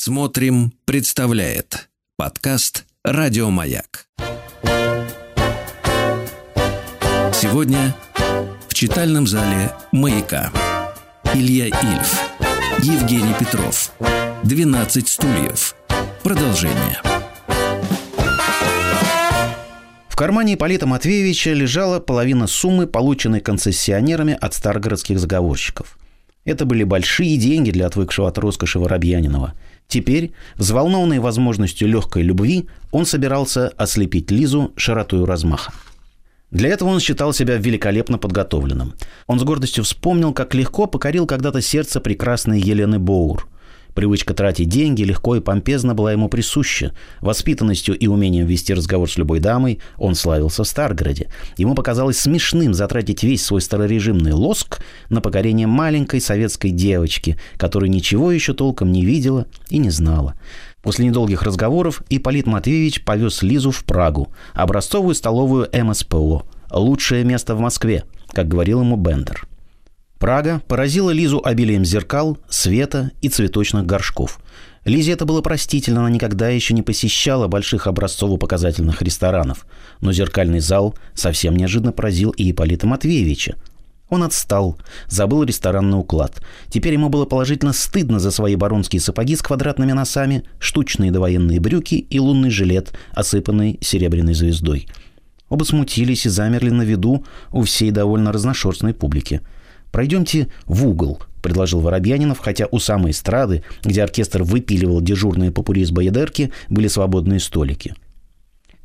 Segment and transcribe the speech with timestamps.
[0.00, 4.06] Смотрим, представляет подкаст Радиомаяк.
[7.32, 7.96] Сегодня
[8.68, 10.52] в читальном зале «Маяка»
[11.34, 12.20] Илья Ильф,
[12.84, 13.90] Евгений Петров,
[14.44, 15.74] 12 стульев.
[16.22, 17.00] Продолжение.
[20.08, 25.98] В кармане Ипполита Матвеевича лежала половина суммы, полученной концессионерами от старгородских заговорщиков.
[26.44, 29.54] Это были большие деньги для отвыкшего от роскоши Воробьянинова–
[29.88, 35.72] Теперь, взволнованный возможностью легкой любви, он собирался ослепить Лизу широтою размаха.
[36.50, 38.94] Для этого он считал себя великолепно подготовленным.
[39.26, 43.48] Он с гордостью вспомнил, как легко покорил когда-то сердце прекрасной Елены Боур–
[43.98, 46.92] Привычка тратить деньги легко и помпезно была ему присуща.
[47.20, 51.32] Воспитанностью и умением вести разговор с любой дамой он славился в Старгороде.
[51.56, 58.30] Ему показалось смешным затратить весь свой старорежимный лоск на покорение маленькой советской девочки, которая ничего
[58.30, 60.34] еще толком не видела и не знала.
[60.80, 67.58] После недолгих разговоров Ипполит Матвеевич повез Лизу в Прагу, образцовую столовую МСПО, лучшее место в
[67.58, 69.48] Москве, как говорил ему Бендер.
[70.18, 74.40] Прага поразила Лизу обилием зеркал, света и цветочных горшков.
[74.84, 79.66] Лизе это было простительно, она никогда еще не посещала больших образцово-показательных ресторанов.
[80.00, 83.54] Но зеркальный зал совсем неожиданно поразил и Ипполита Матвеевича.
[84.08, 86.42] Он отстал, забыл ресторанный уклад.
[86.68, 91.94] Теперь ему было положительно стыдно за свои баронские сапоги с квадратными носами, штучные довоенные брюки
[91.94, 94.88] и лунный жилет, осыпанный серебряной звездой.
[95.50, 99.42] Оба смутились и замерли на виду у всей довольно разношерстной публики–
[99.90, 105.90] «Пройдемте в угол»,— предложил Воробьянинов, хотя у самой эстрады, где оркестр выпиливал дежурные попури из
[105.90, 107.94] боядерки, были свободные столики.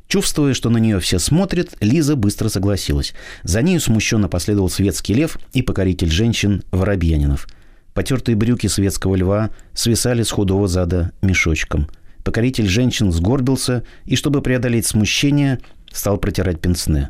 [0.06, 3.14] Чувствуя, что на нее все смотрят, Лиза быстро согласилась.
[3.42, 7.48] За нею смущенно последовал светский лев и покоритель женщин Воробьянинов.
[7.94, 11.88] Потертые брюки светского льва свисали с худого зада мешочком.
[12.22, 15.60] Покоритель женщин сгорбился и, чтобы преодолеть смущение,
[15.92, 17.08] стал протирать пенсне.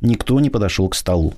[0.00, 1.34] Никто не подошел к столу.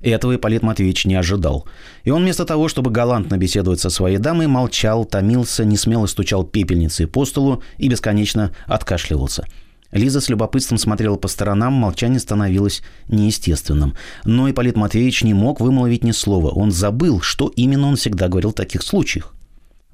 [0.00, 1.66] Этого Ипполит Матвеевич не ожидал.
[2.04, 7.08] И он вместо того, чтобы галантно беседовать со своей дамой, молчал, томился, несмело стучал пепельницей
[7.08, 9.44] по столу и бесконечно откашливался.
[9.90, 13.94] Лиза с любопытством смотрела по сторонам, молчание становилось неестественным.
[14.24, 16.50] Но Ипполит Матвеевич не мог вымолвить ни слова.
[16.50, 19.34] Он забыл, что именно он всегда говорил в таких случаях.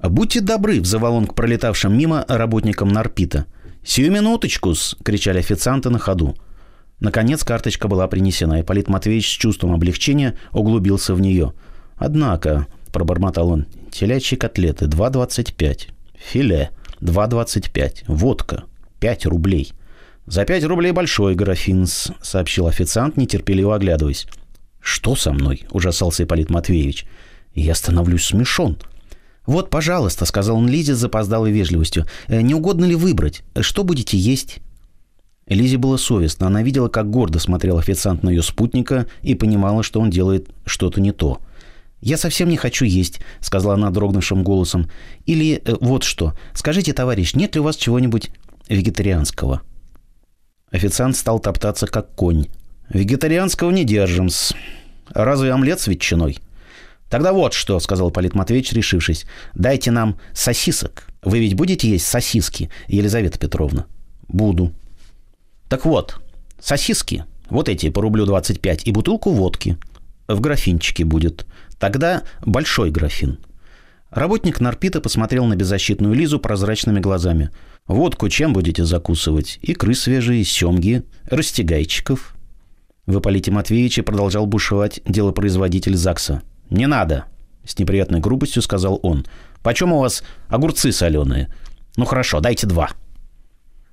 [0.03, 3.45] «Будьте добры»,— взывал он к пролетавшим мимо работникам Нарпита.
[3.83, 6.35] «Сию минуточку-с!»— кричали официанты на ходу.
[6.99, 11.53] Наконец карточка была принесена, и Полит Матвеевич с чувством облегчения углубился в нее.
[11.97, 18.63] «Однако»,— пробормотал он,— «телячьи котлеты 2,25, филе 2,25, водка
[18.99, 19.73] 5 рублей».
[20.25, 21.85] «За 5 рублей большой графин»,—
[22.21, 24.27] сообщил официант, нетерпеливо оглядываясь.
[24.79, 27.05] «Что со мной?»— ужасался Ипполит Матвеевич.
[27.53, 28.77] «Я становлюсь смешон».
[29.45, 32.07] «Вот, пожалуйста»,— сказал он Лизе с запоздалой вежливостью.
[32.27, 33.43] «Э, «Не угодно ли выбрать?
[33.61, 34.59] Что будете есть?»
[35.47, 36.47] Лизе было совестно.
[36.47, 41.01] Она видела, как гордо смотрел официант на ее спутника и понимала, что он делает что-то
[41.01, 41.39] не то.
[42.01, 44.89] «Я совсем не хочу есть»,— сказала она дрогнувшим голосом.
[45.25, 46.33] «Или э, вот что.
[46.53, 48.31] Скажите, товарищ, нет ли у вас чего-нибудь
[48.69, 49.61] вегетарианского?»
[50.71, 52.47] Официант стал топтаться, как конь.
[52.89, 54.53] «Вегетарианского не держим-с.
[55.09, 56.39] Разве омлет с ветчиной?»
[57.09, 59.25] «Тогда вот что»,— сказал Полит Матвеевич, решившись.
[59.53, 61.07] «Дайте нам сосисок.
[61.23, 63.85] Вы ведь будете есть сосиски, Елизавета Петровна?»
[64.27, 64.73] «Буду»,
[65.75, 66.21] так вот,
[66.57, 69.77] сосиски, вот эти по рублю 25, и бутылку водки
[70.25, 71.45] в графинчике будет.
[71.77, 73.39] Тогда большой графин.
[74.09, 77.49] Работник Нарпита посмотрел на беззащитную Лизу прозрачными глазами.
[77.87, 79.59] «Водку чем будете закусывать?
[79.63, 82.37] Икры свежие, семги, растягайчиков».
[83.05, 86.41] В Ипполите Матвеевиче продолжал бушевать делопроизводитель ЗАГСа.
[86.69, 87.25] «Не надо!»—
[87.65, 89.25] с неприятной грубостью сказал он.
[89.61, 91.53] «Почем у вас огурцы соленые?
[91.97, 92.91] Ну хорошо, дайте два».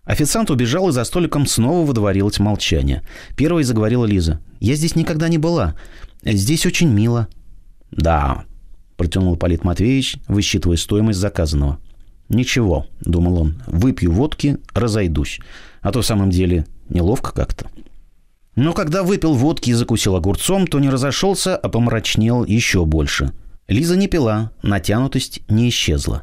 [0.05, 3.03] Официант убежал, и за столиком снова выдворилось молчание.
[3.37, 4.41] Первой заговорила Лиза.
[4.59, 5.75] «Я здесь никогда не была.
[6.25, 7.29] Здесь очень мило».
[7.93, 8.45] «Да»,—
[8.97, 11.79] протянул Полит Матвеевич, высчитывая стоимость заказанного.
[12.29, 15.39] «Ничего»,— думал он,— «выпью водки, разойдусь.
[15.83, 17.71] А то в самом деле неловко как-то».
[18.57, 23.33] Но когда выпил водки и закусил огурцом, то не разошелся, а помрачнел еще больше.
[23.69, 26.22] Лиза не пила, натянутость не исчезла.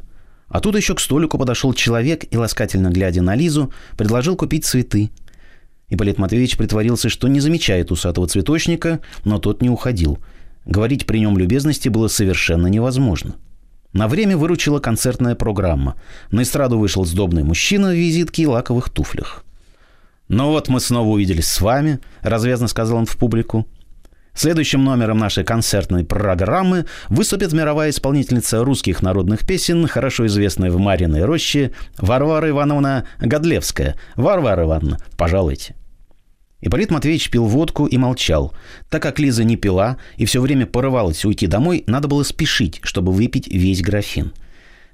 [0.50, 5.10] А тут еще к столику подошел человек и, ласкательно глядя на Лизу, предложил купить цветы.
[5.88, 10.18] Ипполит Матвеевич притворился, что не замечает усатого цветочника, но тот не уходил.
[10.66, 13.36] Говорить при нем любезности было совершенно невозможно.
[13.92, 15.94] На время выручила концертная программа.
[16.30, 19.44] На эстраду вышел сдобный мужчина в визитке и лаковых туфлях.
[20.28, 23.66] «Ну вот мы снова увиделись с вами»,— развязно сказал он в публику.
[24.34, 31.24] Следующим номером нашей концертной программы выступит мировая исполнительница русских народных песен, хорошо известная в Мариной
[31.24, 33.96] роще, Варвара Ивановна Годлевская.
[34.16, 35.74] Варвара Ивановна, пожалуйте.
[36.62, 38.54] Ипполит Матвеевич пил водку и молчал.
[38.90, 43.12] Так как Лиза не пила и все время порывалась уйти домой, надо было спешить, чтобы
[43.12, 44.32] выпить весь графин.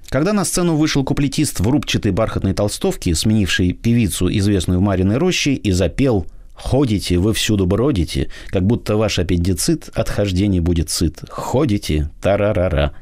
[0.09, 5.53] Когда на сцену вышел куплетист в рубчатой бархатной толстовке, сменивший певицу, известную в Мариной роще,
[5.53, 6.25] и запел
[6.57, 11.23] «Ходите, вы всюду бродите, как будто ваш аппендицит от хождений будет сыт.
[11.29, 12.93] Ходите, тарарара».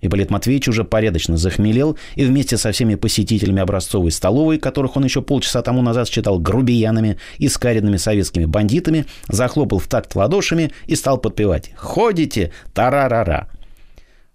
[0.00, 5.20] Ипполит Матвеевич уже порядочно захмелел и вместе со всеми посетителями образцовой столовой, которых он еще
[5.20, 11.18] полчаса тому назад считал грубиянами и скаренными советскими бандитами, захлопал в такт ладошами и стал
[11.18, 12.52] подпевать «Ходите!
[12.72, 13.48] Тарарара!».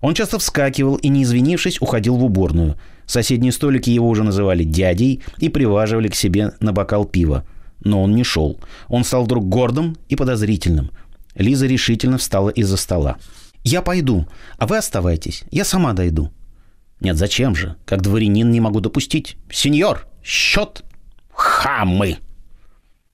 [0.01, 2.75] Он часто вскакивал и, не извинившись, уходил в уборную.
[3.07, 7.43] Соседние столики его уже называли дядей и приваживали к себе на бокал пива.
[7.85, 8.59] Но он не шел.
[8.89, 10.91] Он стал вдруг гордым и подозрительным.
[11.35, 13.17] Лиза решительно встала из-за стола.
[13.63, 14.27] «Я пойду,
[14.57, 15.43] а вы оставайтесь.
[15.51, 16.31] Я сама дойду».
[16.99, 17.75] «Нет, зачем же?
[17.85, 19.37] Как дворянин не могу допустить.
[19.51, 20.83] Сеньор, счет!»
[21.31, 22.17] «Хамы!»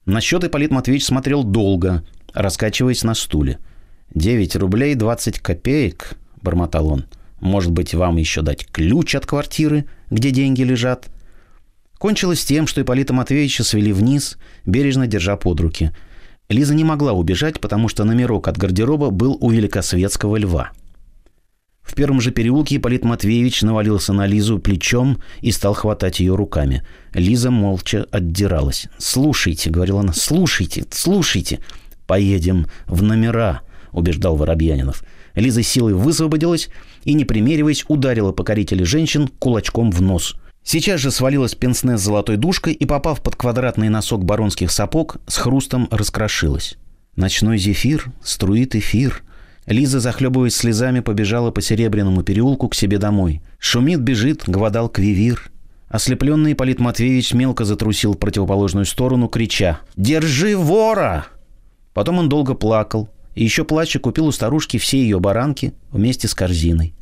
[0.06, 2.04] На счет Ипполит Матвеевич смотрел долго,
[2.34, 3.60] раскачиваясь на стуле.
[4.14, 7.06] «Девять рублей двадцать копеек»,— бормотал он.
[7.42, 11.10] «Может быть, вам еще дать ключ от квартиры, где деньги лежат?»
[12.02, 15.92] Кончилось тем, что Ипполита Матвеевича свели вниз, бережно держа под руки—
[16.52, 20.72] Лиза не могла убежать, потому что номерок от гардероба был у великосветского льва.
[21.82, 26.84] В первом же переулке Ипполит Матвеевич навалился на Лизу плечом и стал хватать ее руками.
[27.14, 28.88] Лиза молча отдиралась.
[28.98, 31.60] «Слушайте»,— говорила она,— «слушайте, слушайте».
[32.06, 33.62] «Поедем в номера»,—
[33.92, 35.04] убеждал Воробьянинов.
[35.34, 36.70] Лиза силой высвободилась
[37.04, 40.36] и, не примериваясь, ударила покорителя женщин кулачком в нос.
[40.64, 45.38] Сейчас же свалилась пенсне с золотой душкой и, попав под квадратный носок баронских сапог, с
[45.38, 46.78] хрустом раскрошилась.
[47.16, 49.24] Ночной зефир, струит эфир.
[49.66, 53.42] Лиза, захлебываясь слезами, побежала по Серебряному переулку к себе домой.
[53.60, 55.52] Шумит, бежит, гвадал квивир.
[55.90, 61.28] Ослепленный Полит Матвеевич мелко затрусил в противоположную сторону, крича «Держи вора!».
[61.94, 66.34] Потом он долго плакал, и еще плача купил у старушки все ее баранки вместе с
[66.34, 66.94] корзиной.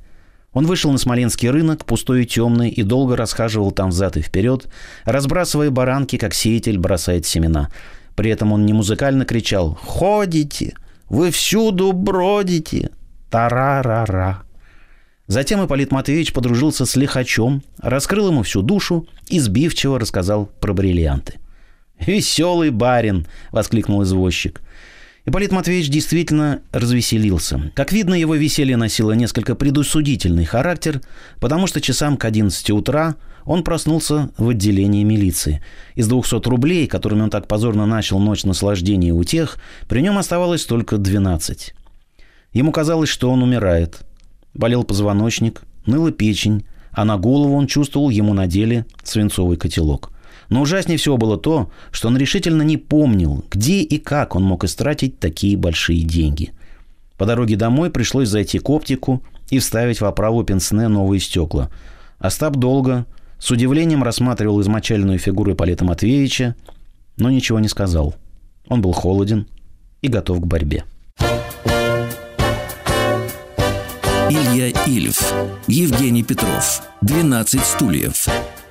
[0.53, 4.67] Он вышел на Смоленский рынок, пустой и темный, и долго расхаживал там взад и вперед,
[5.05, 7.69] разбрасывая баранки, как сеятель бросает семена.
[8.15, 10.75] При этом он не музыкально кричал «Ходите!
[11.07, 12.89] Вы всюду бродите!
[13.29, 14.43] Тарарара!»
[15.27, 21.35] Затем Ипполит Матвеевич подружился с лихачом, раскрыл ему всю душу и сбивчиво рассказал про бриллианты.
[21.99, 24.61] «Веселый барин!»— воскликнул извозчик.
[25.25, 27.71] Ипполит Матвеевич действительно развеселился.
[27.75, 31.01] Как видно, его веселье носило несколько предусудительный характер,
[31.39, 35.61] потому что часам к 11 утра он проснулся в отделении милиции.
[35.95, 39.57] Из 200 рублей, которыми он так позорно начал ночь наслаждения у тех,
[39.87, 41.73] при нем оставалось только 12.
[42.53, 43.99] Ему казалось, что он умирает.
[44.53, 50.11] Болел позвоночник, ныла печень, а на голову он чувствовал ему надели свинцовый котелок–
[50.49, 54.63] но ужаснее всего было то, что он решительно не помнил, где и как он мог
[54.63, 56.51] истратить такие большие деньги.
[57.17, 61.69] По дороге домой пришлось зайти к оптику и вставить в оправу пенсне новые стекла.
[62.17, 63.05] Остап долго,
[63.39, 66.55] с удивлением рассматривал измочаленную фигуру Ипполита Матвеевича,
[67.17, 68.15] но ничего не сказал.
[68.67, 69.47] Он был холоден
[70.01, 70.83] и готов к борьбе.
[74.31, 75.33] Илья Ильф,
[75.65, 78.27] Евгений Петров, 12 стульев.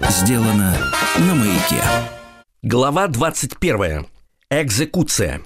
[0.09, 0.77] Сделано
[1.19, 1.83] на маяке.
[2.63, 4.07] Глава 21.
[4.51, 5.43] Экзекуция.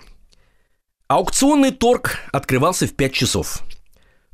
[1.08, 3.62] Аукционный торг открывался в 5 часов.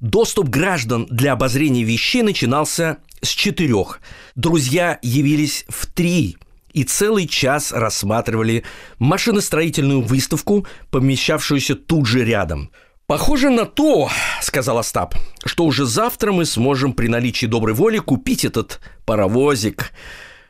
[0.00, 4.00] Доступ граждан для обозрения вещей начинался с четырех.
[4.34, 6.38] Друзья явились в три
[6.72, 8.64] и целый час рассматривали
[8.98, 12.72] машиностроительную выставку, помещавшуюся тут же рядом–
[13.08, 14.10] «Похоже на то,—
[14.42, 15.14] сказал Остап,—
[15.46, 19.92] что уже завтра мы сможем при наличии доброй воли купить этот паровозик.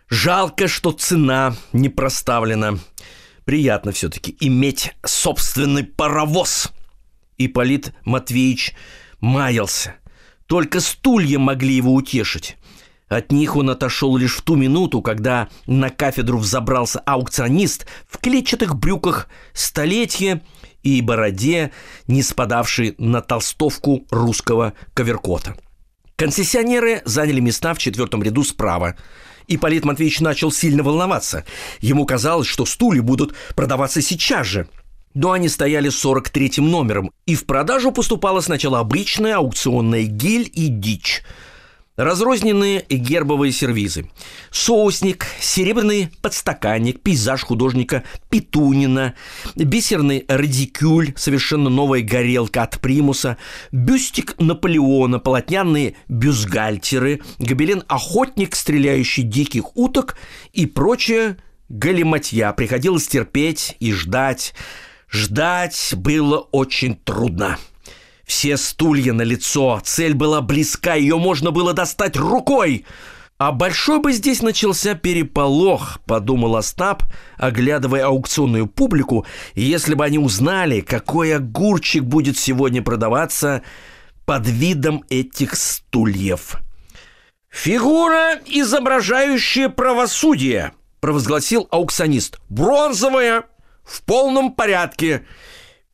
[0.09, 2.81] Жалко, что цена не проставлена.
[3.45, 6.73] Приятно все-таки иметь собственный паровоз».
[7.37, 8.75] Ипполит Матвеевич
[9.21, 9.95] маялся.
[10.47, 12.57] Только стулья могли его утешить.
[13.07, 18.75] От них он отошел лишь в ту минуту, когда на кафедру взобрался аукционист в клетчатых
[18.75, 20.43] брюках столетия
[20.83, 21.73] и бороде,
[22.07, 25.57] не спадавшей на толстовку русского коверкота.
[26.17, 28.97] Концессионеры заняли места в четвертом ряду справа.
[29.47, 31.45] И Полит Матвеевич начал сильно волноваться.
[31.81, 34.69] Ему казалось, что стулья будут продаваться сейчас же.
[35.15, 41.23] Но они стояли 43-м номером, и в продажу поступала сначала обычная аукционная гель и дичь.
[41.99, 44.09] Разрозненные гербовые сервизы,
[44.50, 49.14] соусник, серебряный подстаканник, пейзаж художника Петунина,
[49.57, 53.37] бисерный радикюль, совершенно новая горелка от примуса,
[53.73, 60.17] бюстик Наполеона, полотняные бюстгальтеры, гобелен «Охотник, стреляющий диких уток»
[60.52, 61.37] и прочее
[61.69, 62.52] галиматья.
[62.52, 64.55] Приходилось терпеть и ждать.
[65.11, 67.59] Ждать было очень трудно.
[68.29, 72.85] Все стулья на лицо, цель была близка, ее можно было достать рукой.
[73.39, 77.05] А большой бы здесь начался переполох, подумал Остап,
[77.39, 83.63] оглядывая аукционную публику, если бы они узнали, какой огурчик будет сегодня продаваться
[84.27, 86.57] под видом этих стульев.
[87.49, 92.39] «Фигура, изображающая правосудие»,– провозгласил аукционист.
[92.51, 93.45] «Бронзовая,
[93.85, 95.25] в полном порядке,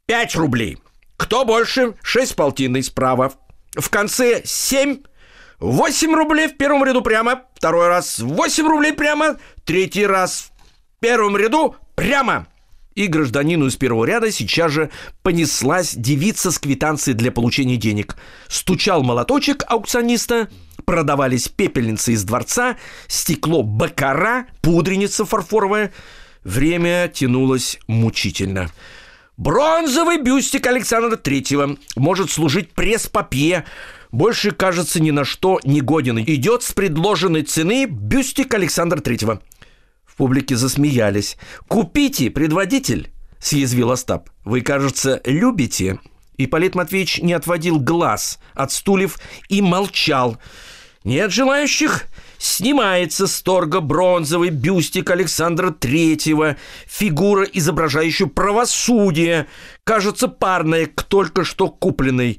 [0.07, 0.79] пять рублей».
[1.17, 1.95] Кто больше?
[2.03, 3.33] Шесть полтинной справа.
[3.77, 5.03] В конце семь.
[5.61, 7.43] Восемь рублей в первом ряду прямо.
[7.55, 9.37] Второй раз восемь рублей прямо.
[9.65, 10.53] Третий раз
[10.97, 12.47] в первом ряду прямо.
[12.95, 14.91] И гражданину из первого ряда сейчас же
[15.23, 18.17] понеслась девица с квитанцией для получения денег.
[18.49, 20.49] Стучал молоточек аукциониста,
[20.85, 22.77] продавались пепельницы из дворца,
[23.09, 25.93] стекло бакара, пудреница фарфоровая.
[26.45, 28.71] Время тянулось мучительно.
[29.37, 33.65] Бронзовый бюстик Александра Третьего может служить пресс-папье.
[34.13, 36.21] Больше, кажется, ни на что не годен.
[36.21, 39.43] Идет с предложенной цены бюстик Александра Третьего.
[40.05, 41.37] В публике засмеялись.
[41.67, 43.11] «Купите, предводитель!»–
[43.41, 44.31] съязвил Остап.
[44.45, 45.99] «Вы, кажется, любите?»
[46.37, 50.39] И Полит Матвеевич не отводил глаз от стульев и молчал.
[51.03, 52.07] «Нет желающих?»
[52.45, 59.47] Снимается с торга бронзовый бюстик Александра Третьего, фигура, изображающая правосудие,
[59.83, 62.39] кажется, парная к только что купленной.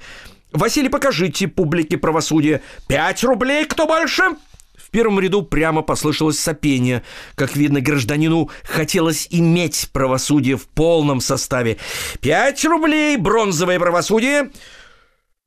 [0.52, 2.62] Василий, покажите публике правосудие.
[2.88, 4.36] Пять рублей, кто больше?
[4.78, 7.02] В первом ряду прямо послышалось сопение.
[7.34, 11.78] Как видно, гражданину хотелось иметь правосудие в полном составе.
[12.22, 14.52] Пять рублей, бронзовое правосудие.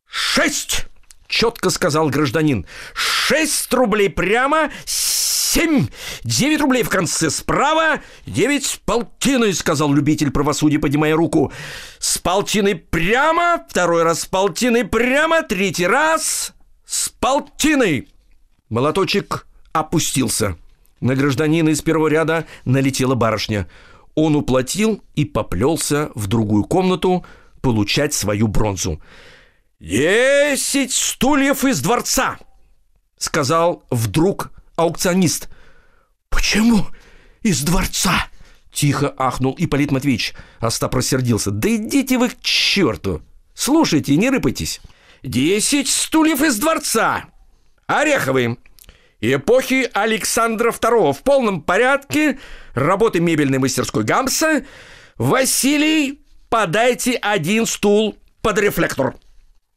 [0.05, 0.89] Шесть!
[1.29, 2.67] Четко сказал гражданин.
[2.95, 5.87] Шесть рублей прямо, семь,
[6.25, 11.53] девять рублей в конце справа, девять с полтиной, сказал любитель правосудия, поднимая руку.
[11.99, 16.55] С полтиной прямо, второй раз с полтиной прямо, третий раз
[16.85, 18.09] с полтиной.
[18.71, 20.57] Молоточек опустился.
[21.01, 23.69] На гражданина из первого ряда налетела барышня.
[24.15, 27.25] Он уплатил и поплелся в другую комнату
[27.61, 29.01] получать свою бронзу.
[29.81, 32.39] «Десять стульев из дворца!»—
[33.17, 35.49] сказал вдруг аукционист.
[36.31, 36.89] «Почему
[37.43, 38.27] из дворца?»—
[38.73, 40.35] тихо ахнул Ипполит Матвеевич.
[40.59, 41.53] Остап рассердился.
[41.53, 43.23] «Да идите вы к черту!
[43.55, 44.81] Слушайте, не рыпайтесь.
[45.23, 47.27] Десять стульев из дворца!
[47.87, 48.57] Ореховые!»
[49.21, 52.39] Эпохи Александра II в полном порядке,
[52.75, 54.65] работы мебельной мастерской Гамса.
[55.17, 59.17] Василий, подайте один стул под рефлектор.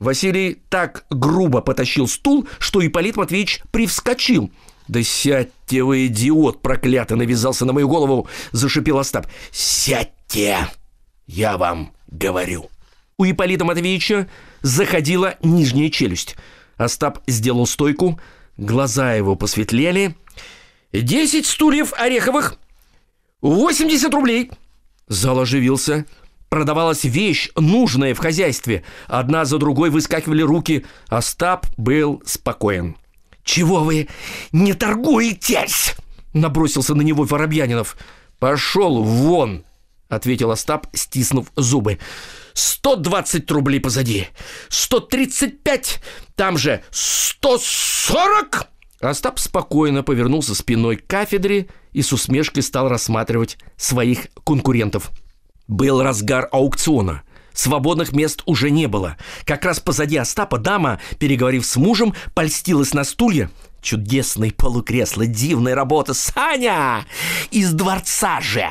[0.01, 4.51] Василий так грубо потащил стул, что Ипполит Матвеевич привскочил.
[4.87, 9.27] «Да сядьте вы, идиот проклятый!» навязался на мою голову, зашипел Остап.
[9.51, 10.67] «Сядьте!
[11.27, 12.71] Я вам говорю!»
[13.19, 14.27] У Ипполита Матвеевича
[14.63, 16.35] заходила нижняя челюсть.
[16.77, 18.19] Остап сделал стойку,
[18.57, 20.15] глаза его посветлели.
[20.91, 22.55] «Десять стульев ореховых!
[23.41, 24.49] Восемьдесят рублей!»
[25.07, 26.07] Зал оживился–
[26.51, 28.83] продавалась вещь, нужная в хозяйстве.
[29.07, 30.85] Одна за другой выскакивали руки.
[31.07, 32.97] Остап был спокоен.
[33.43, 34.09] «Чего вы
[34.51, 35.95] не торгуетесь?»
[36.33, 37.97] Набросился на него Воробьянинов.
[38.37, 39.63] «Пошел вон!»—
[40.09, 41.99] ответил Остап, стиснув зубы.
[42.53, 44.27] «Сто двадцать рублей позади!
[44.67, 46.01] Сто тридцать пять!
[46.35, 48.67] Там же сто сорок!»
[48.99, 55.11] Остап спокойно повернулся спиной к кафедре и с усмешкой стал рассматривать своих конкурентов.
[55.71, 57.23] Был разгар аукциона.
[57.53, 59.15] Свободных мест уже не было.
[59.45, 63.49] Как раз позади Остапа дама, переговорив с мужем, польстилась на стулья.
[63.81, 66.13] Чудесные полукресла, дивная работа.
[66.13, 67.05] Саня!
[67.51, 68.67] Из дворца же!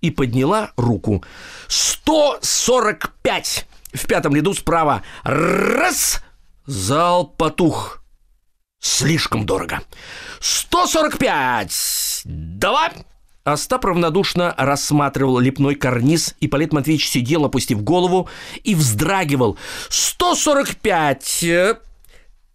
[0.00, 1.24] И подняла руку.
[1.68, 5.04] «Сто сорок пять!» В пятом ряду справа.
[5.22, 6.24] Раз!
[6.66, 8.02] Зал потух.
[8.80, 9.82] Слишком дорого.
[10.40, 12.90] «Сто сорок пять!» «Два!»
[13.44, 18.28] Остап равнодушно рассматривал лепной карниз, и Полит Матвеевич сидел, опустив голову,
[18.62, 19.56] и вздрагивал.
[19.88, 21.44] «Сто сорок пять!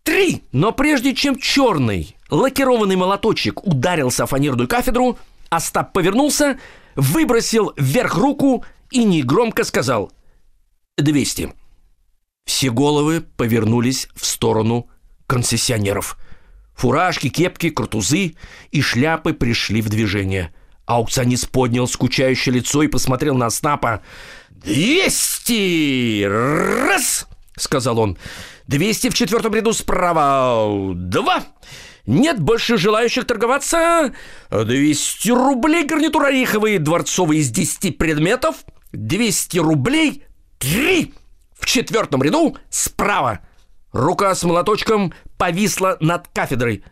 [0.04, 5.18] Три!» Но прежде чем черный лакированный молоточек ударился о фанерную кафедру,
[5.50, 6.60] Остап повернулся,
[6.96, 10.12] выбросил вверх руку и негромко сказал
[10.98, 11.54] «Двести».
[12.46, 14.88] Все головы повернулись в сторону
[15.26, 16.18] концессионеров.
[16.76, 18.36] Фуражки, кепки, картузы
[18.72, 20.54] и шляпы пришли в движение.
[20.88, 24.02] Аукционист поднял скучающее лицо и посмотрел на Снапа.
[24.50, 26.24] «Двести!
[26.24, 27.28] Раз!»—
[27.58, 28.18] сказал он.
[28.68, 30.94] «Двести в четвертом ряду справа!
[30.96, 31.44] Два!
[32.06, 34.14] Нет больше желающих торговаться?
[34.50, 38.56] Двести рублей гарнитур ореховые, дворцовые из десяти предметов.
[38.94, 40.24] Двести рублей
[40.58, 41.14] три!
[41.54, 43.42] В четвертом ряду справа!»
[43.92, 46.86] Рука с молоточком повисла над кафедрой.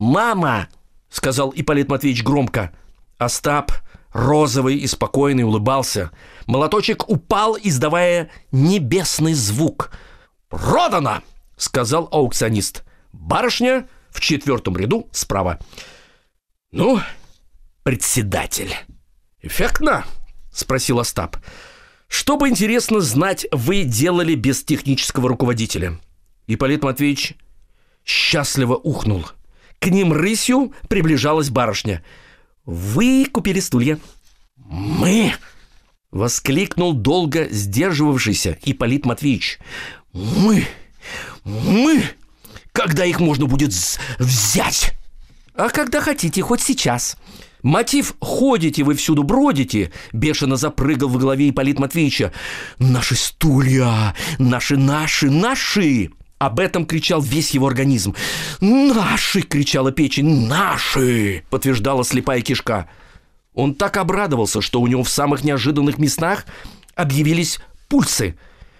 [0.00, 0.68] «Мама!»—
[1.10, 2.72] сказал Ипполит Матвеевич громко.
[3.18, 3.72] Остап,
[4.12, 6.10] розовый и спокойный, улыбался.
[6.46, 9.92] Молоточек упал, издавая небесный звук.
[10.48, 11.22] «Продано!»—
[11.56, 12.84] сказал аукционист.
[13.12, 15.58] «Барышня в четвертом ряду справа».
[16.70, 17.00] «Ну,
[17.82, 18.74] председатель».
[19.42, 20.04] «Эффектно?»—
[20.52, 21.36] спросил Остап.
[22.08, 25.98] «Что бы интересно знать, вы делали без технического руководителя?»
[26.46, 27.34] Ипполит Матвеевич
[28.04, 29.26] счастливо ухнул.
[29.78, 32.04] К ним рысью приближалась барышня.
[32.66, 33.98] «Вы купили стулья».
[34.56, 35.32] «Мы!»—
[36.10, 39.60] воскликнул долго сдерживавшийся Ипполит Матвеевич.
[40.12, 40.66] «Мы!
[41.44, 42.02] Мы!
[42.72, 43.72] Когда их можно будет
[44.18, 44.92] взять?»
[45.54, 47.16] «А когда хотите, хоть сейчас»,
[47.62, 52.32] Мотив «ходите вы всюду бродите» бешено запрыгал в голове Ипполит Матвеевича.
[52.78, 54.14] «Наши стулья!
[54.38, 58.14] Наши, наши, наши!» Об этом кричал весь его организм.
[58.60, 60.46] «Наши!»— кричала печень.
[60.46, 62.88] «Наши!»— подтверждала слепая кишка.
[63.54, 66.44] Он так обрадовался, что у него в самых неожиданных местах
[66.94, 68.36] объявились пульсы.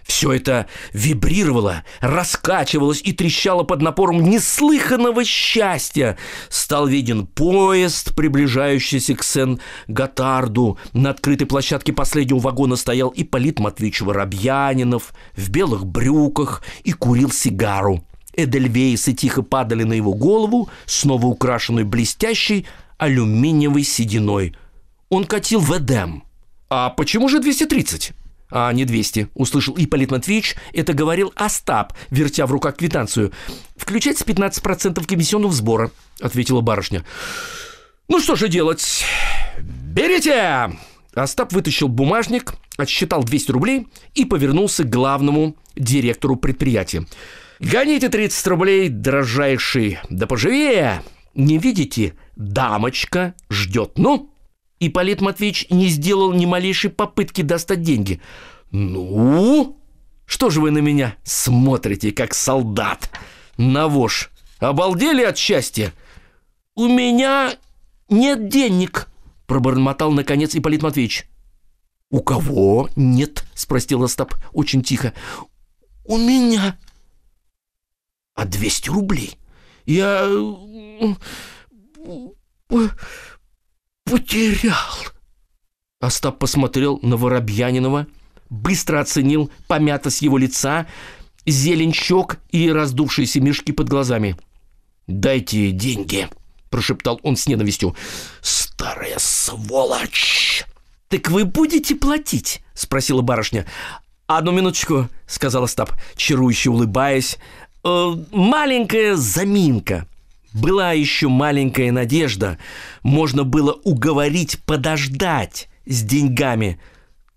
[0.07, 6.17] Все это вибрировало, раскачивалось и трещало под напором неслыханного счастья.
[6.49, 10.79] Стал виден поезд, приближающийся к Сен-Готарду.
[10.93, 18.05] На открытой площадке последнего вагона стоял Ипполит Матвеевич Воробьянинов в белых брюках и курил сигару.
[18.33, 22.67] Эдельвейсы тихо падали на его голову, снова украшенную блестящей
[22.99, 24.55] алюминиевой сединой.
[25.09, 26.23] Он катил в Эдем.
[26.69, 28.13] «А почему же 230?»
[28.51, 33.33] А не 200, услышал Ипполит Матвеевич, это говорил Остап, вертя в руках квитанцию.
[33.77, 37.05] «Включать с 15% комиссионного сбора»,— ответила барышня.
[38.09, 39.05] «Ну что же делать?
[39.59, 40.71] Берите!»
[41.15, 47.07] Остап вытащил бумажник, отсчитал 200 рублей и повернулся к главному директору предприятия.
[47.59, 51.03] «Гоните 30 рублей, дорожайший, да поживее!
[51.35, 54.36] Не видите, дамочка ждет, ну!»
[54.79, 58.21] И Полит Матвеевич не сделал ни малейшей попытки достать деньги.
[58.71, 59.81] «Ну?
[60.27, 63.11] Что же вы на меня смотрите, как солдат?
[63.57, 64.31] На вож.
[64.59, 65.93] Обалдели от счастья?»
[66.75, 67.55] «У меня
[68.11, 69.09] нет денег»,—
[69.47, 71.27] пробормотал наконец Ипполит Матвеевич.
[72.11, 75.15] «У кого нет?»— спросил Остап очень тихо.
[76.05, 76.77] «У меня».
[78.35, 79.39] «А двести рублей?»
[79.87, 80.29] «Я
[84.07, 84.95] потерял.
[86.01, 88.07] Остап посмотрел на Воробьянинова,
[88.49, 90.87] быстро оценил помятость его лица,
[91.45, 94.37] зелень щек и раздувшиеся мешки под глазами.
[95.07, 96.29] «Дайте деньги»,—
[96.71, 97.95] прошептал он с ненавистью.
[98.41, 100.65] «Старая сволочь!»
[101.09, 103.67] «Так вы будете платить?»— спросила барышня.
[104.27, 107.39] «Одну минуточку»,— сказал Остап, чарующе улыбаясь.
[107.85, 110.09] «Э, «Маленькая заминка».
[110.57, 112.59] Была еще маленькая надежда.
[113.03, 116.81] Можно было уговорить подождать с деньгами.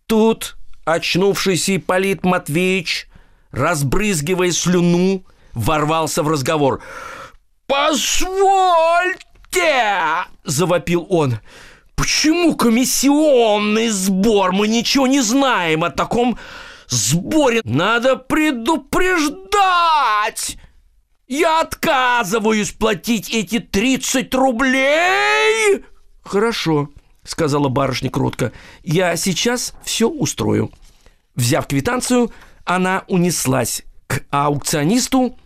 [0.05, 0.55] Тут
[0.85, 3.09] очнувшийся Ипполит Матвеевич,
[3.51, 6.81] разбрызгивая слюну, ворвался в разговор.
[7.67, 8.29] «Позвольте!»–
[10.45, 11.39] завопил он.
[11.95, 14.53] «Почему комиссионный сбор?
[14.53, 16.39] Мы ничего не знаем о таком
[16.87, 17.59] сборе.
[17.65, 20.57] Надо предупреждать!»
[21.29, 25.85] Я отказываюсь платить эти 30 рублей!»
[26.23, 26.89] «Хорошо»,—
[27.23, 28.51] сказала барышня кротко.
[28.83, 30.71] «Я сейчас все устрою».
[31.35, 32.31] Взяв квитанцию,
[32.65, 35.37] она унеслась к аукционисту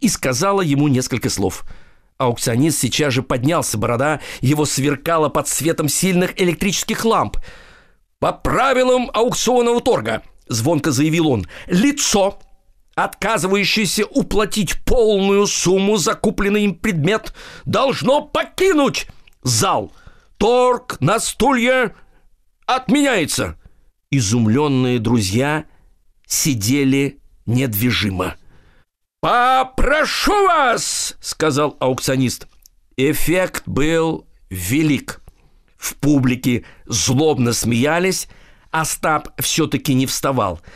[0.00, 1.64] и сказала ему несколько слов.
[2.18, 7.38] Аукционист сейчас же поднялся, борода его сверкала под светом сильных электрических ламп.
[8.18, 12.38] «По правилам аукционного торга»,— звонко заявил он,— «лицо,
[13.04, 17.34] отказывающийся уплатить полную сумму за купленный им предмет,
[17.64, 19.06] должно покинуть
[19.42, 19.92] зал.
[20.38, 21.94] Торг на стулья
[22.66, 23.58] отменяется.
[24.10, 25.66] Изумленные друзья
[26.26, 28.36] сидели недвижимо.
[29.20, 32.48] «Попрошу вас!»— сказал аукционист.
[32.96, 35.20] Эффект был велик.
[35.76, 38.28] В публике злобно смеялись,
[38.70, 40.60] Остап все-таки не вставал—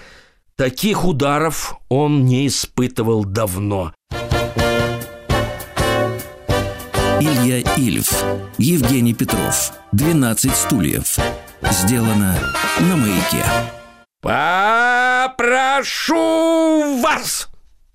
[0.56, 3.92] Таких ударов он не испытывал давно.
[7.18, 8.22] Илья Ильф,
[8.56, 11.18] Евгений Петров, 12 стульев.
[11.72, 12.38] Сделано
[12.78, 13.44] на маяке.
[14.20, 15.40] «Попрошу
[17.00, 17.48] вас!»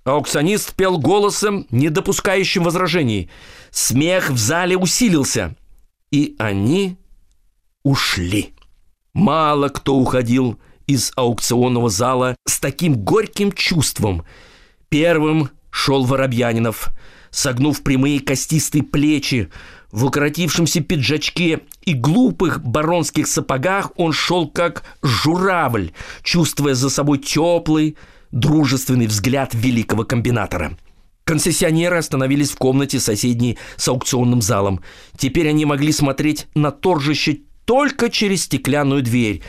[0.04, 3.30] Аукционист пел голосом, не допускающим возражений.
[3.72, 5.56] Смех в зале усилился.
[6.12, 6.98] И они
[7.84, 8.54] ушли.
[9.14, 10.60] Мало кто уходил
[10.90, 14.24] из аукционного зала с таким горьким чувством.
[14.90, 16.90] Первым шел Воробьянинов,
[17.30, 19.52] согнув прямые костистые плечи,
[19.92, 25.92] в укоротившемся пиджачке и глупых баронских сапогах он шел как журавль,
[26.24, 27.96] чувствуя за собой теплый,
[28.32, 30.76] дружественный взгляд великого комбинатора.
[31.24, 34.82] Концессионеры остановились в комнате соседней с аукционным залом.
[35.18, 39.44] Теперь они могли смотреть на торжище только через стеклянную дверь.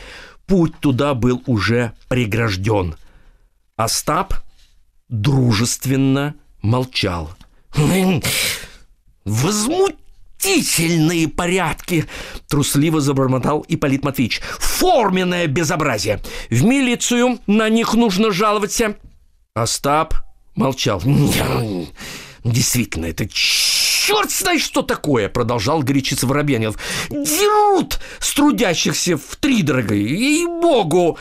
[0.51, 2.95] Путь туда был уже прегражден.
[3.77, 4.33] Остап
[5.07, 7.31] дружественно молчал.
[9.23, 12.05] «Возмутительные порядки!»
[12.49, 14.41] Трусливо забормотал Ипполит Матвеевич.
[14.59, 16.19] «Форменное безобразие!
[16.49, 18.97] В милицию на них нужно жаловаться!»
[19.53, 20.15] Остап
[20.55, 21.01] молчал.
[22.43, 23.25] «Действительно, это
[24.01, 26.77] черт знает, что такое!» Продолжал горячиться Воробьянинов.
[27.09, 31.17] «Дерут с трудящихся в три дорога, ей-богу!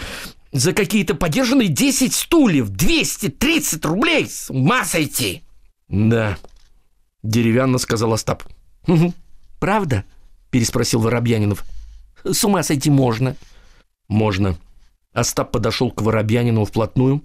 [0.52, 4.26] За какие-то подержанные 10 стульев, 230 рублей!
[4.28, 5.42] С ума сойти!»
[5.88, 6.38] «Да»,—
[7.22, 8.44] деревянно сказал Остап.
[9.60, 10.04] «Правда?»—
[10.50, 11.64] переспросил Воробьянинов.
[12.24, 13.36] «С ума сойти можно».
[14.08, 14.56] «Можно».
[15.12, 17.22] Остап подошел к Воробьянину вплотную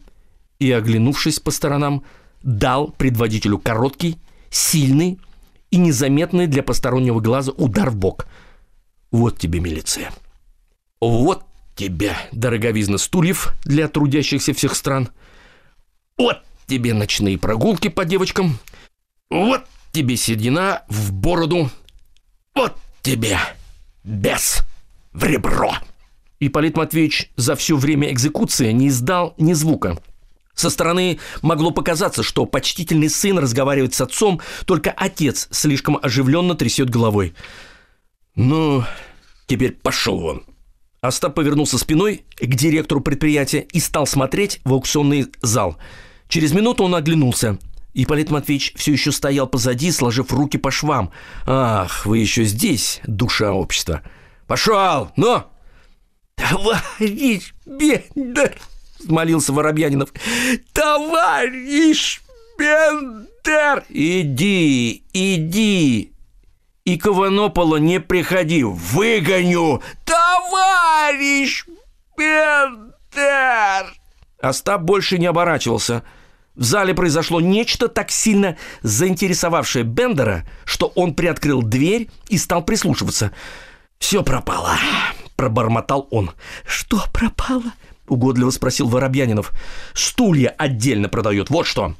[0.59, 2.03] и, оглянувшись по сторонам,
[2.43, 4.17] дал предводителю короткий,
[4.49, 5.19] сильный
[5.75, 8.27] и незаметный для постороннего глаза удар в бок.
[9.11, 10.13] «Вот тебе милиция.
[11.01, 11.43] Вот
[11.75, 15.09] тебе дороговизна стульев для трудящихся всех стран.
[16.17, 18.57] Вот тебе ночные прогулки по девочкам.
[19.29, 21.69] Вот тебе седина в бороду.
[22.55, 23.37] Вот тебе
[24.05, 24.61] бес
[25.11, 25.73] в ребро.
[26.39, 29.97] Ипполит Матвеевич за все время экзекуции не издал ни звука.
[30.55, 36.89] Со стороны могло показаться, что почтительный сын разговаривает с отцом, только отец слишком оживленно трясет
[36.89, 37.35] головой.
[38.35, 38.83] «Ну,
[39.47, 40.43] теперь пошел вон»,
[41.05, 45.77] Остап повернулся спиной к директору предприятия и стал смотреть в аукционный зал.
[46.27, 47.59] Через минуту он оглянулся.
[47.93, 51.11] Ипполит Матвеевич все еще стоял позади, сложив руки по швам.
[51.45, 54.01] «Ах, вы еще здесь, душа общества!»
[54.47, 55.11] «Пошел!
[55.15, 55.43] Ну!»
[56.35, 58.57] «Товарищ Бендер!»—
[59.05, 60.09] смолился Воробьянинов.
[60.73, 62.21] «Товарищ
[62.57, 66.15] Бендер!» «Иди, иди!»
[66.85, 69.81] и к Иванополу не приходи, выгоню!
[70.05, 71.65] Товарищ
[72.15, 73.93] Бендер!
[74.39, 76.03] Остап больше не оборачивался.
[76.53, 83.31] В зале произошло нечто так сильно заинтересовавшее Бендера, что он приоткрыл дверь и стал прислушиваться.
[83.97, 84.77] «Все пропало»,—
[85.35, 86.31] пробормотал он.
[86.65, 87.73] «Что пропало?»—
[88.07, 89.51] угодливо спросил Воробьянинов.
[89.93, 91.95] «Стулья отдельно продает, вот что.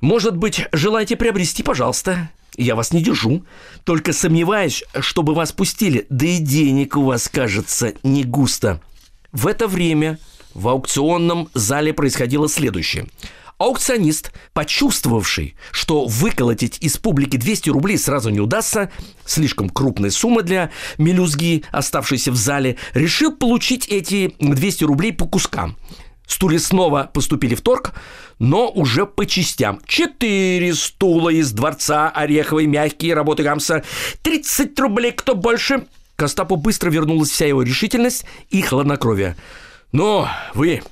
[0.00, 2.30] Может быть, желаете приобрести, пожалуйста.
[2.56, 3.44] Я вас не держу.
[3.84, 6.06] Только сомневаюсь, чтобы вас пустили.
[6.08, 8.80] Да и денег у вас, кажется, не густо.
[9.32, 10.18] В это время
[10.54, 13.06] в аукционном зале происходило следующее.
[13.58, 18.90] Аукционист, почувствовавший, что выколотить из публики 200 рублей сразу не удастся,
[19.24, 25.76] слишком крупная сумма для мелюзги, оставшейся в зале, решил получить эти 200 рублей по кускам–
[26.26, 27.92] Стулья снова поступили в торг,
[28.38, 29.80] но уже по частям.
[29.86, 33.84] Четыре стула из дворца, ореховые, мягкие, работы Гамса.
[34.22, 35.86] Тридцать рублей, кто больше?
[36.16, 39.36] К Остапу быстро вернулась вся его решительность и хладнокровие.
[39.92, 40.82] «Ну, вы,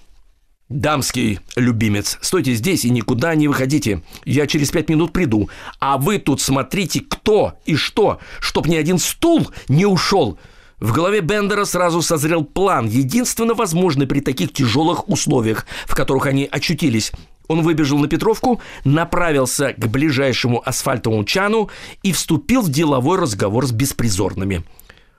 [0.68, 4.02] дамский любимец, стойте здесь и никуда не выходите.
[4.24, 5.48] Я через пять минут приду.
[5.78, 10.38] А вы тут смотрите, кто и что, чтоб ни один стул не ушел.
[10.80, 16.48] В голове Бендера сразу созрел план, единственно возможный при таких тяжелых условиях, в которых они
[16.50, 17.12] очутились.
[17.46, 21.70] Он выбежал на Петровку, направился к ближайшему асфальтовому чану
[22.02, 24.64] и вступил в деловой разговор с беспризорными.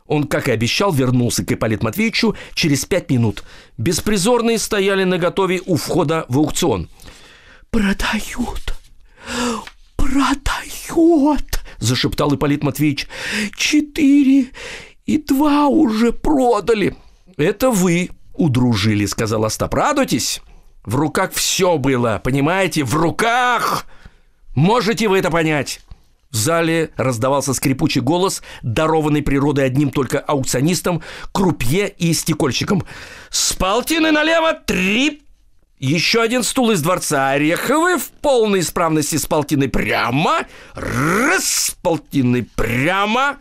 [0.08, 3.44] Он, как и обещал, вернулся к Ипполит Матвеевичу через пять минут.
[3.78, 6.90] Беспризорные стояли на готове у входа в аукцион.
[7.72, 8.76] «Продают!
[9.96, 13.08] Продает!»– зашептал Ипполит Матвеевич.
[13.58, 14.52] «Четыре
[15.06, 16.96] и два уже продали.
[17.38, 19.74] Это вы удружили, сказал Остап.
[19.74, 20.42] Радуйтесь.
[20.84, 22.84] В руках все было, понимаете?
[22.84, 23.86] В руках!
[24.56, 25.82] Можете вы это понять?
[26.32, 32.84] В зале раздавался скрипучий голос, дарованный природой одним только аукционистом, крупье и стекольщиком.
[33.30, 35.22] «С полтины налево три!»
[35.78, 40.46] Еще один стул из дворца Ореховый в полной исправности с полтиной прямо.
[40.74, 43.38] Раз, полтиной прямо.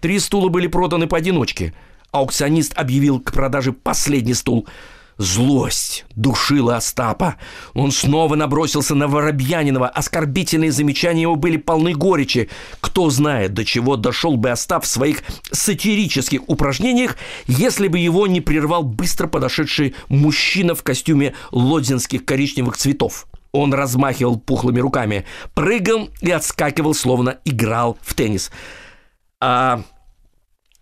[0.00, 1.74] Три стула были проданы поодиночке.
[2.12, 4.68] Аукционист объявил к продаже последний стул–
[5.22, 7.36] Злость душила Остапа.
[7.74, 9.86] Он снова набросился на Воробьянинова.
[9.86, 12.50] Оскорбительные замечания его были полны горечи.
[12.80, 18.40] Кто знает, до чего дошел бы Остап в своих сатирических упражнениях, если бы его не
[18.40, 23.28] прервал быстро подошедший мужчина в костюме лодзинских коричневых цветов.
[23.52, 28.50] Он размахивал пухлыми руками, прыгал и отскакивал, словно играл в теннис.
[29.38, 29.84] «А,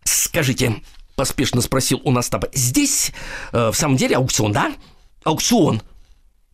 [0.04, 0.76] скажите,
[1.20, 2.48] поспешно спросил у Остапа.
[2.54, 3.12] «Здесь
[3.52, 4.72] э, в самом деле аукцион, да?
[5.22, 5.82] Аукцион.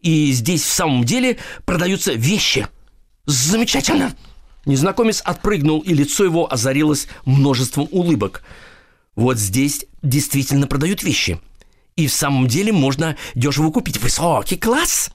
[0.00, 2.66] И здесь в самом деле продаются вещи.
[3.26, 4.16] Замечательно!»
[4.64, 8.42] Незнакомец отпрыгнул, и лицо его озарилось множеством улыбок.
[9.14, 11.40] «Вот здесь действительно продают вещи.
[11.94, 15.12] И в самом деле можно дешево купить высокий класс.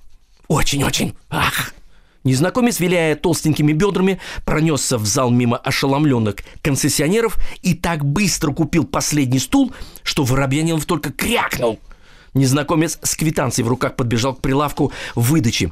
[0.48, 1.14] Очень-очень.
[1.30, 1.74] Ах!»
[2.24, 9.40] Незнакомец, виляя толстенькими бедрами, пронесся в зал мимо ошеломленных концессионеров и так быстро купил последний
[9.40, 11.80] стул, что Воробьянинов только крякнул.
[12.34, 15.72] Незнакомец с квитанцией в руках подбежал к прилавку выдачи.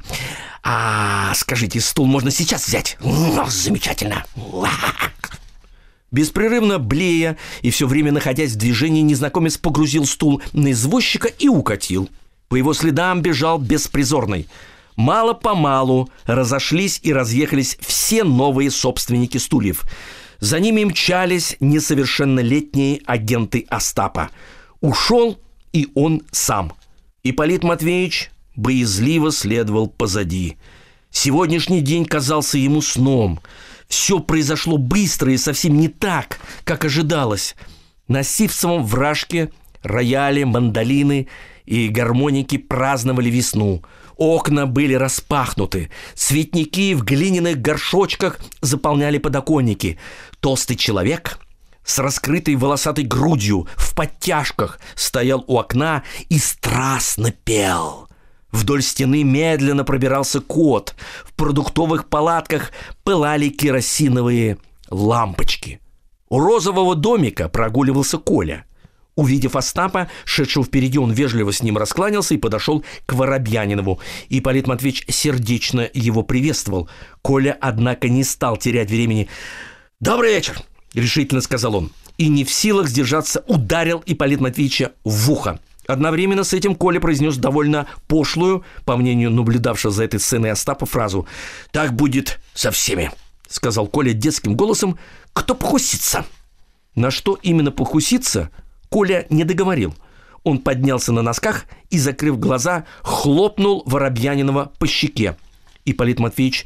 [0.63, 4.25] «А, скажите, стул можно сейчас взять?» ну, «Замечательно!»
[6.11, 12.09] Беспрерывно блея и все время находясь в движении, незнакомец погрузил стул на извозчика и укатил.
[12.49, 14.47] По его следам бежал беспризорный–
[14.99, 19.85] Мало-помалу разошлись и разъехались все новые собственники стульев.
[20.41, 24.29] За ними мчались несовершеннолетние агенты Остапа.
[24.81, 25.39] Ушел
[25.71, 26.73] и он сам.
[27.23, 30.57] Ипполит Матвеевич боязливо следовал позади.
[31.11, 33.39] Сегодняшний день казался ему сном.
[33.87, 37.55] Все произошло быстро и совсем не так, как ожидалось.
[38.09, 39.49] На Сивцевом вражке
[39.81, 41.29] рояли, мандолины
[41.65, 43.81] и гармоники праздновали весну–
[44.19, 49.97] Окна были распахнуты, цветники в глиняных горшочках заполняли подоконники.
[50.41, 51.39] Толстый человек
[51.85, 58.09] с раскрытой волосатой грудью в подтяжках стоял у окна и страстно пел.
[58.51, 60.95] Вдоль стены медленно пробирался кот.
[61.23, 62.71] В продуктовых палатках
[63.05, 64.57] пылали керосиновые
[64.89, 65.79] лампочки.
[66.27, 68.65] У розового домика прогуливался Коля.
[69.19, 73.99] Увидев Остапа, шедшего впереди, он вежливо с ним раскланялся и подошел к Воробьянинову.
[74.29, 76.89] И Полит Матвеевич сердечно его приветствовал.
[77.21, 79.27] Коля, однако, не стал терять времени.
[79.99, 80.61] «Добрый вечер!»–
[80.93, 81.91] решительно сказал он.
[82.17, 85.59] И не в силах сдержаться, ударил Ипполит Матвеевича в ухо.
[85.85, 91.27] Одновременно с этим Коля произнес довольно пошлую, по мнению наблюдавшего за этой сценой Остапа, фразу
[91.73, 93.11] «Так будет со всеми»,—
[93.49, 94.97] сказал Коля детским голосом,
[95.33, 96.25] «кто покусится».
[96.95, 98.49] На что именно покуситься–
[98.89, 99.95] Коля не договорил.
[100.43, 105.35] Он поднялся на носках и, закрыв глаза, хлопнул Воробьянинова по щеке.
[105.85, 106.65] Ипполит Матвеевич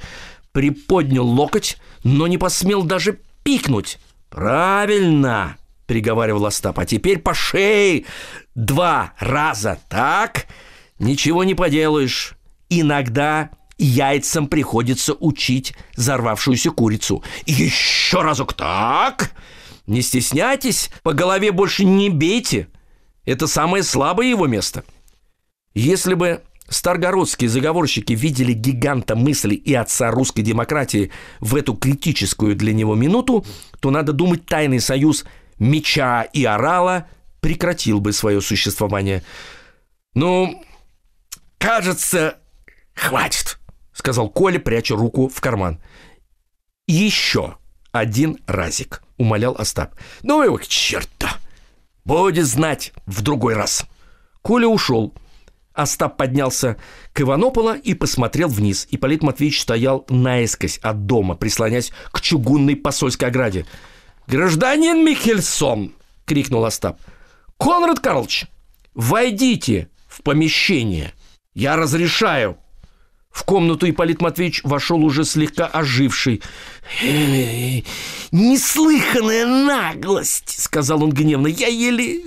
[0.51, 3.99] приподнял локоть, но не посмел даже пикнуть.
[4.29, 5.57] «Правильно!»—
[5.87, 6.79] приговаривал Остап.
[6.79, 8.05] «А теперь по шее
[8.55, 10.47] два раза, так?
[10.99, 12.35] Ничего не поделаешь.
[12.69, 17.23] Иногда яйцам приходится учить взорвавшуюся курицу.
[17.45, 19.31] Еще разок так!»
[19.85, 22.67] Не стесняйтесь, по голове больше не бейте.
[23.25, 24.83] Это самое слабое его место.
[25.73, 32.73] Если бы старгородские заговорщики видели гиганта мысли и отца русской демократии в эту критическую для
[32.73, 33.45] него минуту,
[33.79, 35.25] то, надо думать, тайный союз
[35.59, 37.07] меча и орала
[37.41, 39.23] прекратил бы свое существование.
[40.15, 40.63] «Ну,
[41.57, 42.37] кажется,
[42.93, 43.59] хватит»,—
[43.93, 45.81] сказал Коля, пряча руку в карман.
[46.87, 47.57] «Еще
[47.91, 49.95] один разик» умолял Остап.
[50.21, 51.27] «Ну его к черту!
[52.05, 53.85] Будет знать в другой раз!»
[54.41, 55.13] Коля ушел.
[55.73, 56.77] Остап поднялся
[57.13, 58.87] к Иванопола и посмотрел вниз.
[58.91, 63.65] И Полит Матвеевич стоял наискось от дома, прислонясь к чугунной посольской ограде.
[64.27, 65.93] «Гражданин Михельсон!»—
[66.25, 66.99] крикнул Остап.
[67.57, 68.45] «Конрад Карлович,
[68.93, 71.13] войдите в помещение.
[71.53, 72.57] Я разрешаю!»
[73.33, 76.43] В комнату Ипполит Матвеевич вошел уже слегка оживший.
[78.31, 81.47] «Неслыханная наглость!»— сказал он гневно.
[81.47, 82.21] «Я еле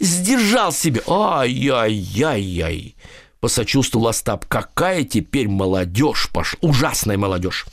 [0.00, 1.00] сдержал себя».
[1.06, 2.96] «Ай-яй-яй-яй!»—
[3.40, 4.46] посочувствовал Остап.
[4.46, 6.58] «Какая теперь молодежь пошла!
[6.60, 7.66] Ужасная молодежь!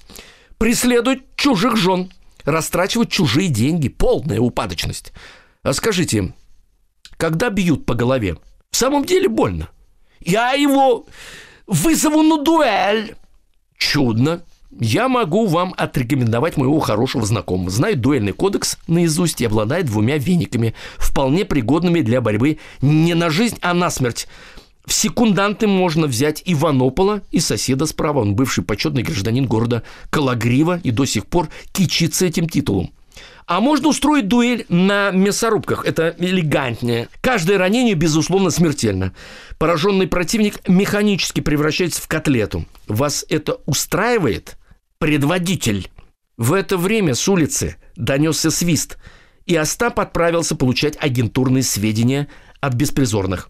[0.60, 2.14] Преследует чужих жен,
[2.46, 3.90] растрачивать чужие деньги.
[3.90, 5.12] Полная упадочность.
[5.64, 6.36] А скажите,
[7.18, 8.38] когда бьют по голове,
[8.70, 9.70] в самом деле больно?
[10.20, 11.08] Я его
[11.70, 13.16] Вызову на дуэль!»
[13.78, 17.72] «Чудно!» Я могу вам отрекомендовать моего хорошего знакомого.
[17.72, 23.58] Знает дуэльный кодекс наизусть и обладает двумя вениками, вполне пригодными для борьбы не на жизнь,
[23.62, 24.28] а на смерть.
[24.86, 28.20] В секунданты можно взять Иванопола и соседа справа.
[28.20, 32.92] Он бывший почетный гражданин города Калагрива и до сих пор кичится этим титулом.
[33.50, 35.84] А можно устроить дуэль на мясорубках.
[35.84, 37.10] Это элегантнее.
[37.20, 39.12] Каждое ранение, безусловно, смертельно.
[39.58, 42.66] Пораженный противник механически превращается в котлету.
[42.88, 44.56] Вас это устраивает?
[45.00, 45.90] Предводитель.
[46.38, 49.00] В это время с улицы донесся свист,
[49.48, 52.28] и Остап отправился получать агентурные сведения
[52.62, 53.50] от беспризорных.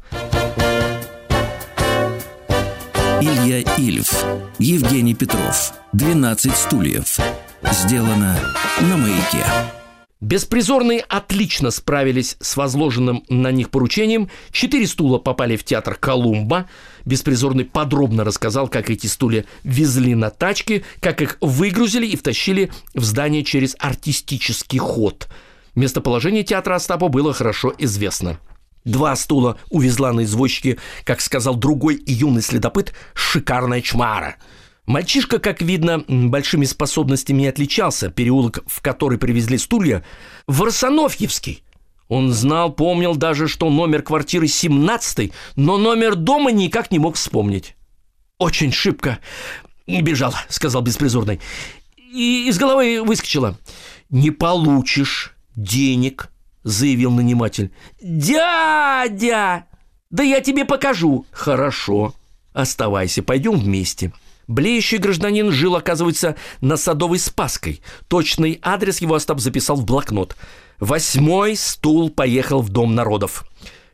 [3.20, 4.24] Илья Ильф,
[4.60, 7.20] Евгений Петров, 12 стульев.
[7.70, 8.40] Сделано
[8.80, 9.46] на маяке.
[10.22, 14.30] Беспризорные отлично справились с возложенным на них поручением.
[14.52, 16.68] Четыре стула попали в театр «Колумба».
[17.06, 23.06] Беспризорный подробно рассказал, как эти стулья везли на тачке, как их выгрузили и втащили в
[23.06, 25.30] здание через артистический ход.
[25.76, 28.40] Местоположение театра Остапа было хорошо известно.
[28.84, 34.36] Два стула увезла на извозчике, как сказал другой юный следопыт, шикарная чмара–
[34.90, 38.10] Мальчишка, как видно, большими способностями отличался.
[38.10, 40.04] Переулок, в который привезли стулья,
[40.48, 41.64] Варсонофьевский.
[42.08, 47.76] Он знал, помнил даже, что номер квартиры 17 но номер дома никак не мог вспомнить.
[48.40, 49.20] «Очень шибко
[49.86, 51.40] бежал»,— сказал беспризорный.
[51.96, 53.60] И из головы выскочила.
[54.10, 56.32] «Не получишь денег»,—
[56.64, 57.72] заявил наниматель.
[58.02, 59.66] «Дядя!
[60.10, 62.16] Да я тебе покажу!» «Хорошо,
[62.54, 64.12] оставайся, пойдем вместе».
[64.50, 67.84] Блеющий гражданин жил, оказывается, на Садовой Спаской.
[68.08, 70.36] Точный адрес его Остап записал в блокнот.
[70.80, 73.46] Восьмой стул поехал в Дом народов.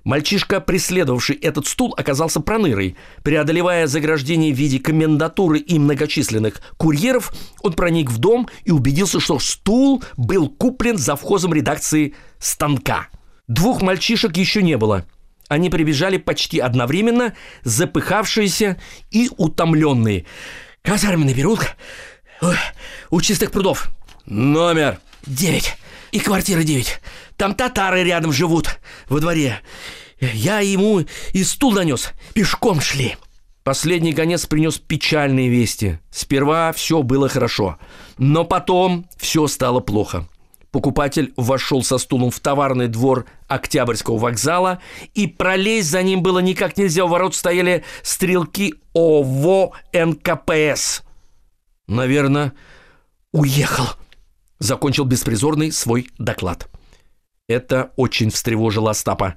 [0.05, 2.95] Мальчишка, преследовавший этот стул, оказался пронырой.
[3.21, 9.39] Преодолевая заграждение в виде комендатуры и многочисленных курьеров, он проник в дом и убедился, что
[9.39, 13.09] стул был куплен за вхозом редакции «Станка».
[13.49, 15.05] Двух мальчишек еще не было.
[15.47, 18.79] Они прибежали почти одновременно, запыхавшиеся
[19.12, 20.25] и утомленные.
[20.81, 21.75] Казарменный переулок
[23.10, 23.89] у чистых прудов.
[24.25, 25.77] Номер девять.
[26.12, 27.01] И квартира девять.
[27.36, 28.79] Там татары рядом живут
[29.10, 29.60] во дворе.
[30.19, 31.03] Я ему
[31.34, 32.12] и стул нанес.
[32.34, 33.17] Пешком шли.
[33.63, 35.99] Последний гонец принес печальные вести.
[36.12, 37.77] Сперва все было хорошо,
[38.17, 40.27] но потом все стало плохо.
[40.75, 44.81] Покупатель вошел со стулом в товарный двор Октябрьского вокзала,
[45.13, 47.05] и пролезть за ним было никак нельзя.
[47.05, 51.03] У ворот стояли стрелки ОВО НКПС.
[51.88, 52.51] Наверное,
[53.31, 53.85] уехал,
[54.59, 56.67] закончил беспризорный свой доклад.
[57.47, 59.35] Это очень встревожило Остапа.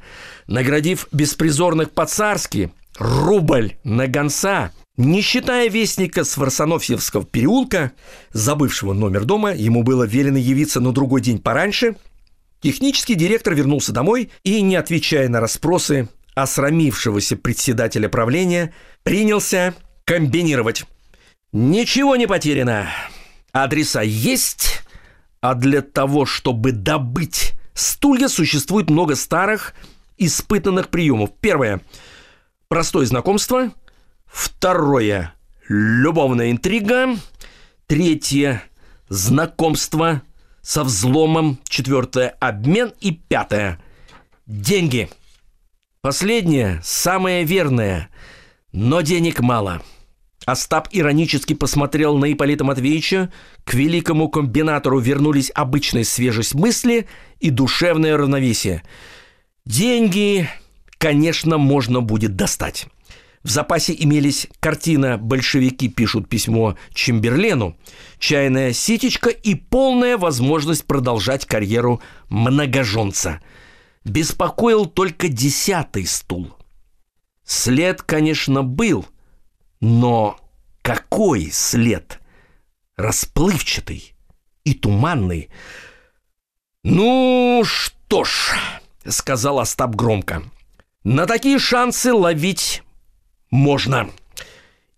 [0.49, 7.93] Наградив беспризорных по-царски, рубль на гонца, не считая вестника с Варсонофьевского переулка,
[8.33, 11.95] забывшего номер дома, ему было велено явиться на другой день пораньше.
[12.61, 19.73] Технический директор вернулся домой и, не отвечая на расспросы осрамившегося председателя правления, принялся
[20.05, 20.85] комбинировать.
[21.53, 22.89] Ничего не потеряно.
[23.53, 24.83] Адреса есть,
[25.41, 29.75] а для того, чтобы добыть стулья, существует много старых
[30.17, 31.31] испытанных приемов.
[31.41, 31.83] Первое–
[32.69, 33.73] простое знакомство–
[34.29, 35.35] Второе–
[35.69, 37.17] любовная интрига.
[37.87, 38.63] Третье–
[39.09, 40.23] знакомство
[40.63, 41.59] со взломом.
[41.69, 42.93] Четвертое– обмен.
[43.01, 43.81] И пятое–
[44.47, 45.09] деньги.
[46.01, 48.09] Последнее– самое верное,
[48.73, 49.83] но денег мало.
[50.47, 53.31] Остап иронически посмотрел на Ипполита Матвеевича.
[53.65, 57.07] К великому комбинатору вернулись обычная свежесть мысли
[57.41, 58.83] и душевное равновесие.
[59.67, 60.49] Деньги,
[60.97, 62.87] конечно, можно будет достать.
[63.49, 67.79] В запасе имелись картина «Большевики пишут письмо Чемберлену»,
[68.19, 73.41] чайная ситечка и полная возможность продолжать карьеру многоженца.
[74.05, 76.55] Беспокоил только десятый стул.
[77.43, 79.07] След, конечно, был,
[79.81, 80.39] но
[80.83, 82.21] какой след?
[82.97, 84.13] Расплывчатый
[84.65, 85.49] и туманный.
[86.85, 88.59] «Ну что ж»,—
[89.07, 90.43] сказал Остап громко,—
[91.03, 92.83] «на такие шансы ловить
[93.51, 94.11] можно.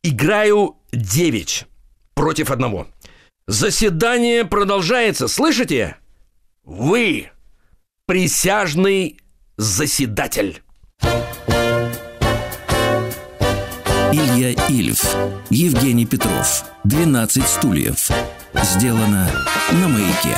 [0.02, 1.66] Играю 9
[2.14, 2.86] против одного.
[3.46, 5.96] Заседание продолжается, слышите?
[6.64, 7.30] Вы
[8.06, 9.18] присяжный
[9.56, 10.62] заседатель.
[14.12, 15.16] Илья Ильф,
[15.50, 18.10] Евгений Петров, 12 стульев.
[18.62, 19.30] Сделано
[19.72, 20.36] на маяке.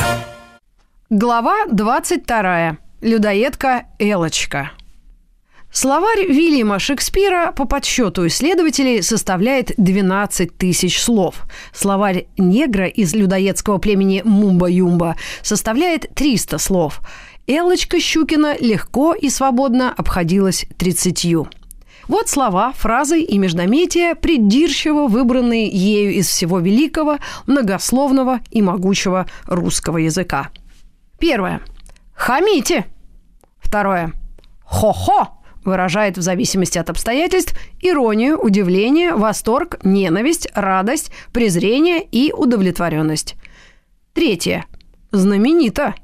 [1.08, 2.78] Глава 22.
[3.00, 4.72] Людоедка Элочка.
[5.74, 11.46] Словарь Вильяма Шекспира по подсчету исследователей составляет 12 тысяч слов.
[11.72, 17.00] Словарь негра из людоедского племени Мумба-Юмба составляет 300 слов.
[17.46, 21.48] Элочка Щукина легко и свободно обходилась 30.
[22.06, 27.16] Вот слова, фразы и междометия, придирчиво выбранные ею из всего великого,
[27.46, 30.50] многословного и могучего русского языка.
[31.18, 31.62] Первое.
[32.12, 32.84] Хамите.
[33.62, 34.12] Второе.
[34.64, 43.36] Хо-хо выражает в зависимости от обстоятельств иронию, удивление, восторг, ненависть, радость, презрение и удовлетворенность.
[44.12, 44.66] Третье.
[45.10, 45.94] Знаменито.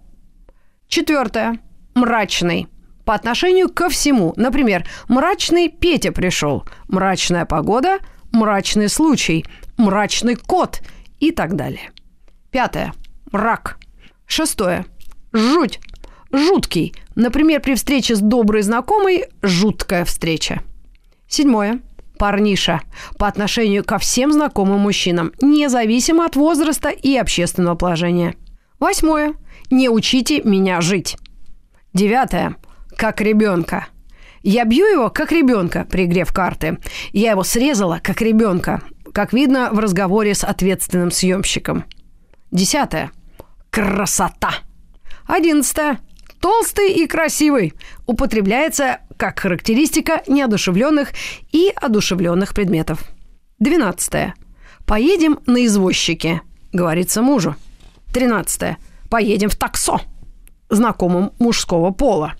[0.88, 1.58] Четвертое.
[1.94, 2.68] Мрачный.
[3.04, 4.34] По отношению ко всему.
[4.36, 7.98] Например, мрачный Петя пришел, мрачная погода,
[8.32, 9.44] мрачный случай,
[9.76, 10.80] мрачный кот
[11.18, 11.90] и так далее.
[12.50, 12.92] Пятое.
[13.32, 13.78] Рак.
[14.26, 14.84] Шестое.
[15.32, 15.80] Жуть.
[16.32, 16.94] Жуткий.
[17.14, 20.62] Например, при встрече с доброй знакомой– жуткая встреча.
[21.26, 21.80] Седьмое.
[22.18, 22.82] Парниша.
[23.18, 28.34] По отношению ко всем знакомым мужчинам, независимо от возраста и общественного положения.
[28.78, 29.34] Восьмое.
[29.70, 31.16] Не учите меня жить.
[31.94, 32.56] Девятое.
[32.96, 33.86] Как ребенка.
[34.42, 36.78] Я бью его, как ребенка, при игре в карты.
[37.12, 38.82] Я его срезала, как ребенка.
[39.12, 41.84] Как видно в разговоре с ответственным съемщиком.
[42.50, 43.10] Десятое.
[43.70, 44.54] Красота.
[45.26, 46.00] Одиннадцатое.
[46.40, 47.74] Толстый и красивый.
[48.06, 51.10] Употребляется как характеристика неодушевленных
[51.50, 53.02] и одушевленных предметов.
[53.58, 54.34] Двенадцатое.
[54.86, 57.56] Поедем на извозчике, говорится мужу.
[58.12, 58.78] Тринадцатое.
[59.10, 60.00] Поедем в таксо,
[60.68, 62.34] знакомым мужского пола.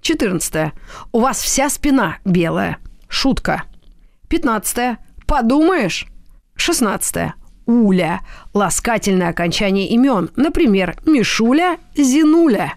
[0.00, 0.72] Четырнадцатое.
[1.12, 2.78] У вас вся спина белая.
[3.08, 3.64] Шутка.
[4.28, 4.98] Пятнадцатое.
[5.26, 6.06] Подумаешь.
[6.54, 7.34] Шестнадцатое.
[7.66, 8.20] Уля.
[8.52, 10.30] Ласкательное окончание имен.
[10.36, 12.74] Например, Мишуля, Зинуля.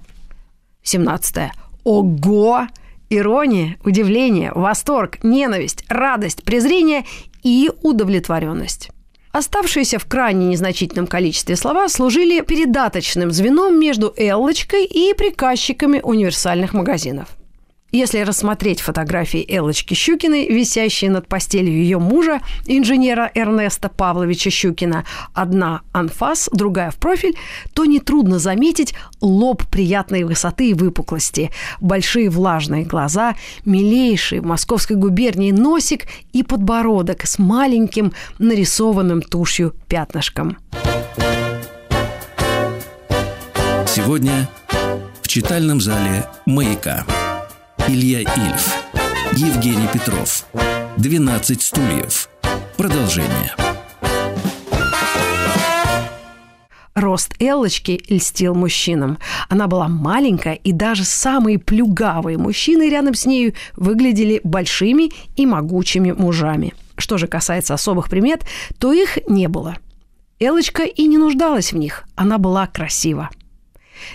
[0.84, 1.52] 17.
[1.84, 2.68] Ого!
[3.10, 7.06] Ирония, удивление, восторг, ненависть, радость, презрение
[7.44, 8.90] и удовлетворенность.
[9.32, 17.30] Оставшиеся в крайне незначительном количестве слова служили передаточным звеном между Эллочкой и приказчиками универсальных магазинов–
[17.92, 25.82] если рассмотреть фотографии Эллочки Щукиной, висящие над постелью ее мужа, инженера Эрнеста Павловича Щукина, одна
[25.92, 27.36] анфас, другая в профиль,
[27.74, 33.36] то нетрудно заметить лоб приятной высоты и выпуклости, большие влажные глаза,
[33.66, 40.58] милейший в Московской губернии носик и подбородок с маленьким нарисованным тушью пятнышком.
[43.88, 44.50] Сегодня
[45.22, 47.06] в читальном зале «Маяка».
[47.94, 48.74] Илья Ильф,
[49.34, 50.46] Евгений Петров.
[50.96, 52.30] 12 стульев.
[52.78, 53.54] Продолжение.
[56.96, 59.18] Рост Эллочки льстил мужчинам.
[59.50, 66.14] Она была маленькая, и даже самые плюгавые мужчины рядом с нею выглядели большими и могучими
[66.14, 66.74] мужами.
[66.96, 68.46] Что же касается особых примет,
[68.80, 69.76] то их не было.
[70.39, 72.06] Элочка и не нуждалась в них.
[72.16, 73.30] Она была красива.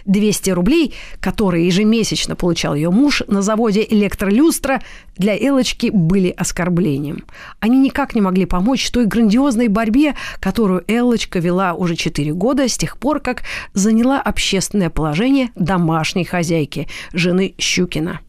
[0.05, 4.83] 200 рублей, которые ежемесячно получал ее муж на заводе «Электролюстра»,
[5.17, 7.25] для Элочки были оскорблением.
[7.61, 12.77] Они никак не могли помочь той грандиозной борьбе, которую Элочка вела уже 4 года с
[12.77, 18.21] тех пор, как заняла общественное положение домашней хозяйки, жены Щукина–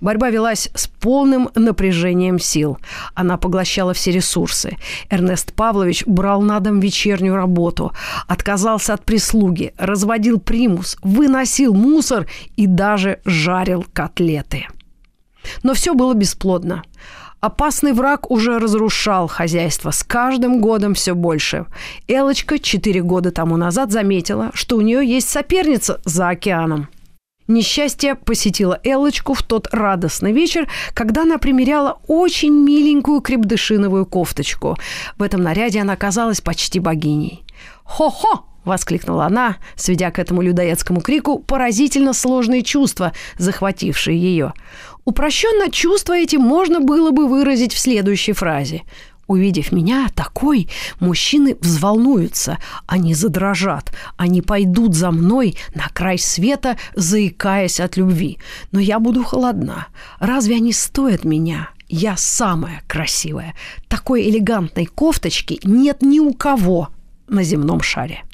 [0.00, 2.78] Борьба велась с полным напряжением сил.
[3.14, 4.76] Она поглощала все ресурсы.
[5.10, 7.92] Эрнест Павлович брал на дом вечернюю работу,
[8.26, 14.66] отказался от прислуги, разводил примус, выносил мусор и даже жарил котлеты.
[15.62, 16.82] Но все было бесплодно.
[17.40, 21.66] Опасный враг уже разрушал хозяйство с каждым годом все больше.
[22.06, 26.88] Элочка четыре года тому назад заметила, что у нее есть соперница за океаном–
[27.48, 34.78] Несчастье посетило Эллочку в тот радостный вечер, когда она примеряла очень миленькую крепдышиновую кофточку.
[35.18, 37.44] В этом наряде она казалась почти богиней.
[37.84, 44.52] «Хо-хо!»– воскликнула она, сведя к этому людоедскому крику поразительно сложные чувства, захватившие ее.
[45.04, 48.82] Упрощенно чувства эти можно было бы выразить в следующей фразе–
[49.32, 50.68] Увидев меня такой,
[51.00, 58.36] мужчины взволнуются, они задрожат, они пойдут за мной на край света, заикаясь от любви.
[58.72, 59.86] Но я буду холодна.
[60.18, 61.70] Разве они стоят меня?
[61.88, 63.54] Я самая красивая.
[63.88, 66.90] Такой элегантной кофточки нет ни у кого
[67.26, 68.24] на земном шаре.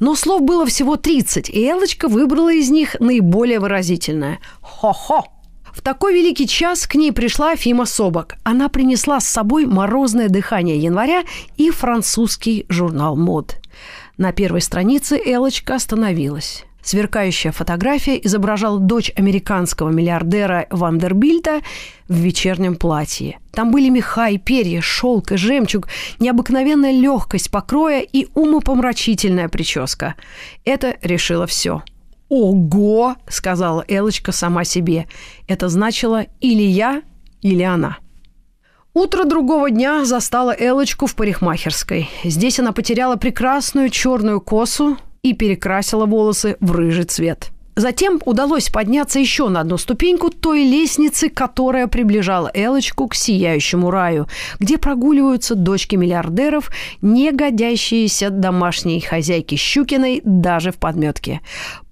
[0.00, 4.40] Но слов было всего 30, и Элочка выбрала из них наиболее выразительное.
[4.62, 5.37] «Хо-хо!»
[5.78, 8.34] В такой великий час к ней пришла Фима Собок.
[8.42, 11.22] Она принесла с собой морозное дыхание января
[11.56, 13.58] и французский журнал мод.
[14.16, 16.64] На первой странице Элочка остановилась.
[16.82, 21.60] Сверкающая фотография изображала дочь американского миллиардера Вандербильта
[22.08, 23.38] в вечернем платье.
[23.52, 25.86] Там были меха и перья, шелк и жемчуг,
[26.18, 30.16] необыкновенная легкость покроя и умопомрачительная прическа.
[30.64, 31.84] Это решило все–
[32.28, 35.06] «Ого!»– сказала Элочка сама себе.
[35.46, 37.02] Это значило или я,
[37.40, 37.98] или она.
[38.94, 42.10] Утро другого дня застало Элочку в парикмахерской.
[42.24, 47.50] Здесь она потеряла прекрасную черную косу и перекрасила волосы в рыжий цвет.
[47.78, 54.26] Затем удалось подняться еще на одну ступеньку той лестницы, которая приближала Элочку к сияющему раю,
[54.58, 56.72] где прогуливаются дочки миллиардеров,
[57.02, 61.40] не годящиеся домашней хозяйки Щукиной даже в подметке.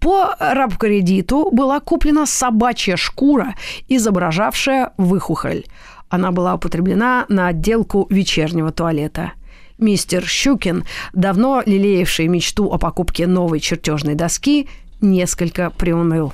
[0.01, 3.55] По рабкредиту была куплена собачья шкура,
[3.87, 5.67] изображавшая выхухоль.
[6.09, 9.35] Она была употреблена на отделку вечернего туалета.
[9.79, 14.69] Мистер Щукин, давно лелеявший мечту о покупке новой чертежной доски,
[15.01, 16.33] несколько приуныл.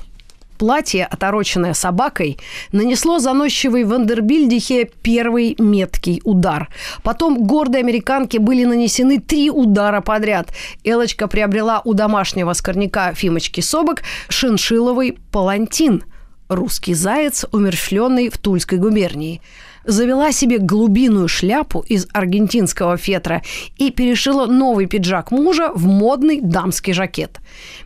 [0.57, 2.37] Платье, отороченное собакой,
[2.71, 6.69] нанесло заносчивой Вандербильдихе первый меткий удар.
[7.01, 10.53] Потом гордой американке были нанесены три удара подряд.
[10.83, 16.03] Элочка приобрела у домашнего скорняка Фимочки Собок шиншиловый палантин–
[16.49, 19.41] русский заяц, умерщвленный в Тульской губернии–
[19.85, 23.41] завела себе глубинную шляпу из аргентинского фетра
[23.77, 27.39] и перешила новый пиджак мужа в модный дамский жакет.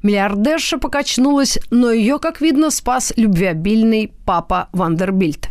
[0.03, 5.49] Миллиардерша покачнулась, но ее, как видно, спас любвеобильный папа Вандербильд.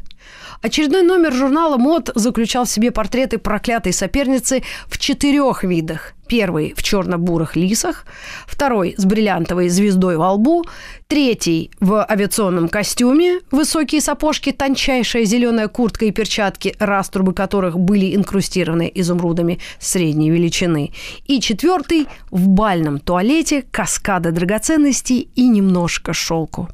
[0.66, 6.14] Очередной номер журнала «Мод» заключал в себе портреты проклятой соперницы в четырех видах.
[6.26, 8.04] Первый в черно-бурых лисах,
[8.48, 10.64] второй с бриллиантовой звездой во лбу,
[11.06, 18.90] третий в авиационном костюме, высокие сапожки, тончайшая зеленая куртка и перчатки, раструбы которых были инкрустированы
[18.92, 20.92] изумрудами средней величины,
[21.26, 26.68] и четвертый в бальном туалете, каскада драгоценностей и немножко шелку.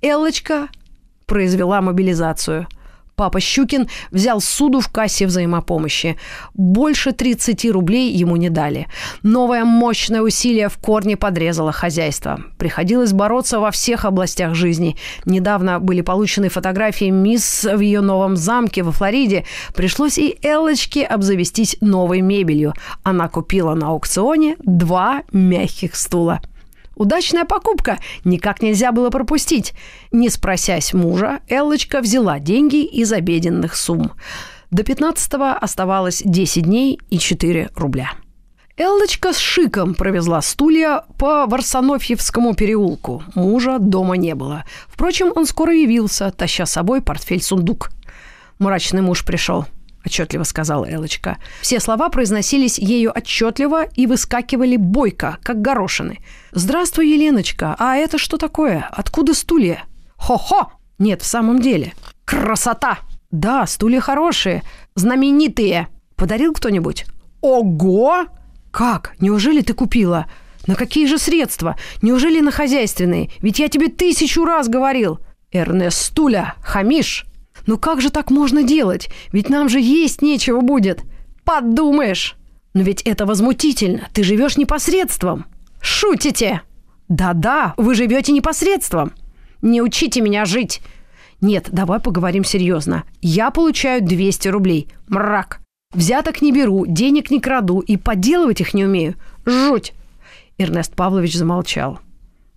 [0.00, 0.68] Эллочка
[1.26, 2.66] произвела мобилизацию–
[3.16, 6.16] Папа Щукин взял суду в кассе взаимопомощи.
[6.54, 8.88] Больше 30 рублей ему не дали.
[9.22, 12.40] Новое мощное усилие в корне подрезало хозяйство.
[12.58, 14.96] Приходилось бороться во всех областях жизни.
[15.26, 19.44] Недавно были получены фотографии мисс в ее новом замке во Флориде.
[19.74, 22.74] Пришлось и Эллочке обзавестись новой мебелью.
[23.04, 26.40] Она купила на аукционе два мягких стула.
[26.96, 29.74] Удачная покупка, никак нельзя было пропустить.
[30.12, 34.12] Не спросясь мужа, Эллочка взяла деньги из обеденных сумм.
[34.70, 38.12] До 15-го оставалось 10 дней и 4 рубля.
[38.76, 43.22] Эллочка с шиком провезла стулья по Варсонофьевскому переулку.
[43.36, 44.64] Мужа дома не было.
[44.88, 47.90] Впрочем, он скоро явился, таща с собой портфель-сундук.
[48.58, 49.66] Мрачный муж пришел–
[50.04, 51.38] отчетливо сказала Элочка.
[51.60, 56.18] Все слова произносились ею отчетливо и выскакивали бойко, как горошины.
[56.52, 57.74] «Здравствуй, Еленочка.
[57.78, 58.88] А это что такое?
[58.90, 59.84] Откуда стулья?»
[60.16, 61.92] «Хо-хо!» «Нет, в самом деле».
[62.24, 62.98] «Красота!»
[63.30, 64.62] «Да, стулья хорошие.
[64.94, 65.88] Знаменитые.
[66.16, 67.06] Подарил кто-нибудь?»
[67.40, 68.26] «Ого!»
[68.70, 69.14] «Как?
[69.20, 70.26] Неужели ты купила?»
[70.66, 71.76] «На какие же средства?
[72.00, 73.30] Неужели на хозяйственные?
[73.40, 75.18] Ведь я тебе тысячу раз говорил!»
[75.52, 77.26] «Эрнест Стуля, хамиш!»
[77.66, 79.08] Ну как же так можно делать?
[79.32, 81.02] Ведь нам же есть нечего будет.
[81.44, 82.36] Подумаешь.
[82.74, 84.08] Но ведь это возмутительно.
[84.12, 85.46] Ты живешь непосредством.
[85.80, 86.62] Шутите?
[87.08, 89.12] Да-да, вы живете непосредством.
[89.62, 90.80] Не учите меня жить.
[91.40, 93.04] Нет, давай поговорим серьезно.
[93.20, 94.88] Я получаю 200 рублей.
[95.08, 95.60] Мрак.
[95.92, 99.14] Взяток не беру, денег не краду и подделывать их не умею.
[99.46, 99.92] Жуть.
[100.58, 102.00] Эрнест Павлович замолчал.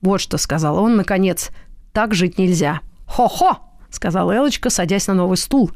[0.02, 1.50] Вот что сказал он, наконец.
[1.94, 2.82] Так жить нельзя.
[3.06, 3.60] Хо-хо!—
[3.98, 5.72] сказала Элочка, садясь на новый стул.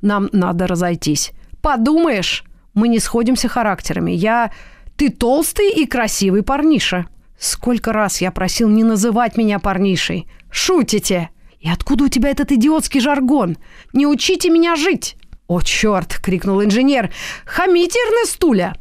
[0.00, 1.32] «Нам надо разойтись».
[1.60, 4.12] «Подумаешь, мы не сходимся характерами.
[4.12, 4.52] Я...
[4.96, 7.06] Ты толстый и красивый парниша».
[7.38, 13.00] «Сколько раз я просил не называть меня парнишей?» «Шутите!» «И откуда у тебя этот идиотский
[13.00, 13.56] жаргон?
[13.92, 15.16] Не учите меня жить!»
[15.48, 17.10] «О, черт!»— крикнул инженер.
[17.44, 18.74] «Хамите, Эрнестуля!»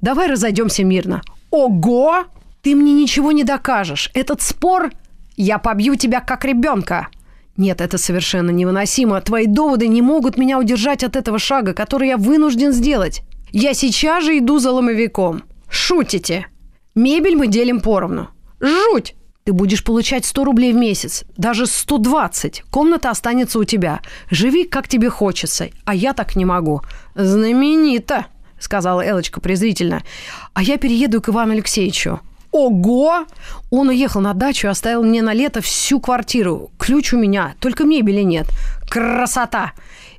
[0.00, 1.20] «Давай разойдемся мирно».
[1.50, 2.24] «Ого!
[2.62, 4.10] Ты мне ничего не докажешь.
[4.14, 4.90] Этот спор...
[5.36, 7.08] Я побью тебя, как ребенка!»
[7.58, 9.20] Нет, это совершенно невыносимо.
[9.20, 13.22] Твои доводы не могут меня удержать от этого шага, который я вынужден сделать.
[13.50, 15.42] Я сейчас же иду за ломовиком.
[15.68, 16.46] Шутите.
[16.94, 18.28] Мебель мы делим поровну.
[18.60, 19.16] Жуть!
[19.42, 22.64] Ты будешь получать 100 рублей в месяц, даже 120.
[22.70, 24.02] Комната останется у тебя.
[24.30, 26.82] Живи, как тебе хочется, а я так не могу.
[27.16, 28.26] Знаменито,
[28.60, 30.04] сказала Элочка презрительно.
[30.52, 32.20] А я перееду к Ивану Алексеевичу.
[32.52, 33.26] Ого!
[33.70, 36.70] Он уехал на дачу и оставил мне на лето всю квартиру.
[36.78, 38.46] Ключ у меня, только мебели нет.
[38.88, 39.72] Красота!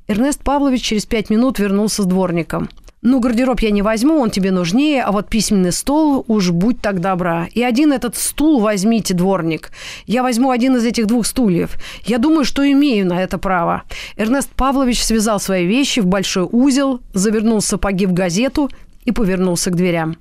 [0.08, 2.70] Эрнест Павлович через пять минут вернулся с дворником.
[3.02, 7.00] «Ну, гардероб я не возьму, он тебе нужнее, а вот письменный стол уж будь так
[7.00, 7.48] добра.
[7.54, 9.72] И один этот стул возьмите, дворник.
[10.06, 11.78] Я возьму один из этих двух стульев.
[12.04, 13.84] Я думаю, что имею на это право».
[14.18, 18.70] Эрнест Павлович связал свои вещи в большой узел, завернул сапоги в газету
[19.06, 20.18] и повернулся к дверям.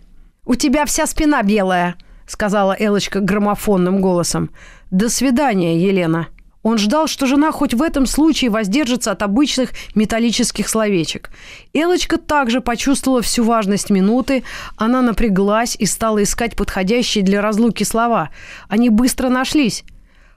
[0.49, 1.97] «У тебя вся спина белая»,—
[2.27, 4.49] сказала Элочка граммофонным голосом.
[4.91, 6.29] «До свидания, Елена».
[6.63, 11.31] Он ждал, что жена хоть в этом случае воздержится от обычных металлических словечек.
[11.75, 14.43] Элочка также почувствовала всю важность минуты.
[14.77, 18.31] Она напряглась и стала искать подходящие для разлуки слова.
[18.69, 19.85] Они быстро нашлись.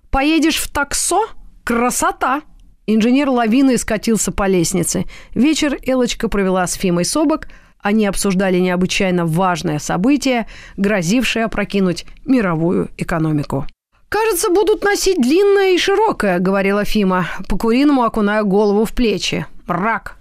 [0.09, 1.21] «Поедешь в таксо?
[1.63, 2.41] Красота!»
[2.85, 5.05] Инженер лавины скатился по лестнице.
[5.33, 7.47] Вечер Элочка провела с Фимой Собок.
[7.81, 13.65] Они обсуждали необычайно важное событие, грозившее опрокинуть мировую экономику.
[14.09, 19.45] «Кажется, будут носить длинное и широкое»,— говорила Фима, по-куриному окуная голову в плечи.
[19.67, 20.17] «Рак».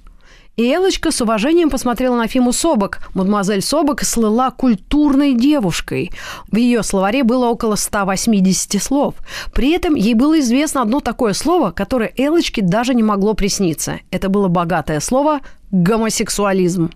[0.56, 2.98] И Элочка с уважением посмотрела на Фиму Собок.
[3.14, 6.10] Мадемуазель Собок слыла культурной девушкой.
[6.52, 9.14] В ее словаре было около 180 слов.
[9.54, 14.00] При этом ей было известно одно такое слово, которое Элочке даже не могло присниться.
[14.10, 15.40] Это было богатое слово
[15.70, 16.90] «гомосексуализм».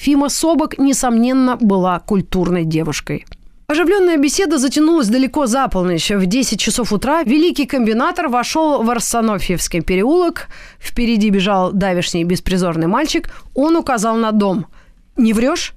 [0.00, 3.26] Фима Собок, несомненно, была культурной девушкой.
[3.66, 6.10] Оживленная беседа затянулась далеко за полночь.
[6.10, 10.48] В 10 часов утра великий комбинатор вошел в Арсенофьевский переулок.
[10.78, 13.28] Впереди бежал давишний беспризорный мальчик.
[13.54, 14.68] Он указал на дом.
[15.16, 15.74] «Не врешь?»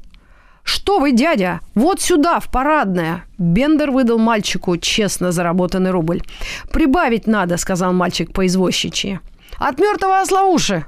[0.63, 1.59] «Что вы, дядя?
[1.76, 6.21] Вот сюда, в парадное!» Бендер выдал мальчику честно заработанный рубль.
[6.71, 9.19] «Прибавить надо»,— сказал мальчик по извозчичьи.
[9.57, 10.86] «От мертвого осла уши!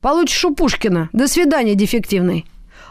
[0.00, 1.08] Получишь у Пушкина.
[1.12, 2.46] До свидания, дефективный!»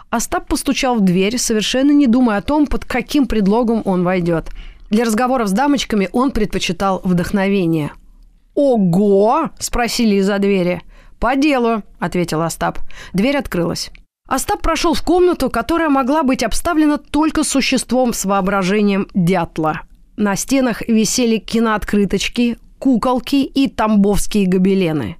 [0.10, 4.52] Остап постучал в дверь, совершенно не думая о том, под каким предлогом он войдет.
[4.90, 7.92] Для разговоров с дамочками он предпочитал вдохновение.
[8.56, 10.82] «Ого!»– спросили из-за двери.
[11.20, 12.80] «По делу»,– ответил Остап.
[13.14, 13.92] Дверь открылась.
[14.28, 19.82] Остап прошел в комнату, которая могла быть обставлена только существом с воображением дятла.
[20.16, 25.18] На стенах висели кинооткрыточки, куколки и тамбовские гобелены.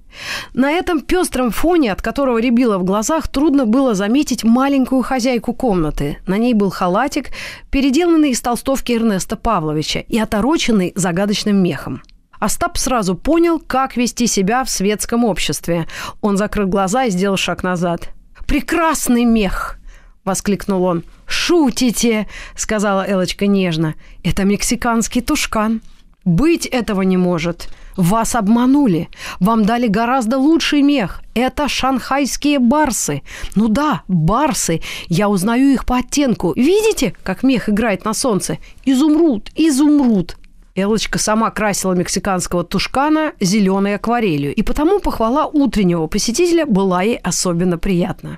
[0.54, 6.18] На этом пестром фоне, от которого рябило в глазах, трудно было заметить маленькую хозяйку комнаты.
[6.26, 7.30] На ней был халатик,
[7.70, 12.02] переделанный из толстовки Эрнеста Павловича и отороченный загадочным мехом.
[12.38, 15.86] Остап сразу понял, как вести себя в светском обществе.
[16.20, 18.10] Он закрыл глаза и сделал шаг назад.
[18.46, 19.78] «Прекрасный мех!»–
[20.24, 21.04] воскликнул он.
[21.26, 23.94] «Шутите!»– сказала Элочка нежно.
[24.22, 25.82] «Это мексиканский тушкан».
[26.28, 27.70] Быть этого не может.
[27.96, 29.08] Вас обманули.
[29.40, 31.22] Вам дали гораздо лучший мех.
[31.32, 33.22] Это шанхайские барсы.
[33.54, 34.82] Ну да, барсы.
[35.08, 36.52] Я узнаю их по оттенку.
[36.54, 38.58] Видите, как мех играет на солнце?
[38.84, 40.36] Изумруд, изумруд.
[40.74, 47.78] Элочка сама красила мексиканского тушкана зеленой акварелью, и потому похвала утреннего посетителя была ей особенно
[47.78, 48.36] приятна.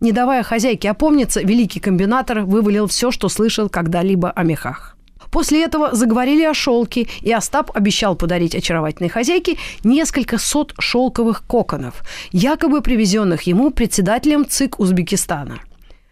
[0.00, 4.98] Не давая хозяйке опомниться, великий комбинатор вывалил все, что слышал когда-либо о мехах.
[5.30, 12.02] После этого заговорили о шелке, и Остап обещал подарить очаровательной хозяйке несколько сот шелковых коконов,
[12.32, 15.60] якобы привезенных ему председателем ЦИК Узбекистана.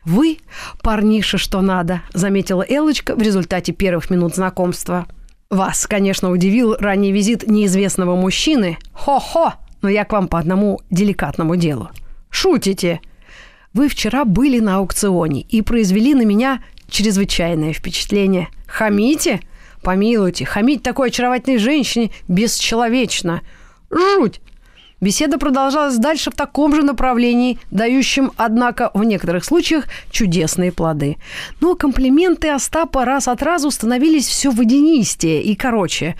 [0.04, 0.38] «Вы,
[0.82, 5.06] парниша, что надо»,– заметила Элочка в результате первых минут знакомства.
[5.50, 8.78] «Вас, конечно, удивил ранний визит неизвестного мужчины.
[8.92, 9.54] Хо-хо!
[9.82, 11.90] Но я к вам по одному деликатному делу.
[12.30, 13.00] Шутите!»
[13.74, 18.48] Вы вчера были на аукционе и произвели на меня чрезвычайное впечатление.
[18.68, 19.40] Хамите?
[19.82, 23.42] Помилуйте, хамить такой очаровательной женщине бесчеловечно.
[23.90, 24.40] Жуть!
[25.00, 31.18] Беседа продолжалась дальше в таком же направлении, дающем, однако, в некоторых случаях чудесные плоды.
[31.60, 36.16] Но комплименты Остапа раз от разу становились все водянистее и короче.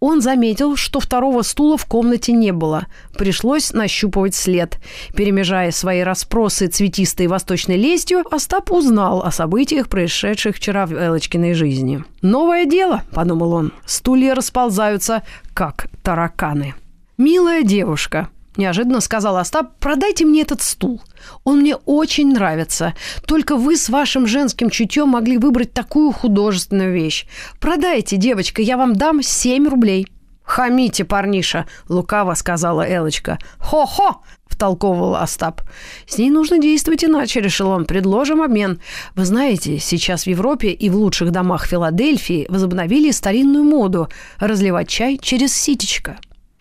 [0.00, 2.86] Он заметил, что второго стула в комнате не было.
[3.16, 4.78] Пришлось нащупывать след.
[5.14, 12.04] Перемежая свои расспросы цветистой восточной лестью, Остап узнал о событиях, происшедших вчера в Элочкиной жизни.
[12.20, 13.72] «Новое дело»,— подумал он.
[13.86, 15.22] «Стулья расползаются,
[15.54, 16.74] как тараканы».
[17.16, 18.28] «Милая девушка»,
[18.58, 21.02] неожиданно сказал Остап, продайте мне этот стул.
[21.44, 22.94] Он мне очень нравится.
[23.26, 27.26] Только вы с вашим женским чутьем могли выбрать такую художественную вещь.
[27.60, 30.06] Продайте, девочка, я вам дам 7 рублей.
[30.46, 33.38] «Хамите, парниша!»– лукаво сказала Элочка.
[33.58, 35.62] «Хо-хо!»– втолковывал Остап.
[36.06, 37.84] «С ней нужно действовать иначе»,– решил он.
[37.84, 38.80] «Предложим обмен.
[39.16, 45.18] Вы знаете, сейчас в Европе и в лучших домах Филадельфии возобновили старинную моду– разливать чай
[45.20, 46.16] через ситечко».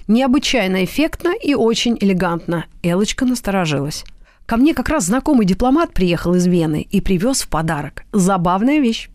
[0.08, 2.66] Необычайно эффектно и очень элегантно.
[2.84, 4.04] Элочка насторожилась.
[4.46, 8.04] Ко мне как раз знакомый дипломат приехал из Вены и привез в подарок.
[8.12, 9.10] Забавная вещь.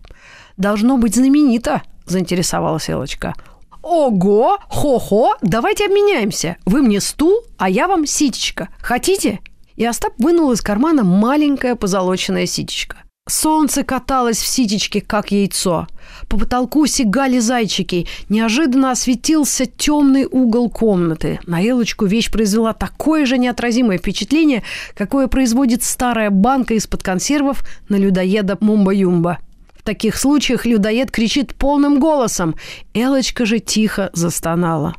[0.56, 3.34] Должно быть знаменито, заинтересовалась Элочка.
[3.82, 6.56] Ого, хо-хо, давайте обменяемся.
[6.66, 8.68] Вы мне стул, а я вам ситечка.
[8.80, 9.38] Хотите?
[9.76, 12.96] И Остап вынул из кармана маленькое позолоченное ситечко.
[13.30, 15.86] Солнце каталось в ситечке, как яйцо.
[16.28, 18.08] По потолку сигали зайчики.
[18.28, 21.38] Неожиданно осветился темный угол комнаты.
[21.46, 24.64] На Элочку вещь произвела такое же неотразимое впечатление,
[24.94, 29.38] какое производит старая банка из-под консервов на людоеда Мумба-Юмба.
[29.76, 32.56] В таких случаях людоед кричит полным голосом.
[32.94, 34.96] Элочка же тихо застонала.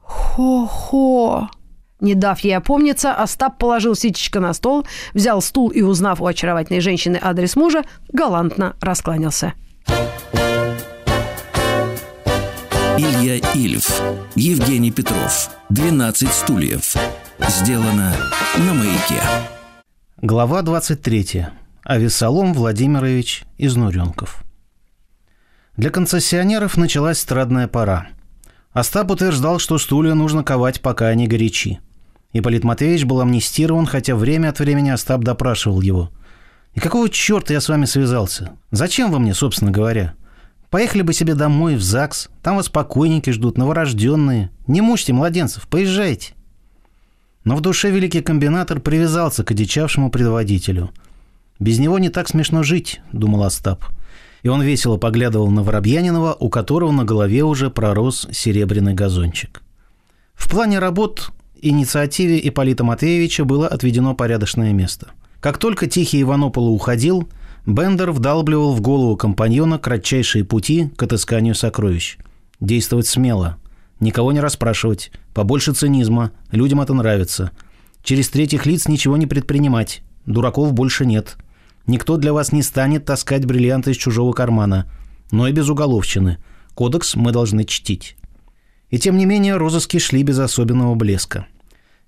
[0.00, 1.50] Хо-хо.
[2.04, 6.80] Не дав ей опомниться, Остап положил ситечко на стол, взял стул и, узнав у очаровательной
[6.80, 7.82] женщины адрес мужа,
[8.12, 9.54] галантно раскланялся.
[12.98, 14.02] Илья Ильф,
[14.34, 16.94] Евгений Петров, 12 стульев.
[17.48, 18.14] Сделано
[18.58, 19.22] на маяке.
[20.20, 21.46] Глава 23.
[21.84, 24.44] Авесолом Владимирович Изнуренков.
[25.78, 28.08] Для концессионеров началась страдная пора.
[28.74, 31.80] Остап утверждал, что стулья нужно ковать, пока они горячи.
[32.34, 36.10] Ипполит Матвеевич был амнистирован, хотя время от времени Остап допрашивал его.
[36.74, 38.54] «И какого черта я с вами связался?
[38.72, 40.14] Зачем вы мне, собственно говоря?
[40.68, 42.28] Поехали бы себе домой, в ЗАГС.
[42.42, 44.50] Там вас покойники ждут, новорожденные.
[44.66, 46.34] Не мучьте младенцев, поезжайте».
[47.44, 50.90] Но в душе великий комбинатор привязался к одичавшему предводителю.
[51.60, 53.84] «Без него не так смешно жить»,— думал Остап.
[54.42, 59.62] И он весело поглядывал на Воробьянинова, у которого на голове уже пророс серебряный газончик.
[60.34, 61.30] В плане работ
[61.68, 65.08] инициативе Ипполита Матвеевича было отведено порядочное место.
[65.40, 67.28] Как только Тихий Иванополо уходил,
[67.66, 72.18] Бендер вдалбливал в голову компаньона кратчайшие пути к отысканию сокровищ.
[72.60, 73.56] Действовать смело.
[74.00, 75.12] Никого не расспрашивать.
[75.32, 76.32] Побольше цинизма.
[76.50, 77.50] Людям это нравится.
[78.02, 80.02] Через третьих лиц ничего не предпринимать.
[80.26, 81.36] Дураков больше нет.
[81.86, 84.90] Никто для вас не станет таскать бриллианты из чужого кармана.
[85.30, 86.38] Но и без уголовщины.
[86.74, 88.16] Кодекс мы должны чтить.
[88.90, 91.46] И тем не менее розыски шли без особенного блеска.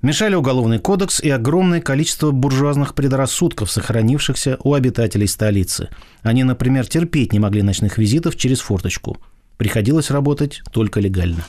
[0.03, 5.89] Мешали уголовный кодекс и огромное количество буржуазных предрассудков, сохранившихся у обитателей столицы.
[6.23, 9.17] Они, например, терпеть не могли ночных визитов через форточку.
[9.57, 11.47] Приходилось работать только легально.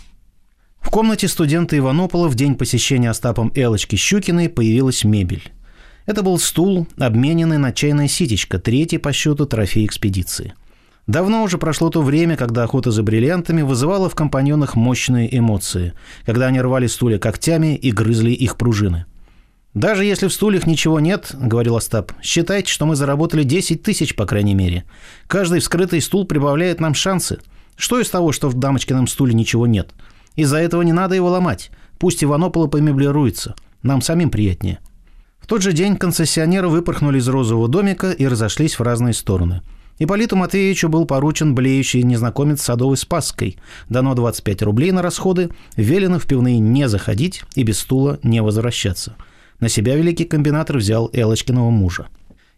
[0.80, 5.52] В комнате студента Иванопола в день посещения Остапом Элочки Щукиной появилась мебель.
[6.06, 10.54] Это был стул, обмененный на чайное ситечко, третий по счету трофей экспедиции–
[11.08, 15.94] Давно уже прошло то время, когда охота за бриллиантами вызывала в компаньонах мощные эмоции,
[16.26, 19.06] когда они рвали стулья когтями и грызли их пружины.
[19.74, 24.26] «Даже если в стульях ничего нет,— говорил Остап,— считайте, что мы заработали 10 тысяч, по
[24.26, 24.84] крайней мере.
[25.28, 27.40] Каждый вскрытый стул прибавляет нам шансы.
[27.78, 29.92] Что из того, что в дамочкином стуле ничего нет?
[30.36, 31.70] Из-за этого не надо его ломать.
[32.00, 33.56] Пусть Иванополо помеблируется.
[33.82, 34.80] Нам самим приятнее».
[35.40, 39.62] В тот же день концессионеры выпорхнули из розового домика и разошлись в разные стороны–
[40.00, 43.58] Ипполиту Матвеевичу был поручен блеющий незнакомец Садовой Спасской.
[43.90, 49.16] Дано 25 рублей на расходы, велено в пивные не заходить и без стула не возвращаться.
[49.60, 52.08] На себя великий комбинатор взял Элочкиного мужа.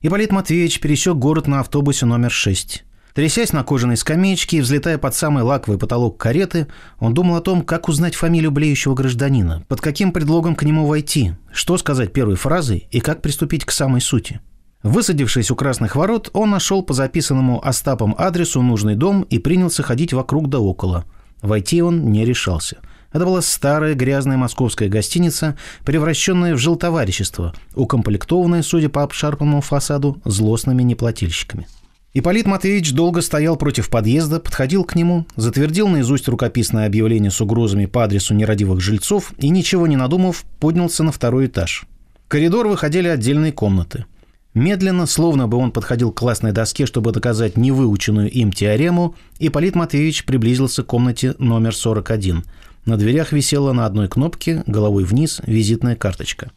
[0.02, 2.84] Ипполит Матвеевич пересек город на автобусе номер 6.
[3.14, 6.68] Трясясь на кожаной скамеечке и взлетая под самый лаковый потолок кареты,
[7.00, 11.34] он думал о том, как узнать фамилию блеющего гражданина, под каким предлогом к нему войти,
[11.52, 14.42] что сказать первой фразой и как приступить к самой сути–
[14.84, 20.14] Высадившись у красных ворот, он нашел по записанному Остапом адресу нужный дом и принялся ходить
[20.14, 21.04] вокруг да около.
[21.42, 22.78] Войти он не решался.
[23.12, 30.84] Это была старая грязная московская гостиница, превращенная в жилтоварищество, укомплектованная, судя по обшарпанному фасаду, злостными
[30.84, 31.68] неплательщиками.
[32.14, 37.86] Ипполит Матвеевич долго стоял против подъезда, подходил к нему, затвердил наизусть рукописное объявление с угрозами
[37.86, 41.86] по адресу нерадивых жильцов и, ничего не надумав, поднялся на второй этаж.
[42.26, 44.06] В коридор выходили отдельные комнаты–
[44.56, 50.26] Медленно, словно бы он подходил к классной доске, чтобы доказать невыученную им теорему, Ипполит Матвеевич
[50.26, 52.44] приблизился к комнате номер 41.
[52.86, 56.52] На дверях висела на одной кнопке, головой вниз, визитная карточка.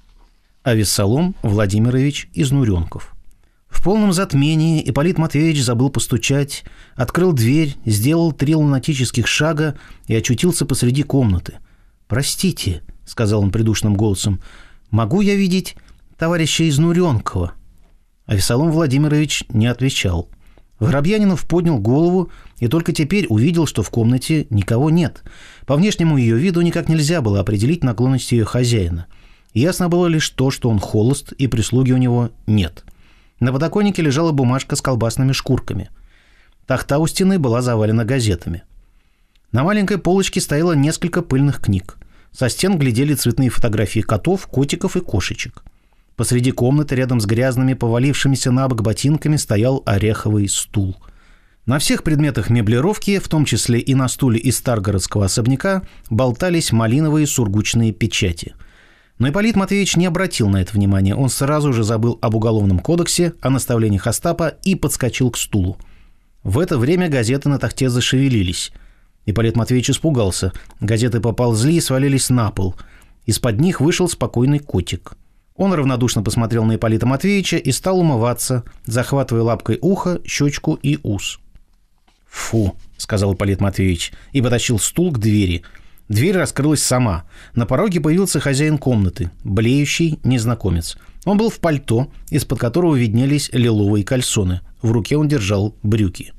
[0.62, 3.14] Авессалом Владимирович Изнуренков.
[3.68, 6.64] В полном затмении Ипполит Матвеевич забыл постучать,
[6.94, 9.76] открыл дверь, сделал три лунатических шага
[10.06, 11.54] и очутился посреди комнаты.
[12.06, 14.40] «Простите»,— сказал он придушным голосом,—
[14.90, 15.76] «могу я видеть
[16.16, 17.54] товарища Изнуренкова?»
[18.26, 20.28] А Весолом Владимирович не отвечал.
[20.78, 25.22] Воробьянинов поднял голову и только теперь увидел, что в комнате никого нет.
[25.66, 29.06] По внешнему ее виду никак нельзя было определить наклонность ее хозяина.
[29.54, 32.84] Ясно было лишь то, что он холост и прислуги у него нет.
[33.38, 35.90] На подоконнике лежала бумажка с колбасными шкурками.
[36.66, 38.62] Тахта у стены была завалена газетами.
[39.52, 41.98] На маленькой полочке стояло несколько пыльных книг.
[42.32, 45.62] Со стен глядели цветные фотографии котов, котиков и кошечек.
[46.16, 50.96] Посреди комнаты рядом с грязными, повалившимися на бок ботинками стоял ореховый стул.
[51.64, 57.26] На всех предметах меблировки, в том числе и на стуле из старгородского особняка, болтались малиновые
[57.26, 58.54] сургучные печати.
[59.18, 61.14] Но Ипполит Матвеевич не обратил на это внимания.
[61.14, 65.78] Он сразу же забыл об уголовном кодексе, о наставлениях Остапа и подскочил к стулу.
[66.42, 68.72] В это время газеты на тахте зашевелились.
[69.24, 70.52] Ипполит Матвеевич испугался.
[70.80, 72.74] Газеты поползли и свалились на пол.
[73.24, 75.16] Из-под них вышел спокойный котик–
[75.62, 81.38] он равнодушно посмотрел на Ипполита Матвеевича и стал умываться, захватывая лапкой ухо, щечку и ус.
[82.26, 85.62] «Фу»,— сказал Ипполит Матвеевич и потащил стул к двери.
[86.08, 87.24] Дверь раскрылась сама.
[87.54, 90.96] На пороге появился хозяин комнаты, блеющий незнакомец.
[91.24, 94.62] Он был в пальто, из-под которого виднелись лиловые кальсоны.
[94.82, 96.32] В руке он держал брюки.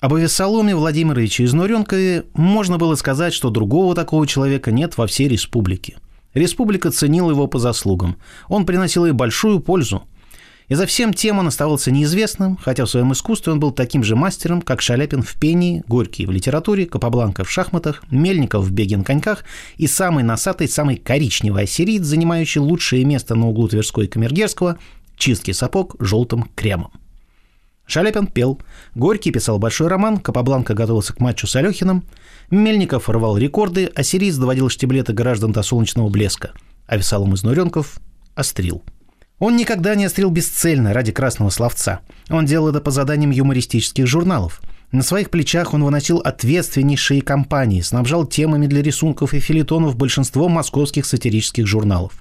[0.00, 5.98] Об Авесоломе Владимировиче Изнуренкове можно было сказать, что другого такого человека нет во всей республике.
[6.34, 8.16] Республика ценила его по заслугам.
[8.48, 10.04] Он приносил ей большую пользу.
[10.68, 14.14] И за всем тем он оставался неизвестным, хотя в своем искусстве он был таким же
[14.14, 19.02] мастером, как Шаляпин в пении, Горький в литературе, Капабланка в шахматах, Мельников в беге на
[19.02, 19.44] коньках
[19.78, 24.78] и самый носатый, самый коричневый ассириец, занимающий лучшее место на углу Тверской и Камергерского,
[25.16, 26.92] чистки сапог желтым кремом.
[27.90, 28.60] Шаляпин пел,
[28.94, 32.04] Горький писал большой роман, Капабланка готовился к матчу с Алехиным,
[32.50, 36.52] Мельников рвал рекорды, ассириец доводил штиблеты граждан до солнечного блеска,
[36.86, 37.98] а Весалом Изнуренков
[38.34, 38.82] острил–
[39.40, 42.00] он никогда не острил бесцельно ради красного словца.
[42.28, 44.60] Он делал это по заданиям юмористических журналов.
[44.92, 51.06] На своих плечах он выносил ответственнейшие кампании, снабжал темами для рисунков и филитонов большинство московских
[51.06, 52.20] сатирических журналов.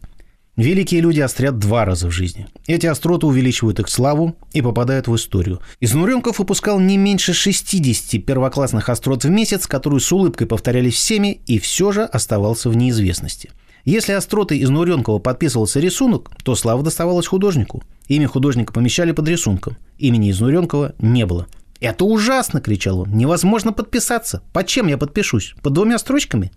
[0.59, 2.47] Великие люди острят два раза в жизни.
[2.67, 5.61] Эти остроты увеличивают их славу и попадают в историю.
[5.79, 11.59] Изнуренков выпускал не меньше 60 первоклассных острот в месяц, которые с улыбкой повторялись всеми, и
[11.59, 13.49] все же оставался в неизвестности–
[13.85, 17.81] если остротой из Нуренкова подписывался рисунок, то слава доставалась художнику.
[18.07, 19.77] Имя художника помещали под рисунком.
[19.97, 21.47] Имени Изнуренкова не было.
[21.79, 23.11] «Это ужасно!»– кричал он.
[23.15, 24.43] «Невозможно подписаться.
[24.51, 25.55] Под чем я подпишусь?
[25.63, 26.51] Под двумя строчками?»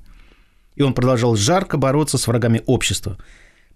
[0.75, 3.17] И он продолжал жарко бороться с врагами общества.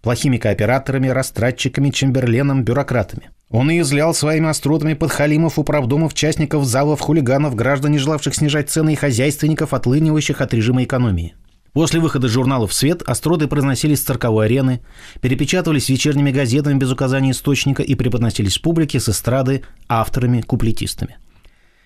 [0.03, 3.31] Плохими кооператорами, растратчиками, чемберленом, бюрократами.
[3.49, 8.95] Он и излял своими остротами подхалимов, управдомов, частников, завов, хулиганов, граждан, не желавших снижать цены
[8.95, 11.35] и хозяйственников, отлынивающих от режима экономии.
[11.73, 14.81] После выхода журналов в свет остроты произносились с цирковой арены,
[15.21, 21.19] перепечатывались вечерними газетами без указания источника и преподносились публике с эстрады авторами-куплетистами.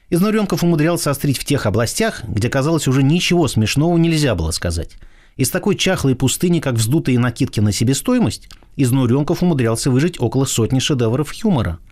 [0.08, 4.96] Изнуренков умудрялся острить в тех областях, где, казалось, уже ничего смешного нельзя было сказать.
[5.40, 11.32] Из такой чахлой пустыни, как вздутые накидки на себестоимость, Изнуренков умудрялся выжить около сотни шедевров
[11.32, 11.78] юмора–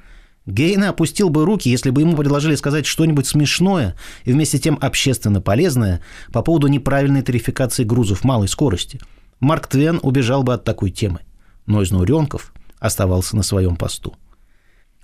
[0.49, 4.79] Гейна опустил бы руки, если бы ему предложили сказать что-нибудь смешное и вместе с тем
[4.81, 6.01] общественно полезное
[6.33, 8.99] по поводу неправильной тарификации грузов малой скорости.
[9.41, 11.21] Марк Твен убежал бы от такой темы.
[11.67, 14.15] Но Изнуренков оставался на своем посту.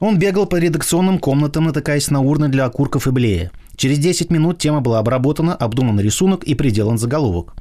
[0.00, 3.50] Он бегал по редакционным комнатам, натыкаясь на урны для окурков и блея.
[3.76, 7.54] Через 10 минут тема была обработана, обдуман рисунок и приделан заголовок.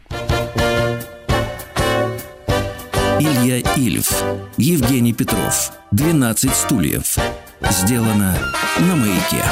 [3.44, 4.24] Илья Ильф,
[4.56, 7.18] Евгений Петров, 12 стульев–
[7.70, 8.38] Сделано
[8.80, 9.44] на маяке.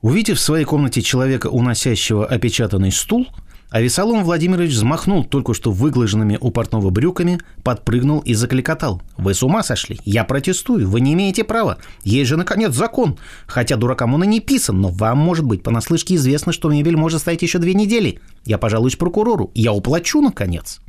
[0.00, 3.28] Увидев в своей комнате человека, уносящего опечатанный стул,
[3.70, 9.00] Авесолом Владимирович взмахнул только что выглаженными у портного брюками, подпрыгнул и закликотал.
[9.16, 10.00] «Вы с ума сошли?
[10.04, 10.88] Я протестую.
[10.88, 11.78] Вы не имеете права.
[12.02, 13.18] Есть же, наконец, закон.
[13.46, 17.20] Хотя дуракам он и не писан, но вам, может быть, понаслышке известно, что мебель может
[17.20, 18.18] стоять еще две недели.
[18.44, 19.52] Я пожалуюсь прокурору.
[19.54, 20.80] Я уплачу, наконец».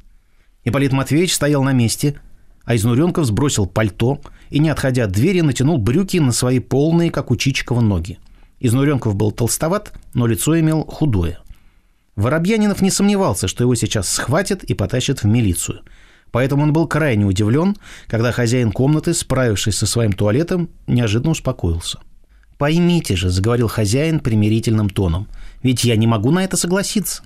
[0.64, 2.20] Ипполит Матвеевич стоял на месте,
[2.66, 7.32] а Изнуренков сбросил пальто и, не отходя от двери, натянул брюки на свои полные, как
[7.32, 8.20] у Чичикова, ноги.
[8.60, 11.40] Изнуренков был толстоват, но лицо имел худое.
[12.16, 15.82] Воробьянинов не сомневался, что его сейчас схватят и потащат в милицию.
[16.32, 17.76] Поэтому он был крайне удивлен,
[18.08, 22.00] когда хозяин комнаты, справившись со своим туалетом, неожиданно успокоился.
[22.58, 25.28] «Поймите же»,— заговорил хозяин примирительным тоном,—
[25.64, 27.24] «ведь я не могу на это согласиться».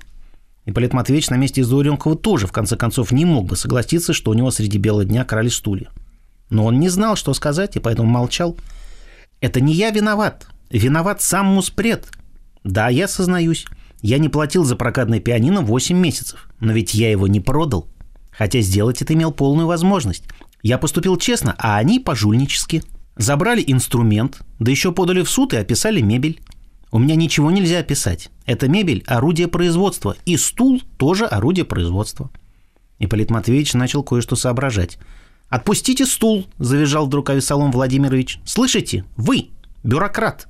[0.68, 4.34] Ипполит Матвеевич на месте Изуренкова тоже, в конце концов, не мог бы согласиться, что у
[4.34, 5.90] него среди бела дня крали стулья.
[6.50, 8.58] Но он не знал, что сказать, и поэтому молчал.
[9.40, 10.46] «Это не я виноват.
[10.70, 12.10] Виноват сам Муспред.
[12.66, 13.66] Да, я сознаюсь.
[14.02, 17.88] Я не платил за прокатное пианино 8 месяцев, но ведь я его не продал.
[18.30, 20.26] Хотя сделать это имел полную возможность.
[20.64, 22.84] Я поступил честно, а они пожульнически.
[23.16, 26.42] Забрали инструмент, да еще подали в суд и описали мебель.
[26.92, 28.30] У меня ничего нельзя описать.
[28.46, 32.30] Эта мебель– орудие производства, и стул– тоже орудие производства.
[33.00, 34.98] Ипполит Матвеевич начал кое-что соображать.
[35.50, 38.40] «Отпустите стул!»– завизжал вдруг Авесолом Владимирович.
[38.46, 39.04] «Слышите?
[39.18, 39.50] Вы,
[39.84, 40.48] бюрократ!»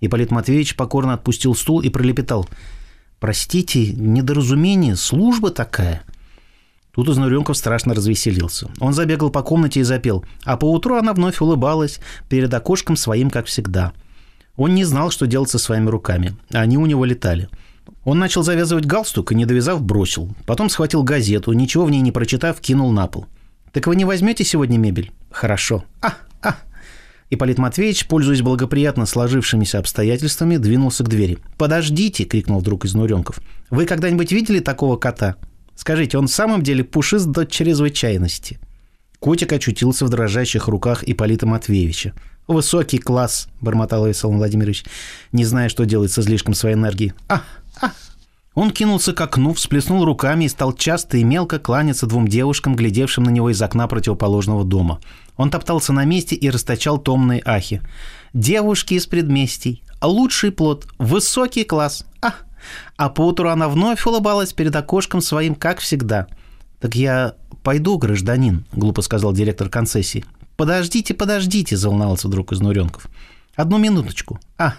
[0.00, 2.48] Ипполит Матвеевич покорно отпустил стул и пролепетал.
[3.18, 6.02] «Простите, недоразумение, служба такая».
[6.92, 8.70] Тут Изнуренков страшно развеселился.
[8.78, 13.46] Он забегал по комнате и запел, а поутру она вновь улыбалась перед окошком своим, как
[13.46, 13.92] всегда–
[14.56, 16.36] он не знал, что делать со своими руками.
[16.50, 17.48] Они у него летали.
[18.04, 20.34] Он начал завязывать галстук и, не довязав, бросил.
[20.46, 23.26] Потом схватил газету, ничего в ней не прочитав, кинул на пол.
[23.72, 25.84] «Так вы не возьмете сегодня мебель?» «Хорошо».
[26.02, 26.56] «А, а!»
[27.30, 31.38] Ипполит Матвеевич, пользуясь благоприятно сложившимися обстоятельствами, двинулся к двери.
[31.56, 33.40] «Подождите!»– крикнул вдруг из Нуренков.
[33.70, 35.36] «Вы когда-нибудь видели такого кота?
[35.74, 38.58] Скажите, он в самом деле пушист до чрезвычайности?»
[39.18, 42.12] Котик очутился в дрожащих руках Ипполита Матвеевича.
[42.52, 44.84] «Высокий класс»,– бормотал Весел Владимирович,
[45.32, 47.14] не зная, что делать с излишком своей энергии.
[47.28, 47.42] «А,
[47.80, 47.92] а!»
[48.54, 53.24] Он кинулся к окну, всплеснул руками и стал часто и мелко кланяться двум девушкам, глядевшим
[53.24, 55.00] на него из окна противоположного дома.
[55.38, 57.80] Он топтался на месте и расточал томные ахи.
[58.34, 59.82] «Девушки из предместий.
[60.02, 60.86] Лучший плод.
[60.98, 62.04] Высокий класс.
[62.20, 62.34] А!»
[62.98, 66.26] А поутру она вновь улыбалась перед окошком своим, как всегда.
[66.80, 70.24] «Так я пойду, гражданин»,— глупо сказал директор концессии.
[70.56, 73.08] «Подождите, подождите»,— заволновался вдруг из Нуренков.
[73.54, 74.38] «Одну минуточку.
[74.58, 74.74] А,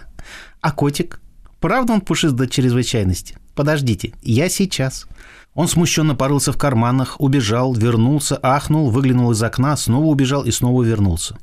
[0.60, 1.20] а котик?
[1.60, 3.36] Правда он пушист до чрезвычайности?
[3.54, 5.06] Подождите, я сейчас».
[5.54, 10.82] Он смущенно порылся в карманах, убежал, вернулся, ахнул, выглянул из окна, снова убежал и снова
[10.82, 11.36] вернулся.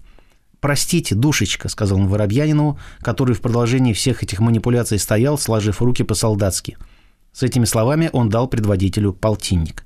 [0.60, 6.78] «Простите, душечка»,— сказал он Воробьянинову, который в продолжении всех этих манипуляций стоял, сложив руки по-солдатски.
[7.34, 9.86] С этими словами он дал предводителю полтинник.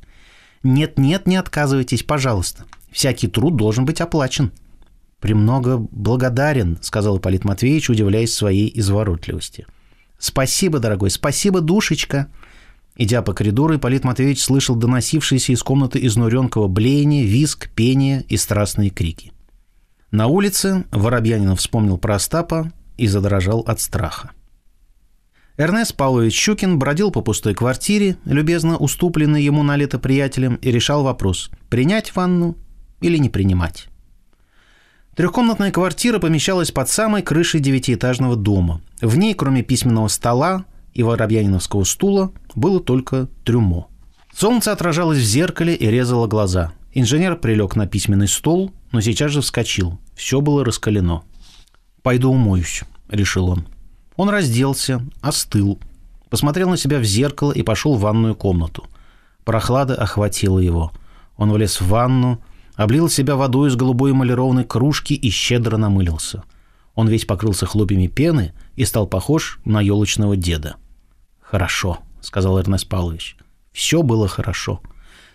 [0.63, 2.65] «Нет-нет, не отказывайтесь, пожалуйста.
[2.95, 4.53] Всякий труд должен быть оплачен».
[5.19, 9.67] «Премного благодарен»,— сказал Ипполит Матвеевич, удивляясь своей изворотливости.
[10.17, 12.29] «Спасибо, дорогой, спасибо, душечка».
[12.95, 18.91] Идя по коридору, Ипполит Матвеевич слышал доносившиеся из комнаты изнуренкого блеяние, виск, пение и страстные
[18.91, 19.33] крики.
[20.11, 24.31] На улице Воробьянинов вспомнил про Остапа и задрожал от страха.
[25.57, 31.03] Эрнест Павлович Щукин бродил по пустой квартире, любезно уступленной ему на лето приятелем, и решал
[31.03, 32.55] вопрос– принять ванну
[33.01, 33.87] или не принимать.
[35.15, 38.81] Трехкомнатная квартира помещалась под самой крышей девятиэтажного дома.
[39.01, 43.87] В ней, кроме письменного стола и воробьяниновского стула, было только трюмо.
[44.35, 46.73] Солнце отражалось в зеркале и резало глаза.
[46.93, 49.99] Инженер прилег на письменный стол, но сейчас же вскочил.
[50.15, 51.23] Все было раскалено.
[52.01, 53.67] «Пойду умоюсь»,— решил он.
[54.17, 55.79] Он разделся, остыл,
[56.29, 58.85] посмотрел на себя в зеркало и пошел в ванную комнату.
[59.43, 60.91] Прохлада охватила его.
[61.37, 62.41] Он влез в ванну,
[62.75, 66.43] облил себя водой из голубой эмалированной кружки и щедро намылился.
[66.93, 70.75] Он весь покрылся хлопьями пены и стал похож на елочного деда.
[71.41, 73.37] «Хорошо»,— сказал Эрнест Павлович.
[73.71, 74.81] «Все было хорошо.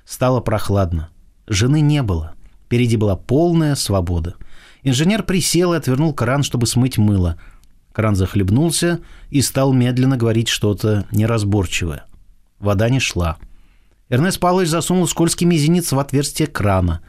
[0.04, 1.10] Стало прохладно.
[1.46, 2.34] Жены не было.
[2.64, 4.36] Впереди была полная свобода.
[4.82, 7.36] Инженер присел и отвернул кран, чтобы смыть мыло.
[7.92, 12.04] Кран захлебнулся и стал медленно говорить что-то неразборчивое.
[12.58, 13.36] Вода не шла.
[14.08, 17.00] Эрнест Павлович засунул скользкий мизинец в отверстие крана.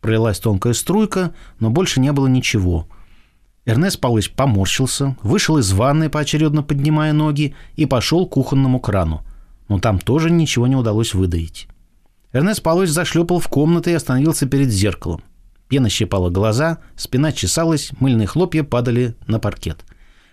[0.00, 2.88] Пролилась тонкая струйка, но больше не было ничего.
[3.66, 9.22] Эрнест Павлович поморщился, вышел из ванной, поочередно поднимая ноги, и пошел к кухонному крану.
[9.68, 11.68] Но там тоже ничего не удалось выдаить.
[12.32, 15.22] Эрнест Павлович зашлепал в комнату и остановился перед зеркалом.
[15.68, 19.84] Пена щипала глаза, спина чесалась, мыльные хлопья падали на паркет.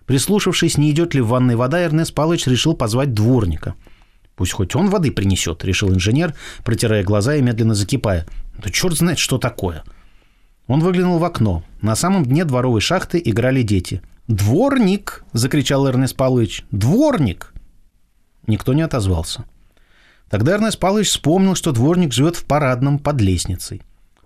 [0.06, 3.76] Прислушавшись, не идет ли в ванной вода, Эрнест Павлович решил позвать дворника.
[4.38, 8.28] «Пусть хоть он воды принесет»,— решил инженер, протирая глаза и медленно закипая.
[8.64, 9.84] Да черт знает, что такое.
[10.68, 11.64] Он выглянул в окно.
[11.82, 14.02] На самом дне дворовой шахты играли дети.
[14.28, 16.66] «Дворник!»– закричал Эрнест Павлович.
[16.70, 17.52] «Дворник!»
[18.46, 19.46] Никто не отозвался.
[20.30, 23.82] Тогда Эрнест Павлович вспомнил, что дворник живет в парадном под лестницей.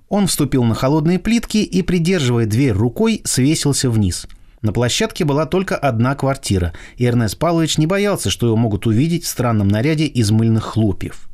[0.10, 4.28] Он вступил на холодные плитки и, придерживая дверь рукой, свесился вниз.
[4.62, 9.24] На площадке была только одна квартира, и Эрнест Павлович не боялся, что его могут увидеть
[9.24, 11.30] в странном наряде из мыльных хлопьев.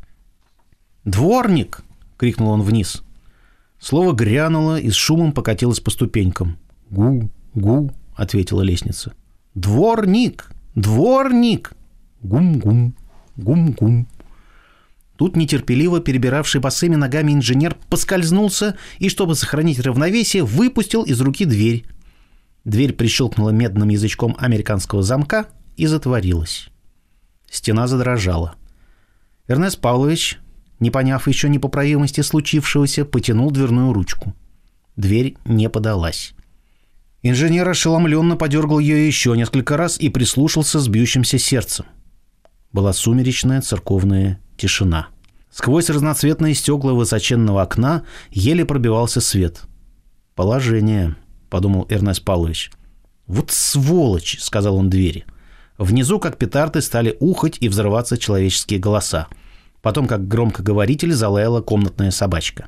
[1.04, 1.84] «Дворник!»—
[2.18, 3.04] крикнул он вниз.
[3.80, 6.58] Слово грянуло и с шумом покатилось по ступенькам.
[6.90, 9.14] «Гу, гу»,— ответила лестница.
[9.56, 10.50] «Дворник!
[10.76, 11.74] Дворник!»
[12.22, 12.96] «Гум-гум,
[13.36, 14.08] гум-гум».
[15.18, 21.86] Тут нетерпеливо перебиравший босыми ногами инженер поскользнулся и, чтобы сохранить равновесие, выпустил из руки дверь.
[22.68, 25.48] Дверь прищелкнула медным язычком американского замка
[25.78, 26.68] и затворилась.
[27.50, 28.56] Стена задрожала.
[29.48, 30.40] Эрнест Павлович
[30.82, 34.36] не поняв еще непоправимости случившегося, потянул дверную ручку.
[34.98, 36.34] Дверь не подалась.
[37.22, 41.86] Инженер ошеломленно подергал ее еще несколько раз и прислушался с бьющимся сердцем.
[42.74, 45.08] Была сумеречная церковная тишина.
[45.52, 49.62] Сквозь разноцветные стекла высоченного окна еле пробивался свет.
[50.36, 51.16] «Положение»,—
[51.50, 52.72] подумал Эрнест Павлович.
[53.28, 55.26] «Вот сволочь!»— сказал он двери.
[55.78, 59.28] Внизу, как петарды, стали ухать и взрываться человеческие голоса.
[59.82, 62.68] Потом, как громкоговоритель, залаяла комнатная собачка.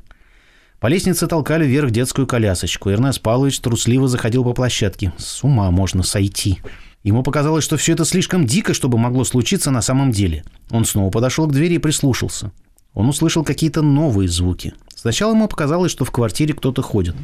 [0.79, 2.89] По лестнице толкали вверх детскую колясочку.
[2.89, 5.11] Эрнест Павлович трусливо заходил по площадке.
[5.17, 6.59] С ума можно сойти.
[7.03, 10.43] Ему показалось, что все это слишком дико, чтобы могло случиться на самом деле.
[10.69, 12.51] Он снова подошел к двери и прислушался.
[12.93, 14.73] Он услышал какие-то новые звуки.
[14.95, 17.15] Сначала ему показалось, что в квартире кто-то ходит.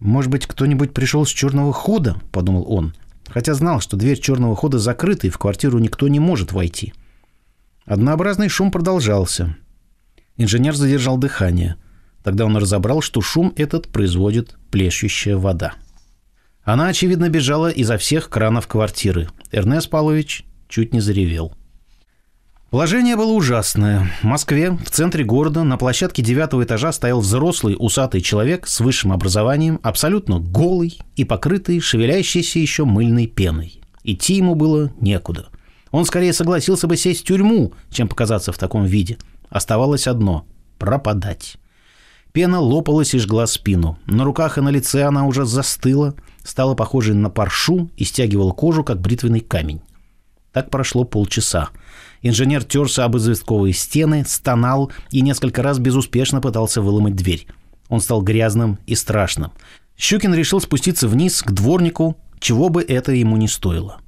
[0.00, 2.94] «Может быть, кто-нибудь пришел с черного хода?»– подумал он.
[3.28, 6.94] Хотя знал, что дверь черного хода закрыта, и в квартиру никто не может войти.
[7.84, 9.56] Однообразный шум продолжался.
[10.36, 11.76] Инженер задержал дыхание.
[12.22, 15.74] Тогда он разобрал, что шум этот производит плещущая вода.
[16.62, 19.28] Она, очевидно, бежала изо всех кранов квартиры.
[19.52, 21.54] Эрнест Павлович чуть не заревел.
[22.70, 24.08] Положение было ужасное.
[24.22, 29.10] В Москве, в центре города, на площадке девятого этажа стоял взрослый усатый человек с высшим
[29.10, 33.80] образованием, абсолютно голый и покрытый шевелящейся еще мыльной пеной.
[34.04, 35.48] Идти ему было некуда.
[35.90, 39.18] Он скорее согласился бы сесть в тюрьму, чем показаться в таком виде.
[39.48, 40.46] Оставалось одно–
[40.78, 41.56] пропадать.
[42.30, 43.98] Пена лопалась и жгла спину.
[44.06, 46.14] На руках и на лице она уже застыла,
[46.44, 49.80] стала похожей на паршу и стягивала кожу, как бритвенный камень.
[50.52, 51.70] Так прошло полчаса.
[52.22, 57.46] Инженер терся об известковые стены, стонал и несколько раз безуспешно пытался выломать дверь.
[57.88, 59.52] Он стал грязным и страшным.
[59.96, 63.98] Щукин решил спуститься вниз к дворнику, чего бы это ему не стоило.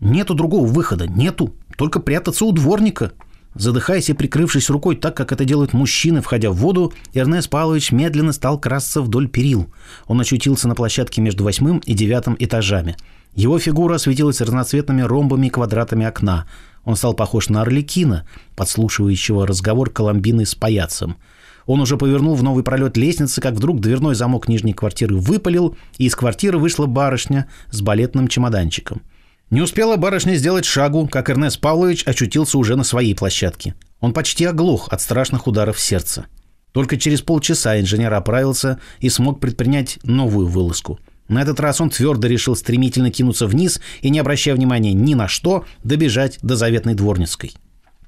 [0.00, 1.54] Нету другого выхода, нету.
[1.76, 3.12] Только прятаться у дворника.
[3.54, 8.32] Задыхаясь и прикрывшись рукой так, как это делают мужчины, входя в воду, Эрнест Павлович медленно
[8.32, 9.72] стал красться вдоль перил.
[10.06, 12.96] Он очутился на площадке между восьмым и девятым этажами.
[13.34, 16.46] Его фигура осветилась разноцветными ромбами и квадратами окна.
[16.88, 18.26] Он стал похож на Орликина,
[18.56, 21.18] подслушивающего разговор Коломбины с паяцем.
[21.66, 26.06] Он уже повернул в новый пролет лестницы, как вдруг дверной замок нижней квартиры выпалил, и
[26.06, 29.02] из квартиры вышла барышня с балетным чемоданчиком.
[29.50, 33.74] Не успела барышня сделать шагу, как Эрнест Павлович очутился уже на своей площадке.
[34.00, 36.24] Он почти оглох от страшных ударов сердца.
[36.72, 40.98] Только через полчаса инженер оправился и смог предпринять новую вылазку.
[41.28, 45.28] На этот раз он твердо решил стремительно кинуться вниз и, не обращая внимания ни на
[45.28, 47.52] что, добежать до заветной дворницкой.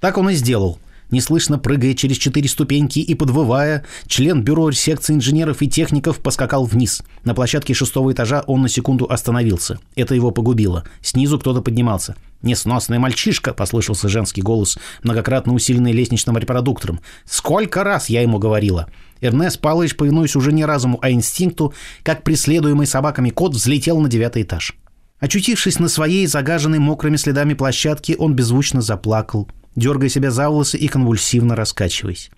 [0.01, 0.79] Так он и сделал.
[1.11, 7.03] Неслышно прыгая через четыре ступеньки и подвывая, член бюро секции инженеров и техников поскакал вниз.
[7.25, 9.81] На площадке шестого этажа он на секунду остановился.
[9.97, 10.85] Это его погубило.
[11.03, 12.15] Снизу кто-то поднимался.
[12.43, 17.01] «Несносный мальчишка!»– послышался женский голос, многократно усиленный лестничным репродуктором.
[17.27, 18.89] «Сколько раз я ему говорила!»
[19.21, 24.43] Эрнест Павлович, повинуясь уже не разуму, а инстинкту, как преследуемый собаками кот, взлетел на девятый
[24.43, 24.75] этаж.
[25.19, 30.89] Очутившись на своей загаженной мокрыми следами площадке, он беззвучно заплакал, дергая себя за волосы и
[30.89, 32.31] конвульсивно раскачиваясь.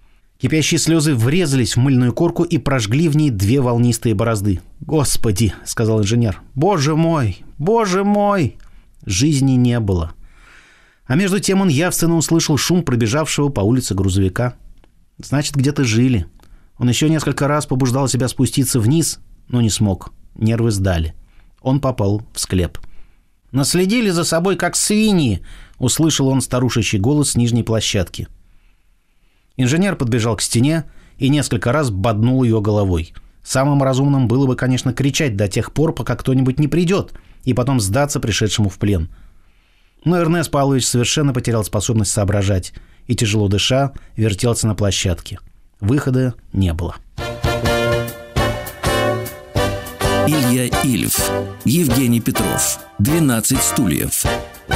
[0.43, 4.61] Кипящие слезы врезались в мыльную корку и прожгли в ней две волнистые борозды.
[4.81, 6.43] «Господи!»— сказал инженер.
[6.57, 7.45] «Боже мой!
[7.59, 8.57] Боже мой!»
[9.07, 10.15] Жизни не было.
[11.07, 14.55] А между тем он явственно услышал шум пробежавшего по улице грузовика.
[15.19, 16.27] Значит, где-то жили.
[16.83, 20.13] Он еще несколько раз побуждал себя спуститься вниз, но не смог.
[20.35, 21.15] Нервы сдали.
[21.61, 22.79] Он попал в склеп.
[23.53, 25.43] «Наследили за собой, как свиньи!»—
[25.79, 28.27] услышал он старушечий голос с нижней площадки.
[29.57, 30.85] Инженер подбежал к стене
[31.19, 33.15] и несколько раз боднул ее головой.
[33.45, 37.13] Самым разумным было бы, конечно, кричать до тех пор, пока кто-нибудь не придет—
[37.45, 39.09] и потом сдаться пришедшему в плен.
[40.05, 42.73] Но Эрнест Павлович совершенно потерял способность соображать
[43.07, 45.39] и, тяжело дыша, вертелся на площадке.
[45.83, 46.95] Выхода не было.
[50.29, 51.19] Илья Ильф,
[51.65, 54.25] Евгений Петров, 12 стульев.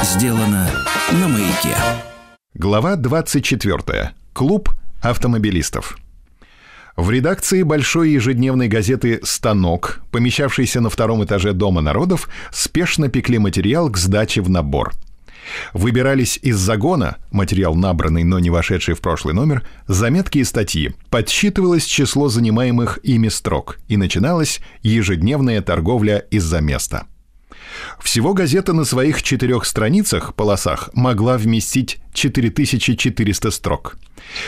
[0.03, 0.69] Сделано
[1.13, 1.77] на маяке.
[2.53, 4.11] Глава 24.
[4.33, 4.69] Клуб
[5.01, 5.97] автомобилистов.
[6.97, 13.89] В редакции большой ежедневной газеты «Станок», помещавшейся на втором этаже Дома народов, спешно пекли материал
[13.89, 14.91] к сдаче в набор.
[15.73, 21.85] Выбирались из загона, материал набранный, но не вошедший в прошлый номер, заметки и статьи, подсчитывалось
[21.85, 27.05] число занимаемых ими строк, и начиналась ежедневная торговля из-за места.
[27.99, 33.97] Всего газета на своих четырех страницах, полосах, могла вместить 4400 строк.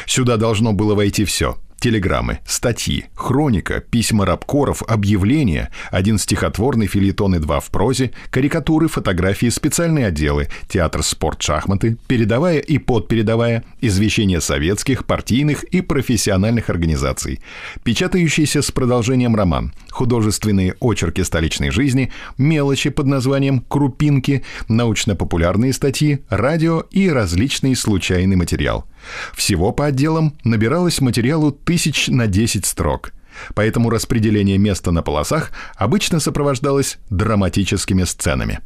[0.06, 7.40] Сюда должно было войти все– Телеграммы, статьи, хроника, письма рабкоров, объявления, один стихотворный филитон и
[7.40, 15.06] два в прозе, карикатуры, фотографии, специальные отделы, театр, спорт, шахматы, передовая и подпередовая, извещения советских,
[15.06, 17.40] партийных и профессиональных организаций,
[17.84, 26.82] печатающийся с продолжением роман, художественные очерки столичной жизни, мелочи под названием «крупинки», научно-популярные статьи, радио
[26.92, 28.86] и различный случайный материал–
[29.36, 33.12] всего по отделам набиралось материалу тысяч на 10 строк.
[33.54, 38.60] Поэтому распределение места на полосах обычно сопровождалось драматическими сценами.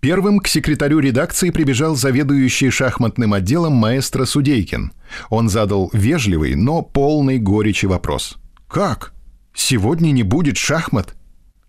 [0.00, 4.92] Первым к секретарю редакции прибежал заведующий шахматным отделом маэстро Судейкин.
[5.30, 8.36] Он задал вежливый, но полный горечи вопрос.
[8.68, 9.12] «Как?
[9.54, 11.14] Сегодня не будет шахмат?»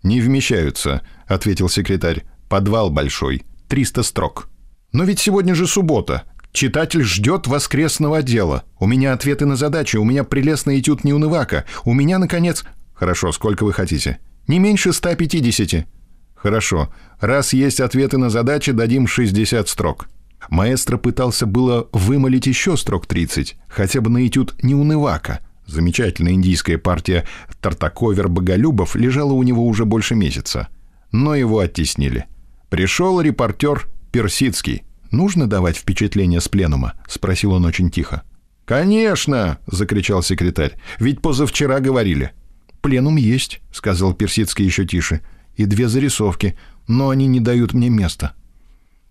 [0.02, 2.24] «Не вмещаются»,— ответил секретарь.
[2.48, 4.48] «Подвал большой, 300 строк».
[4.92, 6.22] «Но ведь сегодня же суббота.
[6.52, 8.64] Читатель ждет воскресного отдела.
[8.78, 11.64] У меня ответы на задачи, у меня прелестный этюд неунывака.
[11.84, 12.64] У меня, наконец...
[12.94, 14.18] Хорошо, сколько вы хотите?
[14.48, 15.86] Не меньше 150.
[16.34, 16.92] Хорошо.
[17.20, 20.08] Раз есть ответы на задачи, дадим 60 строк.
[20.50, 25.40] Маэстро пытался было вымолить еще строк 30, хотя бы на этюд неунывака.
[25.66, 27.26] Замечательная индийская партия
[27.60, 30.68] Тартаковер-Боголюбов лежала у него уже больше месяца.
[31.12, 32.26] Но его оттеснили.
[32.70, 34.84] Пришел репортер Персидский.
[35.10, 38.22] Нужно давать впечатление с пленума?»— спросил он очень тихо.
[38.64, 40.76] «Конечно!»— закричал секретарь.
[40.98, 42.32] «Ведь позавчера говорили».
[42.80, 45.22] «Пленум есть»,— сказал Персидский еще тише.
[45.56, 46.56] «И две зарисовки,
[46.86, 48.34] но они не дают мне места».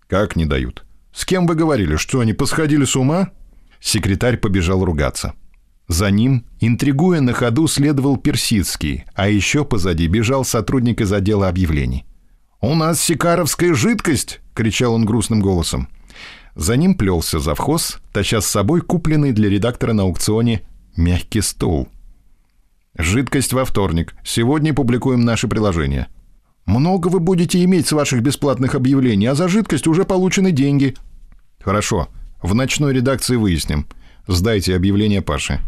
[0.06, 0.84] «Как не дают?
[1.12, 1.96] С кем вы говорили?
[1.96, 3.30] Что, они посходили с ума?»
[3.80, 5.34] Секретарь побежал ругаться.
[5.88, 12.04] За ним, интригуя на ходу, следовал Персидский, а еще позади бежал сотрудник из отдела объявлений.
[12.60, 15.88] «У нас сикаровская жидкость!»— кричал он грустным голосом.
[16.56, 20.62] За ним плелся завхоз, таща с собой купленный для редактора на аукционе
[20.96, 21.88] мягкий стул.
[22.96, 24.16] «Жидкость во вторник.
[24.24, 26.08] Сегодня публикуем наше приложение».
[26.66, 30.96] «Много вы будете иметь с ваших бесплатных объявлений, а за жидкость уже получены деньги».
[31.60, 32.08] «Хорошо.
[32.42, 33.86] В ночной редакции выясним.
[34.26, 35.60] Сдайте объявление Паше.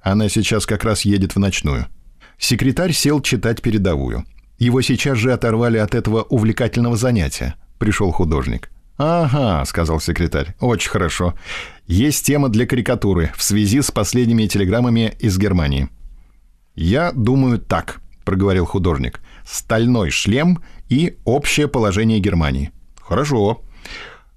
[0.00, 1.86] Она сейчас как раз едет в ночную».
[2.38, 4.24] Секретарь сел читать передовую.
[4.58, 7.54] Его сейчас же оторвали от этого увлекательного занятия.
[7.78, 8.70] Пришел художник.
[8.96, 11.34] «Ага»,— сказал секретарь,— «очень хорошо.
[11.86, 15.88] Есть тема для карикатуры в связи с последними телеграммами из Германии».
[16.74, 19.20] «Я думаю так»,— проговорил художник.
[19.46, 22.72] «Стальной шлем и общее положение Германии».
[23.00, 23.62] «Хорошо.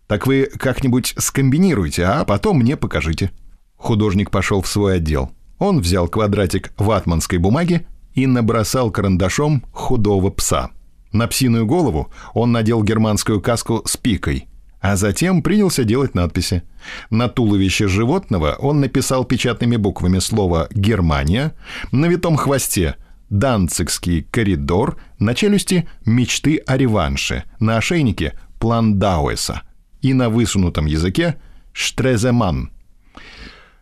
[0.07, 3.31] Так вы как-нибудь скомбинируйте, а потом мне покажите».
[3.77, 5.31] Художник пошел в свой отдел.
[5.57, 10.71] Он взял квадратик ватманской бумаги и набросал карандашом худого пса.
[11.11, 14.47] На псиную голову он надел германскую каску с пикой,
[14.79, 16.63] а затем принялся делать надписи.
[17.09, 21.53] На туловище животного он написал печатными буквами слово «Германия»,
[21.91, 22.95] на витом хвосте
[23.29, 29.61] «Данцигский коридор», на челюсти «Мечты о реванше», на ошейнике «План Дауэса»
[30.01, 31.37] и на высунутом языке
[31.73, 32.71] «Штреземан».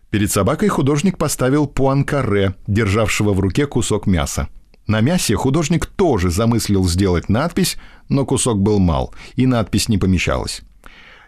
[0.10, 4.48] Перед собакой художник поставил пуанкаре, державшего в руке кусок мяса.
[4.88, 7.78] На мясе художник тоже замыслил сделать надпись,
[8.10, 10.62] но кусок был мал, и надпись не помещалась.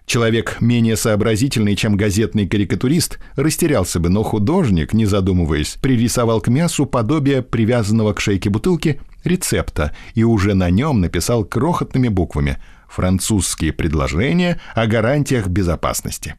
[0.08, 6.88] Человек менее сообразительный, чем газетный карикатурист, растерялся бы, но художник, не задумываясь, пририсовал к мясу
[6.88, 12.58] подобие привязанного к шейке бутылки рецепта и уже на нем написал крохотными буквами
[12.90, 16.36] «Французские предложения о гарантиях безопасности».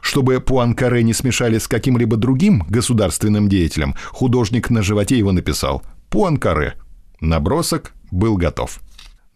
[0.00, 6.74] Чтобы Пуанкаре не смешали с каким-либо другим государственным деятелем, художник на животе его написал «Пуанкаре».
[7.20, 8.80] Набросок был готов.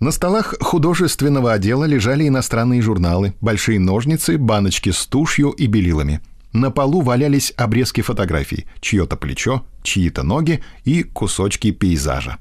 [0.02, 6.20] На столах художественного отдела лежали иностранные журналы, большие ножницы, баночки с тушью и белилами.
[6.52, 12.39] На полу валялись обрезки фотографий, чье-то плечо, чьи-то ноги и кусочки пейзажа.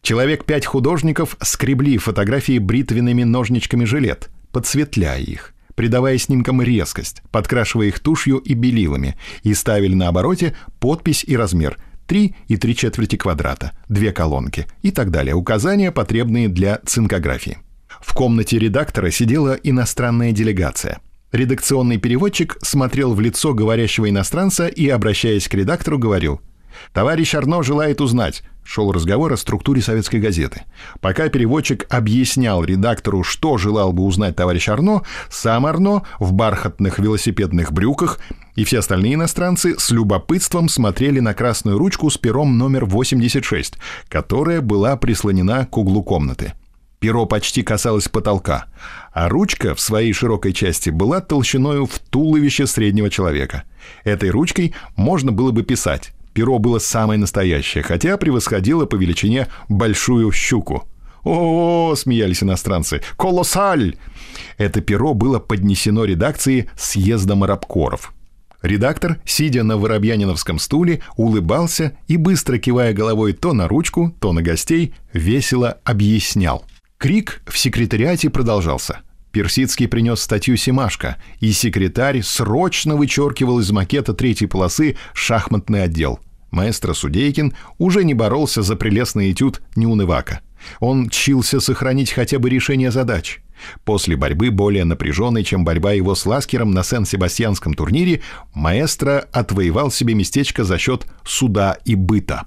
[0.00, 8.00] Человек пять художников скребли фотографии бритвенными ножничками жилет, подсветляя их, придавая снимкам резкость, подкрашивая их
[8.00, 13.72] тушью и белилами, и ставили на обороте подпись и размер– 3 и 3 четверти квадрата,
[13.88, 15.34] две колонки и так далее.
[15.34, 17.58] Указания, потребные для цинкографии.
[18.00, 21.00] В комнате редактора сидела иностранная делегация.
[21.30, 26.40] Редакционный переводчик смотрел в лицо говорящего иностранца и, обращаясь к редактору, говорил
[26.92, 30.62] «Товарищ Арно желает узнать, Шел разговор о структуре советской газеты.
[31.00, 37.72] Пока переводчик объяснял редактору, что желал бы узнать товарищ Арно, сам Арно в бархатных велосипедных
[37.72, 38.20] брюках
[38.54, 43.74] и все остальные иностранцы с любопытством смотрели на красную ручку с пером номер 86,
[44.08, 46.52] которая была прислонена к углу комнаты.
[47.00, 48.66] Перо почти касалось потолка,
[49.12, 53.64] а ручка в своей широкой части была толщиной в туловище среднего человека.
[54.04, 60.32] Этой ручкой можно было бы писать, Перо было самое настоящее, хотя превосходило по величине большую
[60.32, 60.88] щуку.
[61.24, 63.96] «О, -о, -о смеялись иностранцы, колоссаль!»
[64.58, 68.12] Это перо было поднесено редакции съезда рабкоров.
[68.60, 74.42] Редактор, сидя на воробьяниновском стуле, улыбался и, быстро кивая головой то на ручку, то на
[74.42, 76.64] гостей, весело объяснял.
[76.98, 79.00] Крик в секретариате продолжался–
[79.32, 86.20] Персидский принес статью Симашко, и секретарь срочно вычеркивал из макета третьей полосы шахматный отдел.
[86.50, 90.42] Маэстро Судейкин уже не боролся за прелестный этюд Неунывака.
[90.80, 93.40] Он чился сохранить хотя бы решение задач.
[93.84, 98.20] После борьбы, более напряженной, чем борьба его с Ласкером на Сен-Себастьянском турнире,
[98.52, 102.44] маэстро отвоевал себе местечко за счет суда и быта.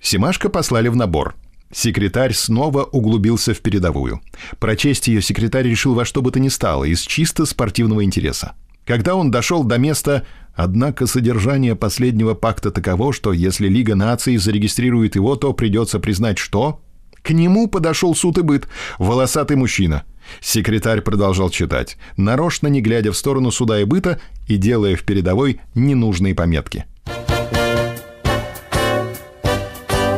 [0.00, 1.34] Симашко послали в набор–
[1.72, 4.20] Секретарь снова углубился в передовую.
[4.58, 8.54] Прочесть ее секретарь решил во что бы то ни стало, из чисто спортивного интереса.
[8.86, 15.14] Когда он дошел до места, однако содержание последнего пакта таково, что если Лига наций зарегистрирует
[15.14, 16.80] его, то придется признать, что...
[17.20, 18.68] К нему подошел суд и быт,
[18.98, 20.04] волосатый мужчина.
[20.40, 25.60] Секретарь продолжал читать, нарочно не глядя в сторону суда и быта и делая в передовой
[25.74, 26.86] ненужные пометки.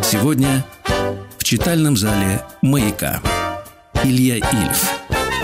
[0.04, 0.64] Сегодня
[1.50, 3.20] читальном зале «Маяка».
[4.04, 4.88] Илья Ильф,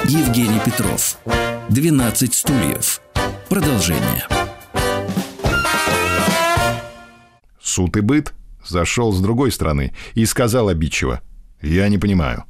[0.05, 1.19] Евгений Петров–
[1.69, 3.01] 12 стульев.
[3.49, 4.25] Продолжение.
[7.61, 8.35] Суд и быт
[8.65, 11.23] зашел с другой стороны и сказал обидчиво.
[11.61, 12.45] «Я не понимаю».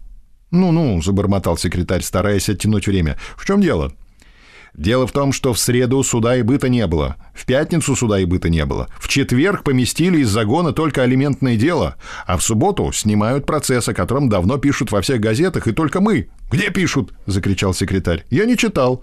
[0.51, 3.19] «Ну-ну»,— забормотал секретарь, стараясь оттянуть время.
[3.39, 3.91] «В чем дело?»
[4.77, 7.17] Дело в том, что в среду суда и быта не было.
[7.35, 8.89] В пятницу суда и быта не было.
[9.01, 11.97] В четверг поместили из загона только алиментное дело.
[12.27, 16.29] А в субботу снимают процесс, о котором давно пишут во всех газетах, и только мы.
[16.51, 18.27] «Где пишут?»– закричал секретарь.
[18.29, 19.03] «Я не читал.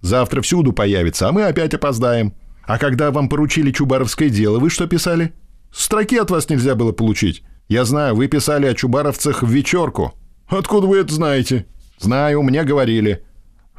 [0.00, 2.34] Завтра всюду появится, а мы опять опоздаем.
[2.64, 5.32] А когда вам поручили Чубаровское дело, вы что писали?
[5.72, 7.44] Строки от вас нельзя было получить.
[7.68, 10.14] Я знаю, вы писали о чубаровцах в вечерку.
[10.48, 11.66] Откуда вы это знаете?
[11.98, 13.24] Знаю, мне говорили.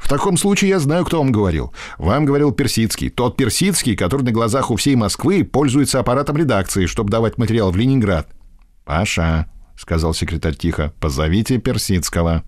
[0.04, 1.72] В таком случае я знаю, кто вам говорил.
[1.96, 3.08] Вам говорил Персидский.
[3.08, 7.76] Тот Персидский, который на глазах у всей Москвы пользуется аппаратом редакции, чтобы давать материал в
[7.78, 8.28] Ленинград.
[8.84, 9.48] «Паша»,—
[9.78, 12.44] сказал секретарь тихо,— «позовите Персидского».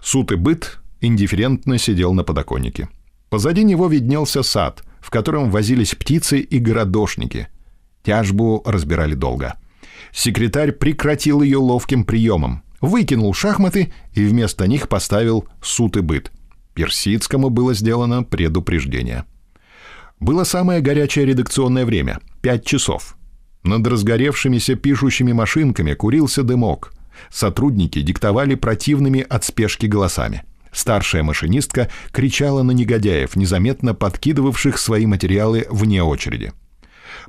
[0.00, 2.88] Суд и быт индифферентно сидел на подоконнике.
[3.28, 7.48] Позади него виднелся сад, в котором возились птицы и городошники.
[8.04, 9.54] Тяжбу разбирали долго.
[10.12, 16.30] Секретарь прекратил ее ловким приемом, выкинул шахматы и вместо них поставил суд и быт—
[16.80, 19.26] Персидскому было сделано предупреждение.
[20.18, 23.18] Было самое горячее редакционное время— пять часов.
[23.64, 26.94] Над разгоревшимися пишущими машинками курился дымок.
[27.30, 30.44] Сотрудники диктовали противными от спешки голосами.
[30.72, 36.54] Старшая машинистка кричала на негодяев, незаметно подкидывавших свои материалы вне очереди.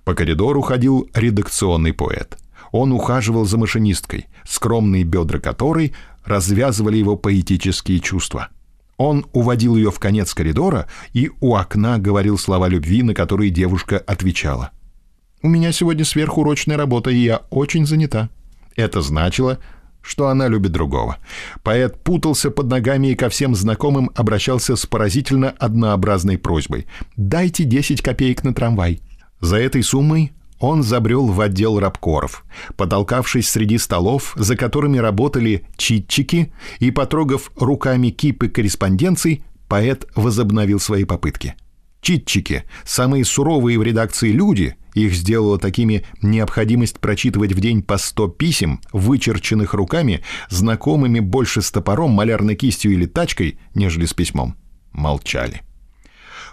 [0.05, 2.37] По коридору ходил редакционный поэт.
[2.71, 8.47] Он ухаживал за машинисткой, скромные бедра которой развязывали его поэтические чувства—
[9.01, 13.97] он уводил ее в конец коридора и у окна говорил слова любви, на которые девушка
[13.97, 14.71] отвечала.
[15.41, 18.29] «У меня сегодня сверхурочная работа, и я очень занята».
[18.75, 19.59] Это значило,
[20.01, 21.17] что она любит другого.
[21.63, 28.01] Поэт путался под ногами и ко всем знакомым обращался с поразительно однообразной просьбой «Дайте 10
[28.01, 29.01] копеек на трамвай».
[29.39, 32.45] За этой суммой он забрел в отдел рабкоров,
[32.77, 41.03] потолкавшись среди столов, за которыми работали читчики, и потрогав руками кипы корреспонденций, поэт возобновил свои
[41.03, 41.55] попытки.
[42.01, 48.27] Читчики, самые суровые в редакции люди, их сделала такими необходимость прочитывать в день по сто
[48.27, 54.55] писем, вычерченных руками, знакомыми больше с топором, малярной кистью или тачкой, нежели с письмом,
[54.91, 55.61] молчали.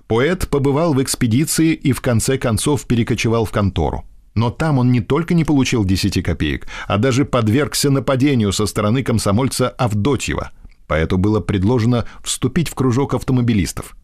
[0.08, 4.04] Поэт побывал в экспедиции и в конце концов перекочевал в контору.
[4.34, 9.02] Но там он не только не получил 10 копеек, а даже подвергся нападению со стороны
[9.02, 10.52] комсомольца Авдотьева.
[10.86, 13.96] Поэту было предложено вступить в кружок автомобилистов.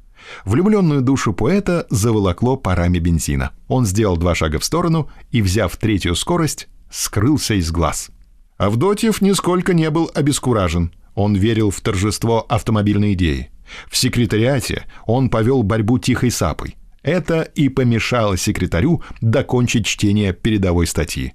[0.45, 3.53] Влюбленную душу поэта заволокло парами бензина.
[3.69, 8.11] Он сделал два шага в сторону и, взяв третью скорость, скрылся из глаз.
[8.59, 10.93] Авдотьев нисколько не был обескуражен.
[11.15, 13.51] Он верил в торжество автомобильной идеи.
[13.91, 16.77] В секретариате он повел борьбу тихой сапой.
[17.03, 21.35] Это и помешало секретарю докончить чтение передовой статьи.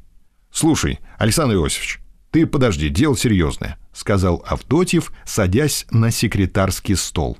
[0.51, 1.99] «Слушай, Александр Иосифович,
[2.31, 7.37] ты подожди, дело серьезное»,— сказал Авдотьев, садясь на секретарский стол.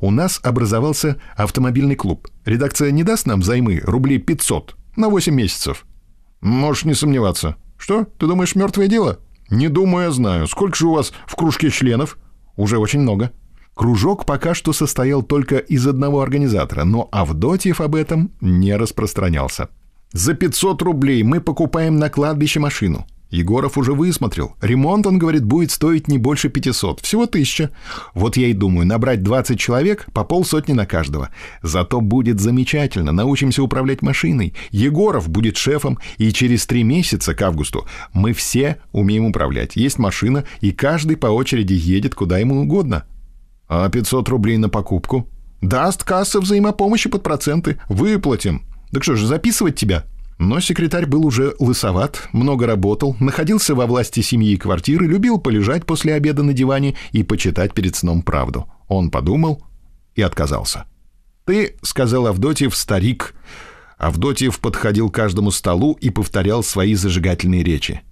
[0.00, 2.28] «У нас образовался автомобильный клуб.
[2.44, 5.86] Редакция не даст нам займы рублей 500 на 8 месяцев?»
[6.42, 7.56] «Можешь не сомневаться.
[7.78, 10.46] Что, ты думаешь, мертвое дело?» «Не думаю, я знаю.
[10.46, 12.18] Сколько же у вас в кружке членов?»
[12.56, 13.32] «Уже очень много».
[13.80, 19.70] Кружок пока что состоял только из одного организатора, но Авдотьев об этом не распространялся.
[20.12, 23.06] «За 500 рублей мы покупаем на кладбище машину.
[23.30, 24.54] Егоров уже высмотрел.
[24.60, 27.00] Ремонт, он говорит, будет стоить не больше 500.
[27.00, 27.70] Всего тысяча.
[28.12, 31.30] Вот я и думаю, набрать 20 человек по полсотни на каждого.
[31.62, 33.12] Зато будет замечательно.
[33.12, 34.52] Научимся управлять машиной.
[34.72, 35.98] Егоров будет шефом.
[36.18, 39.74] И через три месяца к августу мы все умеем управлять.
[39.76, 43.04] Есть машина, и каждый по очереди едет куда ему угодно.
[43.70, 45.28] А 500 рублей на покупку?
[45.62, 47.78] Даст касса взаимопомощи под проценты.
[47.88, 48.64] Выплатим.
[48.90, 50.06] Так что же, записывать тебя?
[50.40, 55.86] Но секретарь был уже лысоват, много работал, находился во власти семьи и квартиры, любил полежать
[55.86, 58.66] после обеда на диване и почитать перед сном правду.
[58.88, 59.62] Он подумал
[60.16, 60.86] и отказался.
[61.44, 63.34] «Ты,— сказал Авдотьев,— старик».
[63.98, 68.02] Авдотьев подходил к каждому столу и повторял свои зажигательные речи.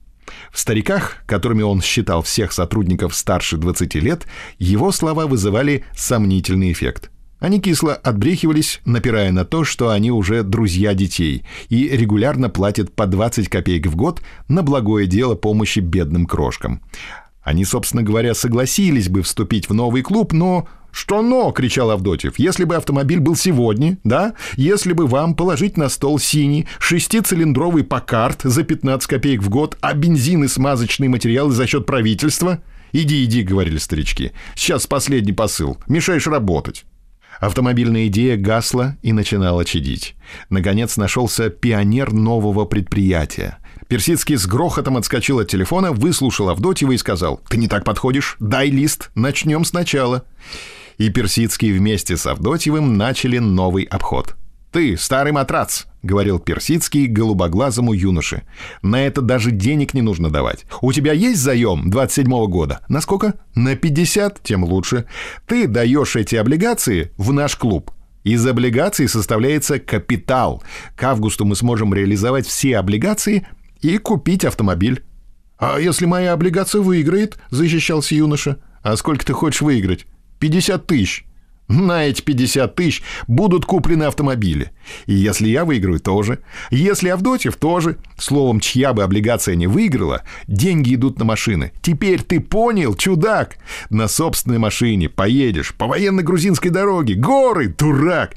[0.53, 4.27] В стариках, которыми он считал всех сотрудников старше 20 лет,
[4.59, 7.11] его слова вызывали сомнительный эффект.
[7.41, 13.07] Они кисло отбрехивались, напирая на то, что они уже друзья детей и регулярно платят по
[13.07, 16.83] 20 копеек в год на благое дело помощи бедным крошкам.
[17.43, 22.39] Они, собственно говоря, согласились бы вступить в новый клуб, но «Что но?»— кричал Авдотьев.
[22.39, 24.35] «Если бы автомобиль был сегодня, да?
[24.57, 29.95] Если бы вам положить на стол синий шестицилиндровый Покарт за 15 копеек в год, а
[29.95, 32.61] бензин и смазочные материалы за счет правительства?»
[32.93, 34.33] «Иди, иди»,— говорили старички.
[34.55, 35.79] «Сейчас последний посыл.
[35.89, 36.85] Мешаешь работать».
[37.41, 40.17] Автомобильная идея гасла и начинала чадить.
[40.51, 43.59] Наконец нашелся пионер нового предприятия.
[43.87, 48.71] Персидский с грохотом отскочил от телефона, выслушал Авдотьева и сказал, «Ты не так подходишь, дай
[48.71, 50.25] лист, начнем сначала».
[50.99, 54.35] И Персидский вместе с Авдотьевым начали новый обход.
[54.73, 58.43] «Ты, старый матрац!»— говорил Персидский голубоглазому юноше.
[58.83, 60.67] «На это даже денег не нужно давать.
[60.83, 62.81] У тебя есть заем 27-го года?
[62.89, 63.35] На сколько?
[63.55, 65.07] На 50, тем лучше.
[65.47, 67.93] Ты даешь эти облигации в наш клуб.
[68.25, 70.65] Из облигаций составляется капитал.
[70.97, 73.47] К августу мы сможем реализовать все облигации
[73.81, 75.05] и купить автомобиль».
[75.59, 78.59] «А если моя облигация выиграет?»— защищался юноша.
[78.83, 80.07] «А сколько ты хочешь выиграть?»
[80.41, 81.25] «50 тысяч».
[81.69, 84.73] На эти 50 тысяч будут куплены автомобили.
[85.05, 86.39] И если я выиграю, тоже.
[86.71, 87.99] Если Авдотьев, тоже.
[88.17, 91.73] Словом, чья бы облигация не выиграла, деньги идут на машины.
[91.83, 93.59] Теперь ты понял, чудак?
[93.91, 97.15] На собственной машине поедешь по военно-грузинской дороге.
[97.15, 98.33] Горы, дурак!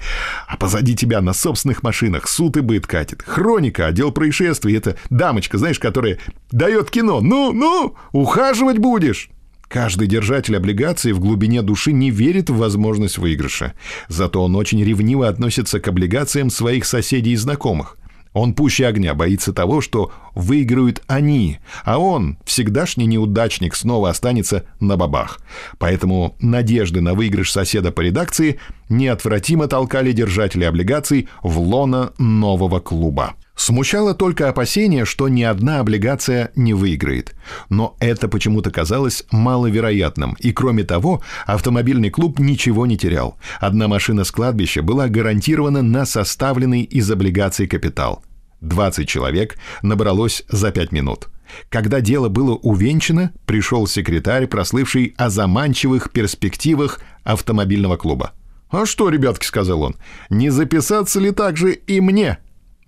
[0.46, 3.24] А позади тебя на собственных машинах суд и быт катит.
[3.26, 4.76] Хроника, отдел происшествий.
[4.76, 6.20] Это дамочка, знаешь, которая
[6.52, 7.22] дает кино.
[7.22, 9.30] Ну, ну, ухаживать будешь.
[9.72, 13.74] Каждый держатель облигаций в глубине души не верит в возможность выигрыша.
[14.10, 17.98] Зато он очень ревниво относится к облигациям своих соседей и знакомых.
[18.34, 24.98] Он пуще огня боится того, что выиграют они, а он, всегдашний неудачник, снова останется на
[24.98, 25.40] бабах.
[25.80, 33.36] Поэтому надежды на выигрыш соседа по редакции неотвратимо толкали держателей облигаций в лона нового клуба.
[33.56, 37.36] Смущало только опасение, что ни одна облигация не выиграет.
[37.70, 40.36] Но это почему-то казалось маловероятным.
[40.40, 43.38] И кроме того, автомобильный клуб ничего не терял.
[43.60, 48.24] Одна машина с кладбища была гарантирована на составленный из облигаций капитал.
[48.62, 51.30] 20 человек набралось за 5 минут.
[51.70, 58.32] Когда дело было увенчано, пришел секретарь, прослывший о заманчивых перспективах автомобильного клуба.
[58.70, 59.96] «А что, ребятки»,— сказал он,—
[60.30, 62.40] «не записаться ли также и мне?»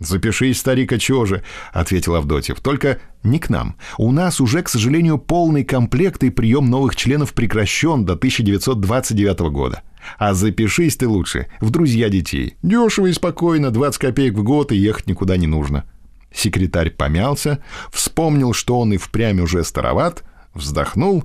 [0.06, 1.44] «Запишись, старик, а чего же?»—
[1.74, 2.60] ответил Авдотьев.
[2.60, 3.78] «Только не к нам.
[3.98, 9.82] У нас уже, к сожалению, полный комплект и прием новых членов прекращен до 1929 года.
[10.18, 12.56] А запишись ты лучше в друзья детей.
[12.62, 15.86] Дешево и спокойно, 20 копеек в год, и ехать никуда не нужно».
[16.34, 20.24] Секретарь помялся, вспомнил, что он и впрямь уже староват,
[20.54, 21.24] вздохнул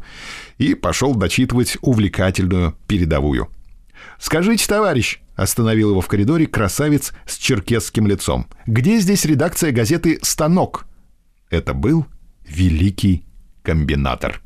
[0.59, 3.49] и пошел дочитывать увлекательную передовую.
[4.19, 10.87] «Скажите, товарищ»,— остановил его в коридоре красавец с черкесским лицом, «где здесь редакция газеты «Станок»?»
[11.49, 12.07] Это был
[12.47, 13.25] великий
[13.63, 14.43] комбинатор.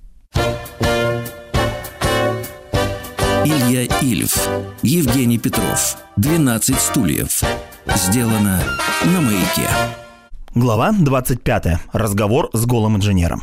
[3.45, 4.49] Илья Ильф,
[4.83, 7.43] Евгений Петров, 12 стульев.
[7.97, 8.63] Сделано
[9.05, 9.69] на маяке.
[10.55, 11.81] Глава 25.
[11.93, 13.43] Разговор с голым инженером.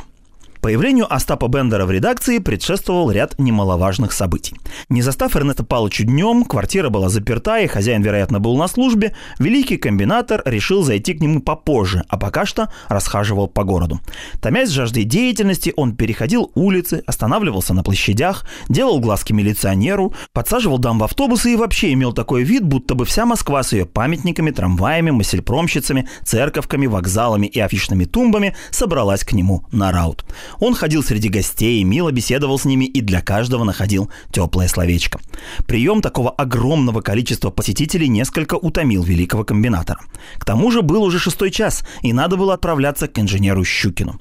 [0.62, 4.58] Появлению Остапа Бендера в редакции предшествовал ряд немаловажных событий.
[4.90, 9.78] Не застав Эрнеста Павловича днем, квартира была заперта, и хозяин, вероятно, был на службе, великий
[9.78, 14.02] комбинатор решил зайти к нему попозже, а пока что расхаживал по городу.
[14.42, 21.04] Томясь жаждой деятельности, он переходил улицы, останавливался на площадях, делал глазки милиционеру, подсаживал дам в
[21.06, 26.10] автобусы и вообще имел такой вид, будто бы вся Москва с ее памятниками, трамваями, масельпромщицами,
[26.26, 30.26] церковками, вокзалами и афишными тумбами собралась к нему на раут.
[30.60, 35.20] Он ходил среди гостей, мило беседовал с ними и для каждого находил теплое словечко.
[35.68, 40.00] Прием такого огромного количества посетителей несколько утомил великого комбинатора.
[40.38, 44.20] К тому же был уже шестой час, и надо было отправляться к инженеру Щукину.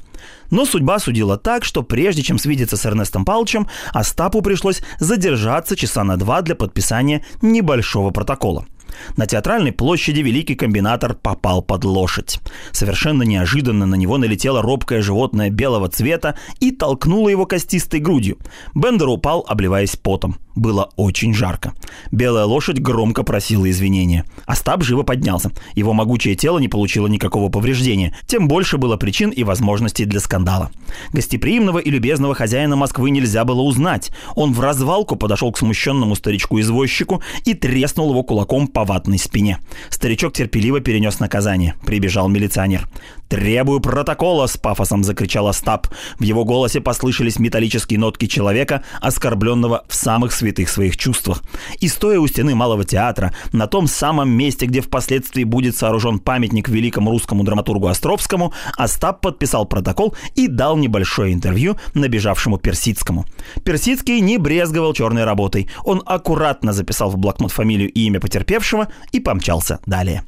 [0.50, 6.05] Но судьба судила так, что прежде чем свидеться с Эрнестом Павловичем, Остапу пришлось задержаться часа
[6.05, 8.66] на два для подписания небольшого протокола–
[9.16, 12.40] на театральной площади великий комбинатор попал под лошадь.
[12.72, 18.38] Совершенно неожиданно на него налетело робкое животное белого цвета и толкнуло его костистой грудью.
[18.74, 20.36] Бендер упал, обливаясь потом.
[20.59, 21.72] Было очень жарко.
[22.10, 24.24] Белая лошадь громко просила извинения.
[24.44, 25.52] Остап живо поднялся.
[25.76, 28.16] Его могучее тело не получило никакого повреждения.
[28.26, 30.72] Тем больше было причин и возможностей для скандала.
[31.12, 34.10] Гостеприимного и любезного хозяина Москвы нельзя было узнать.
[34.35, 39.60] Он в развалку подошел к смущенному старичку-извозчику и треснул его кулаком по ватной спине.
[39.90, 41.76] Старичок терпеливо перенес наказание.
[41.86, 42.89] Прибежал милиционер.
[43.28, 45.86] «Требую протокола!»— с пафосом закричал Остап.
[46.18, 51.42] В его голосе послышались металлические нотки человека, оскорбленного в самых святых святых своих чувствах.
[51.80, 56.68] И стоя у стены Малого театра, на том самом месте, где впоследствии будет сооружен памятник
[56.68, 63.26] великому русскому драматургу Островскому, Остап подписал протокол и дал небольшое интервью набежавшему Персидскому.
[63.64, 65.68] Персидский не брезговал черной работой.
[65.84, 70.22] Он аккуратно записал в блокнот фамилию и имя потерпевшего и помчался далее.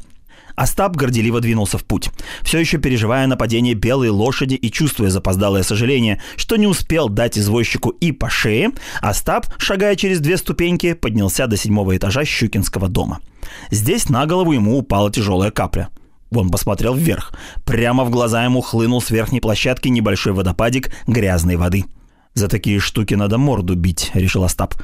[0.57, 2.11] Остап горделиво двинулся в путь,
[2.43, 7.91] все еще переживая нападение белой лошади и чувствуя запоздалое сожаление, что не успел дать извозчику
[7.91, 8.71] и по шее,
[9.01, 13.21] Остап, шагая через две ступеньки, поднялся до седьмого этажа Щукинского дома.
[13.71, 15.89] Здесь на голову ему упала тяжелая капля.
[16.33, 17.33] Он посмотрел вверх.
[17.65, 21.85] Прямо в глаза ему хлынул с верхней площадки небольшой водопадик грязной воды.
[22.35, 24.75] «За такие штуки надо морду бить»,— решил Остап.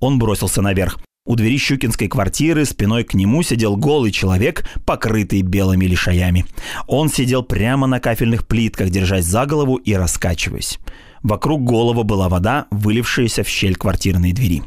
[0.00, 0.98] Он бросился наверх.
[1.26, 6.46] У двери щукинской квартиры спиной к нему сидел голый человек, покрытый белыми лишаями.
[6.86, 10.78] Он сидел прямо на кафельных плитках, держась за голову и раскачиваясь.
[11.24, 14.62] Вокруг голова была вода, вылившаяся в щель квартирной двери.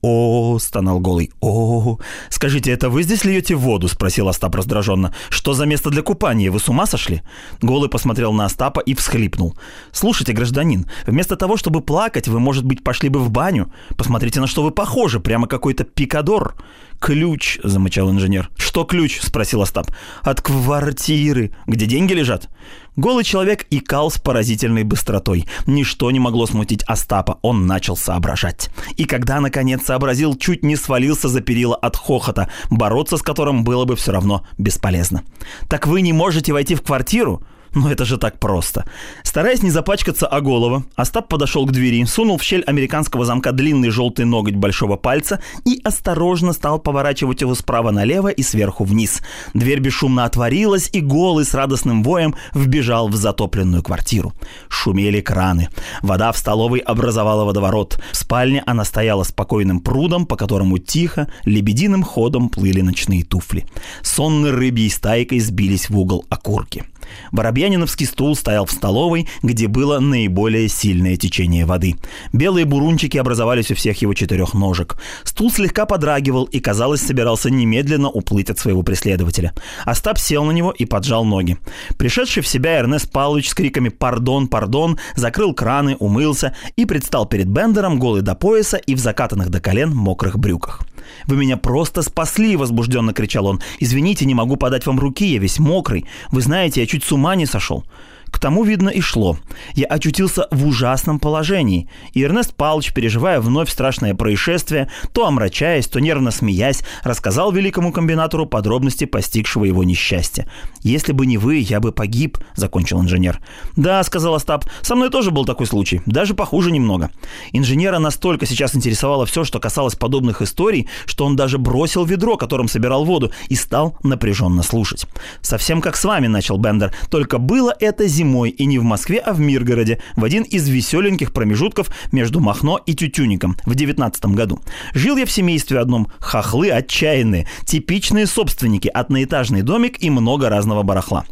[0.00, 1.98] «О,— стонал голый,— о,
[2.30, 5.12] скажите, это вы здесь льете воду?»— спросил Остап раздраженно.
[5.28, 6.52] «Что за место для купания?
[6.52, 7.22] Вы с ума сошли?»
[7.62, 9.56] Голый посмотрел на Остапа и всхлипнул.
[9.90, 13.72] «Слушайте, гражданин, вместо того, чтобы плакать, вы, может быть, пошли бы в баню?
[13.96, 16.54] Посмотрите, на что вы похожи, прямо какой-то пикадор».
[16.98, 18.50] «Ключ»,— замычал инженер.
[18.56, 19.90] «Что ключ?»— спросил Остап.
[20.22, 21.52] «От квартиры.
[21.66, 22.48] Где деньги лежат?»
[22.96, 25.46] Голый человек икал с поразительной быстротой.
[25.66, 28.70] Ничто не могло смутить Остапа, он начал соображать.
[28.96, 33.84] И когда наконец сообразил, чуть не свалился за перила от хохота, бороться с которым было
[33.84, 35.22] бы все равно бесполезно.
[35.68, 37.42] «Так вы не можете войти в квартиру?»
[37.74, 38.84] Ну это же так просто.
[39.22, 43.90] Стараясь не запачкаться о голову, Остап подошел к двери, сунул в щель американского замка длинный
[43.90, 49.20] желтый ноготь большого пальца и осторожно стал поворачивать его справа налево и сверху вниз.
[49.54, 54.32] Дверь бесшумно отворилась, и голый с радостным воем вбежал в затопленную квартиру.
[54.68, 55.68] Шумели краны.
[56.02, 58.00] Вода в столовой образовала водоворот.
[58.12, 63.66] В спальне она стояла спокойным прудом, по которому тихо, лебединым ходом плыли ночные туфли.
[64.02, 66.84] Сонной рыбьей стайкой сбились в угол окурки.
[67.32, 71.96] Воробьяниновский стул стоял в столовой, где было наиболее сильное течение воды.
[72.32, 74.96] Белые бурунчики образовались у всех его четырех ножек.
[75.24, 79.52] Стул слегка подрагивал и, казалось, собирался немедленно уплыть от своего преследователя.
[79.84, 81.58] Остап сел на него и поджал ноги.
[81.96, 87.48] Пришедший в себя Эрнест Павлович с криками «Пардон, пардон!» закрыл краны, умылся и предстал перед
[87.48, 90.82] Бендером голый до пояса и в закатанных до колен мокрых брюках.
[91.26, 93.60] «Вы меня просто спасли!»– возбужденно кричал он.
[93.80, 96.06] «Извините, не могу подать вам руки, я весь мокрый.
[96.30, 97.84] Вы знаете, я чуть с ума не сошел».
[98.30, 99.38] К тому, видно, и шло.
[99.74, 101.88] Я очутился в ужасном положении.
[102.12, 108.46] И Эрнест Павлович, переживая вновь страшное происшествие, то омрачаясь, то нервно смеясь, рассказал великому комбинатору
[108.46, 110.48] подробности постигшего его несчастья.
[110.82, 113.40] «Если бы не вы, я бы погиб»,— закончил инженер.
[113.76, 117.10] «Да»,— сказал Остап,— «со мной тоже был такой случай, даже похуже немного».
[117.52, 122.68] Инженера настолько сейчас интересовало все, что касалось подобных историй, что он даже бросил ведро, которым
[122.68, 125.06] собирал воду, и стал напряженно слушать.
[125.40, 129.32] «Совсем как с вами»,— начал Бендер,— «только было это зимой и не в Москве, а
[129.32, 134.60] в Миргороде, в один из веселеньких промежутков между Махно и Тютюником в 19 году.
[134.92, 141.26] Жил я в семействе одном, хохлы отчаянные, типичные собственники, одноэтажный домик и много разного барахла.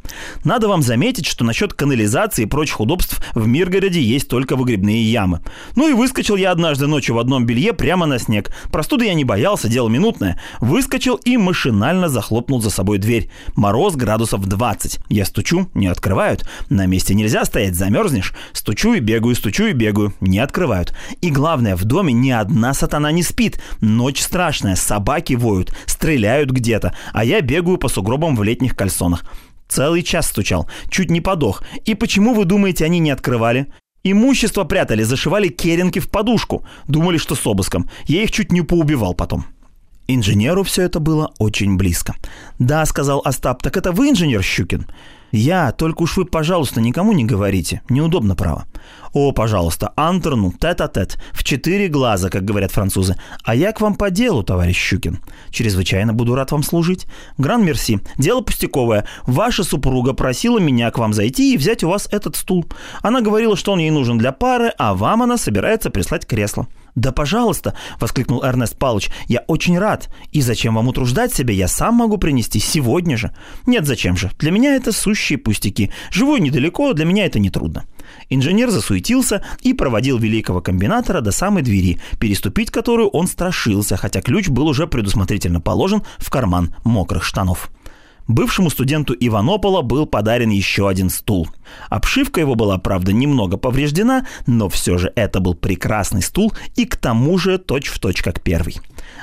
[0.45, 5.41] Надо вам заметить, что насчет канализации и прочих удобств в Миргороде есть только выгребные ямы.
[5.75, 8.53] Ну и выскочил я однажды ночью в одном белье прямо на снег.
[8.71, 10.41] Простуды я не боялся, дело минутное.
[10.61, 13.29] Выскочил и машинально захлопнул за собой дверь.
[13.57, 15.01] Мороз градусов 20.
[15.09, 16.49] Я стучу, не открывают.
[16.77, 18.35] На месте нельзя стоять, замерзнешь.
[18.53, 20.13] Стучу и бегаю, стучу и бегаю.
[20.21, 20.93] Не открывают.
[21.23, 23.63] И главное, в доме ни одна сатана не спит.
[23.81, 29.25] Ночь страшная, собаки воют, стреляют где-то, а я бегаю по сугробам в летних кальсонах.
[29.67, 31.63] Целый час стучал, чуть не подох.
[31.87, 33.73] И почему, вы думаете, они не открывали?
[34.05, 36.67] Имущество прятали, зашивали керенки в подушку.
[36.89, 37.89] Думали, что с обыском.
[38.05, 39.47] Я их чуть не поубивал потом.
[40.09, 42.15] Инженеру все это было очень близко.
[42.59, 44.87] «Да»,— сказал Остап,— «так это вы инженер Щукин?»
[45.33, 47.83] «Я, только уж вы, пожалуйста, никому не говорите.
[47.89, 48.67] Неудобно, право».
[49.13, 53.17] «О, пожалуйста, Антерну, тет-а-тет, в четыре глаза, как говорят французы.
[53.45, 55.21] А я к вам по делу, товарищ Щукин.
[55.51, 57.07] Чрезвычайно буду рад вам служить.
[57.39, 58.01] Гран-мерси.
[58.19, 59.07] Дело пустяковое.
[59.27, 62.67] Ваша супруга просила меня к вам зайти и взять у вас этот стул.
[63.01, 66.67] Она говорила, что он ей нужен для пары, а вам она собирается прислать кресло».
[66.97, 69.11] «Да, пожалуйста!»— воскликнул Эрнест Павлович.
[69.29, 70.09] «Я очень рад.
[70.33, 71.53] И зачем вам утруждать себя?
[71.53, 73.35] Я сам могу принести сегодня же».
[73.67, 74.31] «Нет, зачем же?
[74.39, 75.93] Для меня это сущие пустяки.
[76.11, 77.85] Живу недалеко, для меня это нетрудно».
[78.31, 84.49] Инженер засуетился и проводил великого комбинатора до самой двери, переступить которую он страшился, хотя ключ
[84.49, 87.71] был уже предусмотрительно положен в карман мокрых штанов.
[88.29, 91.49] Бывшему студенту Иванопола был подарен еще один стул.
[91.89, 96.97] Обшивка его была, правда, немного повреждена, но все же это был прекрасный стул и к
[96.97, 98.79] тому же точь-в-точь как первый.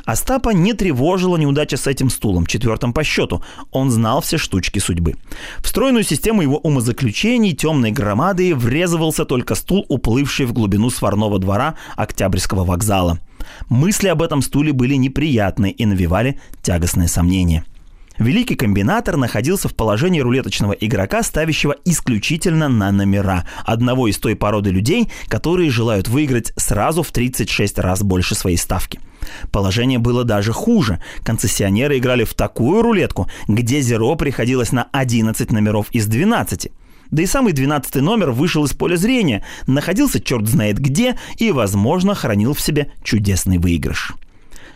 [0.06, 3.44] Остапа не тревожила неудача с этим стулом, четвертым по счету.
[3.72, 5.16] Он знал все штучки судьбы.
[5.60, 11.76] В стройную систему его умозаключений темной громадой врезывался только стул, уплывший в глубину сварного двора
[11.98, 13.20] Октябрьского вокзала.
[13.68, 17.66] Мысли об этом стуле были неприятны и навевали тягостные сомнения.
[18.20, 24.70] Великий комбинатор находился в положении рулеточного игрока, ставящего исключительно на номера одного из той породы
[24.70, 29.00] людей, которые желают выиграть сразу в 36 раз больше своей ставки.
[29.52, 31.02] Положение было даже хуже.
[31.24, 36.72] Концессионеры играли в такую рулетку, где зеро приходилось на 11 номеров из 12.
[37.10, 42.16] Да и самый 12 номер вышел из поля зрения, находился черт знает где и, возможно,
[42.16, 44.14] хранил в себе чудесный выигрыш.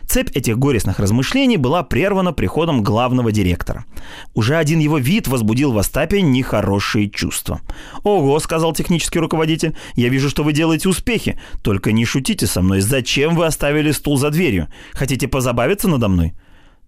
[0.08, 3.86] Цепь этих горестных размышлений была прервана приходом главного директора.
[4.34, 7.60] Уже один его вид возбудил в Остапе нехорошие чувства.
[8.04, 11.38] «Ого»,— сказал технический руководитель,— «я вижу, что вы делаете успехи.
[11.62, 12.80] Только не шутите со мной.
[12.80, 14.70] Зачем вы оставили стул за дверью?
[14.94, 16.34] Хотите позабавиться надо мной?»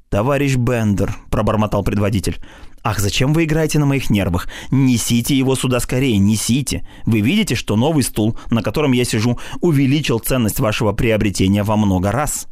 [0.09, 2.37] «Товарищ Бендер»,— пробормотал предводитель.
[2.83, 4.47] «Ах, зачем вы играете на моих нервах?
[4.71, 6.87] Несите его сюда скорее, несите.
[7.05, 12.13] Вы видите, что новый стул, на котором я сижу, увеличил ценность вашего приобретения во много
[12.13, 12.47] раз».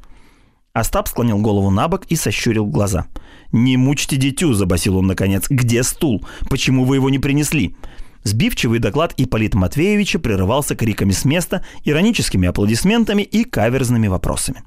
[0.77, 3.07] Остап склонил голову на бок и сощурил глаза.
[3.51, 5.47] «Не мучьте дитю»,— забасил он наконец.
[5.49, 6.23] «Где стул?
[6.51, 7.75] Почему вы его не принесли?»
[8.21, 14.61] Сбивчивый доклад Ипполита Матвеевича прерывался криками с места, ироническими аплодисментами и каверзными вопросами.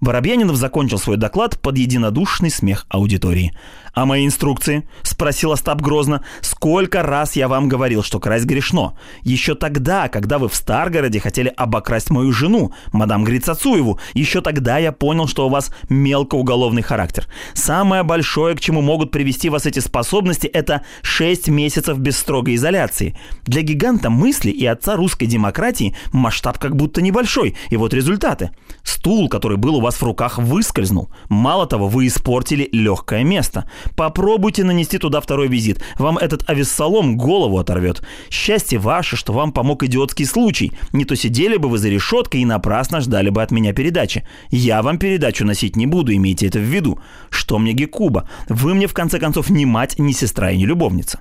[0.00, 3.52] Воробьянинов закончил свой доклад под единодушный смех аудитории.
[3.94, 6.22] «А мои инструкции?»– спросил Остап грозно.
[6.40, 8.96] «Сколько раз я вам говорил, что красть грешно?
[9.22, 14.92] Еще тогда, когда вы в Старгороде хотели обокрасть мою жену, мадам Грицацуеву, еще тогда я
[14.92, 17.26] понял, что у вас мелкоуголовный характер.
[17.54, 23.18] Самое большое, к чему могут привести вас эти способности, это 6 месяцев без строгой изоляции.
[23.46, 28.50] Для гиганта мысли и отца русской демократии масштаб как будто небольшой, и вот результаты.
[28.84, 31.08] Стул, который был у вас в руках, выскользнул.
[31.28, 33.68] Мало того, вы испортили легкое место.
[33.96, 35.82] Попробуйте нанести туда второй визит.
[35.98, 38.02] Вам этот авессалом голову оторвет.
[38.30, 40.72] Счастье ваше, что вам помог идиотский случай.
[40.92, 44.26] Не то сидели бы вы за решеткой и напрасно ждали бы от меня передачи.
[44.50, 46.98] Я вам передачу носить не буду, имейте это в виду.
[47.30, 48.28] Что мне Гекуба?
[48.48, 51.20] Вы мне в конце концов ни мать, ни сестра и ни любовница.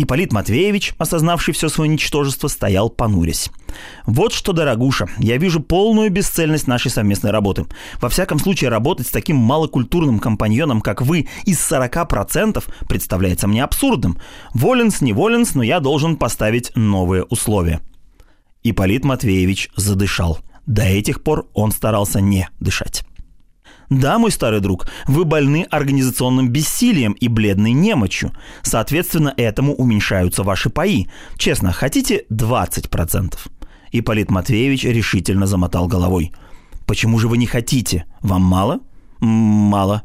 [0.00, 3.50] Ипполит Матвеевич, осознавший все свое ничтожество, стоял понурясь.
[4.06, 7.66] «Вот что, дорогуша, я вижу полную бесцельность нашей совместной работы.
[8.00, 14.18] Во всяком случае, работать с таким малокультурным компаньоном, как вы, из 40% представляется мне абсурдным.
[14.54, 17.80] Воленс, не воленс, но я должен поставить новые условия».
[18.62, 20.38] Ипполит Матвеевич задышал.
[20.64, 23.02] До этих пор он старался не дышать.
[23.90, 28.32] Да, мой старый друг, вы больны организационным бессилием и бледной немочью.
[28.62, 31.08] Соответственно, этому уменьшаются ваши паи.
[31.38, 33.38] Честно, хотите 20%?
[33.92, 36.32] Ипполит Матвеевич решительно замотал головой.
[36.86, 38.04] Почему же вы не хотите?
[38.20, 38.80] Вам мало?
[39.20, 40.02] Мало.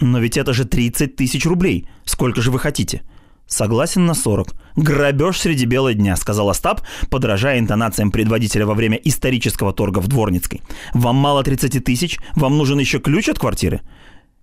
[0.00, 1.88] Но ведь это же 30 тысяч рублей.
[2.04, 3.02] Сколько же вы хотите?
[3.46, 4.54] Согласен на 40.
[4.76, 10.62] Грабеж среди бела дня, сказал Остап, подражая интонациям предводителя во время исторического торга в Дворницкой.
[10.94, 12.18] Вам мало 30 тысяч?
[12.34, 13.80] Вам нужен еще ключ от квартиры?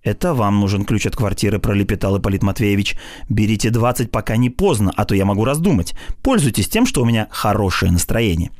[0.04, 2.94] «Это вам нужен ключ от квартиры»,– пролепетал Ипполит Матвеевич.
[3.30, 5.94] «Берите 20, пока не поздно, а то я могу раздумать.
[6.22, 8.50] Пользуйтесь тем, что у меня хорошее настроение».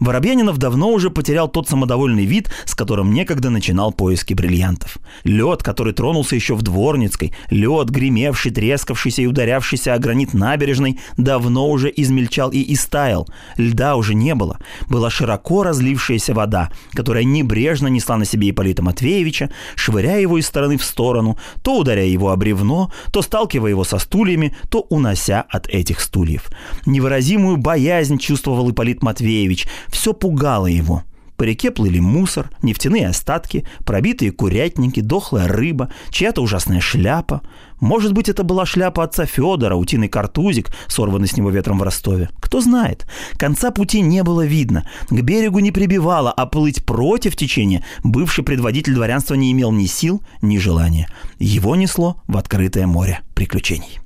[0.00, 4.98] Воробьянинов давно уже потерял тот самодовольный вид, с которым некогда начинал поиски бриллиантов.
[5.24, 11.68] Лед, который тронулся еще в Дворницкой, лед, гремевший, трескавшийся и ударявшийся о гранит набережной, давно
[11.70, 13.28] уже измельчал и истаял.
[13.56, 14.58] Льда уже не было.
[14.88, 20.76] Была широко разлившаяся вода, которая небрежно несла на себе Ипполита Матвеевича, швыряя его из стороны
[20.76, 25.68] в сторону, то ударяя его о бревно, то сталкивая его со стульями, то унося от
[25.68, 26.50] этих стульев.
[26.86, 31.04] Невыразимую боязнь чувствовал Ипполит Матвеевич– все пугало его.
[31.36, 37.42] По реке плыли мусор, нефтяные остатки, пробитые курятники, дохлая рыба, чья-то ужасная шляпа.
[37.80, 42.30] Может быть, это была шляпа отца Федора, утиный картузик, сорванный с него ветром в Ростове.
[42.40, 43.06] Кто знает.
[43.36, 44.88] Конца пути не было видно.
[45.08, 50.22] К берегу не прибивало, а плыть против течения бывший предводитель дворянства не имел ни сил,
[50.40, 51.08] ни желания.
[51.38, 54.00] Его несло в открытое море приключений.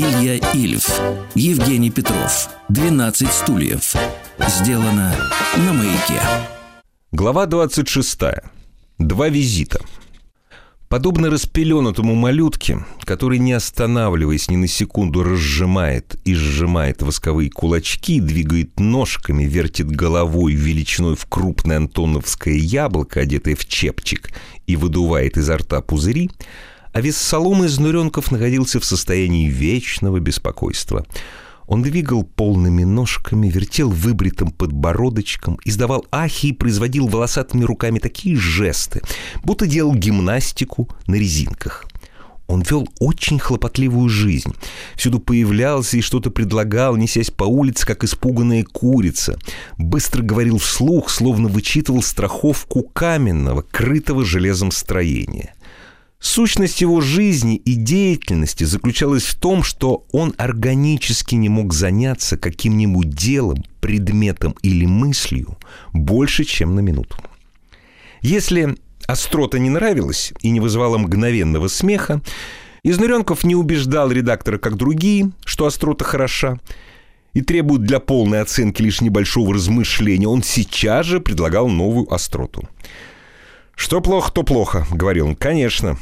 [0.00, 0.98] Илья Ильф,
[1.34, 3.94] Евгений Петров, 12 стульев.
[4.48, 5.14] Сделано
[5.58, 6.22] на маяке.
[7.12, 8.18] Глава 26.
[8.96, 9.78] Два визита.
[10.88, 18.80] Подобно распеленутому малютке, который, не останавливаясь ни на секунду, разжимает и сжимает восковые кулачки, двигает
[18.80, 24.30] ножками, вертит головой величиной в крупное антоновское яблоко, одетое в чепчик,
[24.66, 26.30] и выдувает изо рта пузыри–
[26.92, 31.06] а вес соломы из нуренков находился в состоянии вечного беспокойства.
[31.66, 39.02] Он двигал полными ножками, вертел выбритым подбородочком, издавал ахи и производил волосатыми руками такие жесты,
[39.44, 41.86] будто делал гимнастику на резинках.
[42.50, 44.52] Он вел очень хлопотливую жизнь.
[44.96, 49.38] Всюду появлялся и что-то предлагал, несясь по улице, как испуганная курица.
[49.78, 55.54] Быстро говорил вслух, словно вычитывал страховку каменного, крытого железом строения.
[56.20, 63.08] Сущность его жизни и деятельности заключалась в том, что он органически не мог заняться каким-нибудь
[63.08, 65.56] делом, предметом или мыслью
[65.94, 67.16] больше, чем на минуту.
[68.20, 68.76] Если
[69.06, 72.20] острота не нравилась и не вызывала мгновенного смеха,
[72.82, 76.58] Изнуренков не убеждал редактора, как другие, что острота хороша,
[77.32, 80.26] и требует для полной оценки лишь небольшого размышления.
[80.26, 82.68] Он сейчас же предлагал новую остроту.
[83.74, 85.36] «Что плохо, то плохо»,— говорил он.
[85.36, 85.96] «Конечно,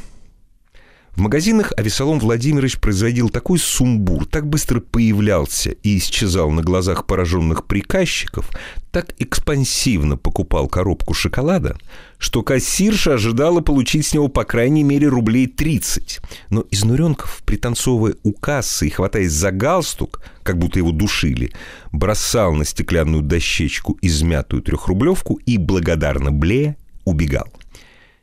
[1.19, 7.65] в магазинах Авесолом Владимирович производил такой сумбур, так быстро появлялся и исчезал на глазах пораженных
[7.65, 8.49] приказчиков,
[8.91, 11.75] так экспансивно покупал коробку шоколада,
[12.19, 16.21] что кассирша ожидала получить с него по крайней мере рублей 30.
[16.51, 21.51] Но Изнуренков, пританцовывая у кассы и хватаясь за галстук, как будто его душили,
[21.91, 27.49] бросал на стеклянную дощечку измятую трехрублевку и, благодарно блея, убегал.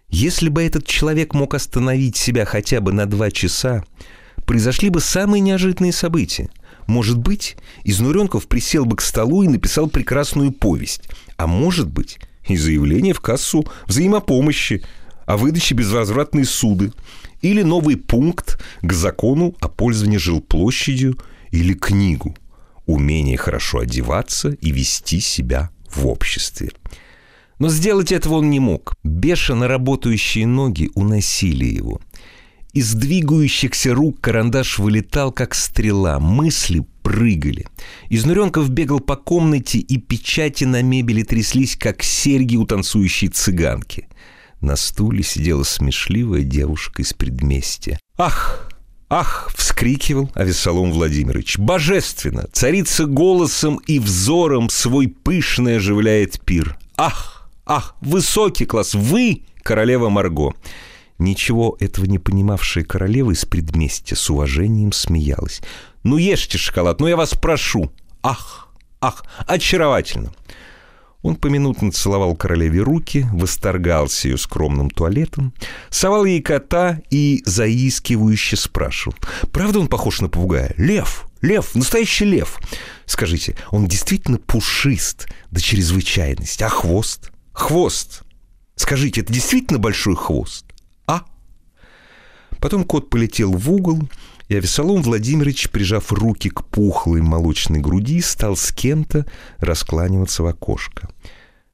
[0.09, 3.85] Если бы этот человек мог остановить себя хотя бы на два часа,
[4.45, 6.49] произошли бы самые неожиданные события.
[6.87, 11.03] Может быть, Изнуренков присел бы к столу и написал прекрасную повесть.
[11.37, 14.83] А может быть, и заявление в кассу взаимопомощи
[15.27, 16.93] о выдаче безвозвратной суды
[17.43, 21.19] или новый пункт к закону о пользовании жилплощадью
[21.51, 22.37] или книгу
[22.87, 26.71] «Умение хорошо одеваться и вести себя в обществе».
[27.59, 28.95] Но сделать этого он не мог.
[29.03, 32.01] Бешено работающие ноги уносили его.
[32.73, 36.21] Из двигающихся рук карандаш вылетал, как стрела.
[36.21, 37.67] Мысли прыгали.
[38.11, 44.09] Изнуренков бегал по комнате, и печати на мебели тряслись, как серьги у танцующей цыганки.
[44.61, 47.99] На стуле сидела смешливая девушка из предместья.
[48.19, 48.69] «Ах,
[49.09, 51.59] «Ах!»— вскрикивал Авесолом Владимирович.
[51.59, 52.47] «Божественно!
[52.53, 56.77] Царица голосом и взором свой пышный оживляет пир!
[56.97, 57.36] Ах!»
[57.67, 60.55] Ах, высокий класс, вы, королева Марго.
[61.19, 65.61] Ничего этого не понимавшая королева из предместья с уважением смеялась.
[66.05, 67.91] «Ну ешьте шоколад, ну я вас прошу!»
[68.23, 68.69] «Ах,
[69.01, 70.33] ах, очаровательно!»
[71.23, 75.53] Он поминутно целовал королеве руки, восторгался ее скромным туалетом,
[75.91, 79.17] совал ей кота и заискивающе спрашивал.
[79.51, 80.73] «Правда он похож на попугая?
[80.77, 81.27] Лев!
[81.41, 81.75] Лев!
[81.75, 82.61] Настоящий лев!»
[83.07, 87.33] Скажите, он действительно пушист до чрезвычайности, а хвост?
[87.57, 88.23] Хвост.
[88.75, 90.67] Скажите, это действительно большой хвост?
[91.07, 91.23] А?
[92.61, 94.11] Потом кот полетел в угол,
[94.49, 99.25] и Авесолом Владимирович, прижав руки к пухлой молочной груди, стал с кем-то
[99.57, 101.09] раскланиваться в окошко.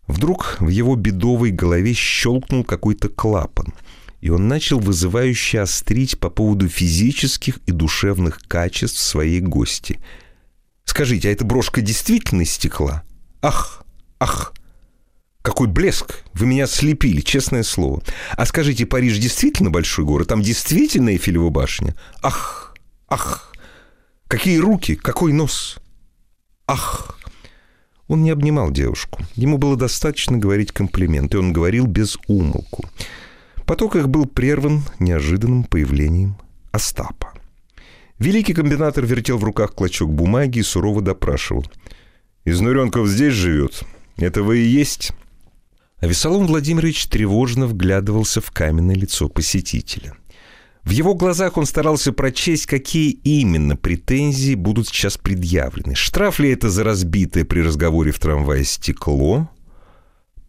[0.06, 3.74] Вдруг в его бедовой голове щелкнул какой-то клапан,
[4.20, 10.00] и он начал вызывающе острить по поводу физических и душевных качеств своей гости.
[10.84, 13.02] «Скажите, а эта брошка действительно стекла?
[13.42, 13.84] Ах,
[14.20, 14.54] ах!»
[15.43, 16.23] Какой блеск!
[16.35, 18.02] Вы меня слепили, честное слово.
[18.36, 20.28] А скажите, Париж действительно большой город?
[20.28, 21.97] Там действительно Эйфелева башня?
[22.23, 22.74] Ах,
[23.09, 23.52] ах!
[24.28, 25.78] Какие руки, какой нос!
[26.69, 27.19] Ах!
[28.06, 29.20] Он не обнимал девушку.
[29.35, 32.85] Ему было достаточно говорить комплименты, он говорил без умолку.
[33.66, 36.36] Поток их был прерван неожиданным появлением
[36.70, 37.32] Остапа.
[38.19, 41.66] Великий комбинатор вертел в руках клочок бумаги и сурово допрашивал.
[42.44, 43.82] «Изнуренков здесь живет?
[44.16, 45.12] Это вы и есть?»
[46.02, 50.14] А Весолом Владимирович тревожно вглядывался в каменное лицо посетителя.
[50.82, 55.94] В его глазах он старался прочесть, какие именно претензии будут сейчас предъявлены.
[55.94, 59.48] Штраф ли это за разбитое при разговоре в трамвае стекло?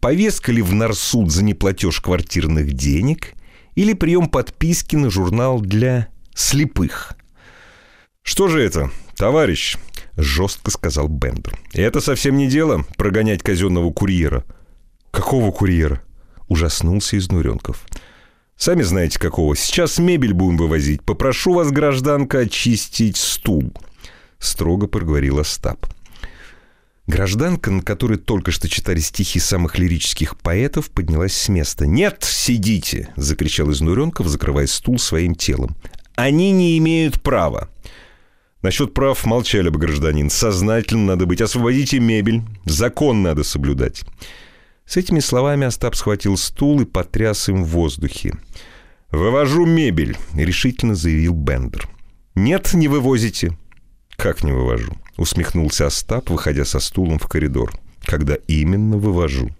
[0.00, 3.34] Повестка ли в Нарсуд за неплатеж квартирных денег?
[3.76, 7.12] Или прием подписки на журнал для слепых?
[8.22, 9.76] «Что же это, товарищ?»—
[10.16, 11.56] жестко сказал Бендер.
[11.72, 14.44] «Это совсем не дело— прогонять казенного курьера.
[15.14, 16.02] «Какого курьера?»–
[16.48, 17.86] ужаснулся Изнуренков.
[18.56, 19.54] «Сами знаете, какого.
[19.54, 21.04] Сейчас мебель будем вывозить.
[21.04, 23.72] Попрошу вас, гражданка, очистить стул»,–
[24.40, 25.86] строго проговорил Остап.
[27.06, 31.86] Гражданка, на которой только что читали стихи самых лирических поэтов, поднялась с места.
[31.86, 35.76] «Нет, сидите!»– закричал Изнуренков, закрывая стул своим телом.
[36.16, 37.68] «Они не имеют права!»
[38.62, 40.30] Насчет прав молчали бы, гражданин.
[40.30, 41.42] Сознательно надо быть.
[41.42, 42.42] Освободите мебель.
[42.64, 44.04] Закон надо соблюдать.
[44.86, 48.34] С этими словами Остап схватил стул и потряс им в воздухе.
[49.10, 51.88] «Вывожу мебель»,— решительно заявил Бендер.
[52.34, 53.56] «Нет, не вывозите».
[54.16, 57.72] «Как не вывожу?»— усмехнулся Остап, выходя со стулом в коридор.
[58.04, 59.50] «Когда именно вывожу?»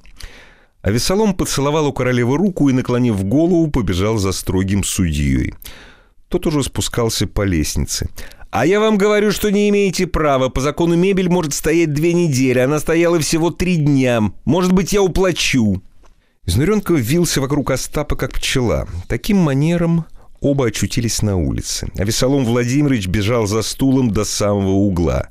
[0.82, 5.54] А Весолом поцеловал у королевы руку и, наклонив голову, побежал за строгим судьей.
[6.28, 8.10] Тот уже спускался по лестнице.
[8.54, 10.48] «А я вам говорю, что не имеете права.
[10.48, 12.60] По закону мебель может стоять две недели.
[12.60, 14.32] Она стояла всего три дня.
[14.44, 15.82] Может быть, я уплачу».
[16.46, 18.86] Изнуренков вился вокруг Остапа, как пчела.
[19.08, 20.04] Таким манером
[20.38, 21.88] оба очутились на улице.
[21.98, 25.30] А Весолом Владимирович бежал за стулом до самого угла.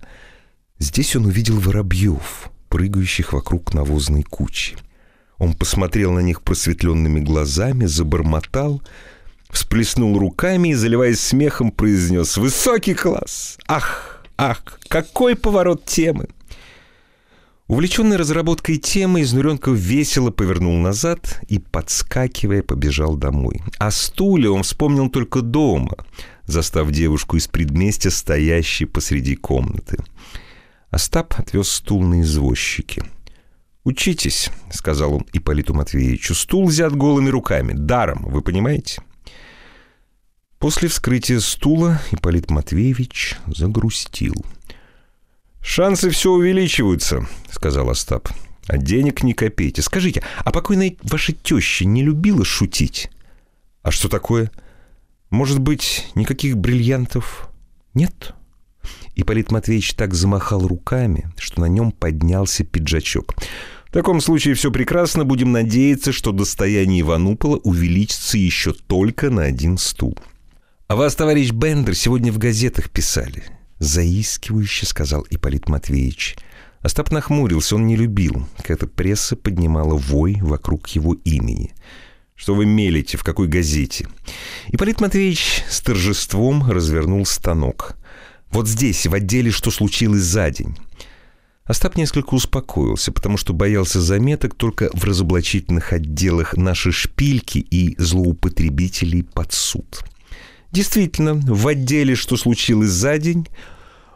[0.80, 4.76] Здесь он увидел воробьев, прыгающих вокруг навозной кучи.
[5.38, 8.82] Он посмотрел на них просветленными глазами, забормотал—
[9.54, 13.58] всплеснул руками и, заливаясь смехом, произнес «Высокий класс!
[13.68, 16.28] Ах, ах, какой поворот темы!»
[17.68, 23.62] Увлеченный разработкой темы, Изнуренков весело повернул назад и, подскакивая, побежал домой.
[23.80, 25.96] О стуле он вспомнил только дома,
[26.46, 29.98] застав девушку из предместья, стоящей посреди комнаты.
[30.90, 33.04] Остап отвез стул на извозчике.
[33.86, 39.02] «Учитесь»,— сказал он Ипполиту Матвеевичу,— «стул взят голыми руками, даром, вы понимаете?»
[40.64, 44.34] После вскрытия стула Ипполит Матвеевич загрустил.
[45.62, 48.30] «Шансы все увеличиваются»,— сказал Остап.
[48.68, 49.82] «А денег ни копейте.
[49.82, 53.12] Скажите, а покойная ваша теща не любила шутить?»
[53.82, 54.52] «А что такое?
[55.30, 57.50] Может быть, никаких бриллиантов
[57.94, 58.34] нет?»
[59.16, 63.36] Ипполит Матвеевич так замахал руками, что на нем поднялся пиджачок.
[63.90, 65.26] В таком случае все прекрасно.
[65.26, 70.18] Будем надеяться, что достояние Иванупола увеличится еще только на один стул.
[70.88, 73.44] «А вас, товарищ Бендер, сегодня в газетах писали»,—
[73.80, 76.36] заискивающе сказал Ипполит Матвеевич.
[76.82, 81.74] Остап нахмурился, он не любил, когда пресса поднимала вой вокруг его имени.
[82.36, 83.18] «Что вы мелите?
[83.18, 84.10] В какой газете?»
[84.68, 87.96] Ипполит Матвеевич с торжеством развернул станок.
[88.52, 90.78] «Вот здесь, в отделе «Что случилось за день».
[91.64, 99.24] Остап несколько успокоился, потому что боялся заметок только в разоблачительных отделах нашей шпильки и злоупотребителей
[99.24, 100.04] под суд.
[100.74, 103.48] Действительно, в отделе «Что случилось за день»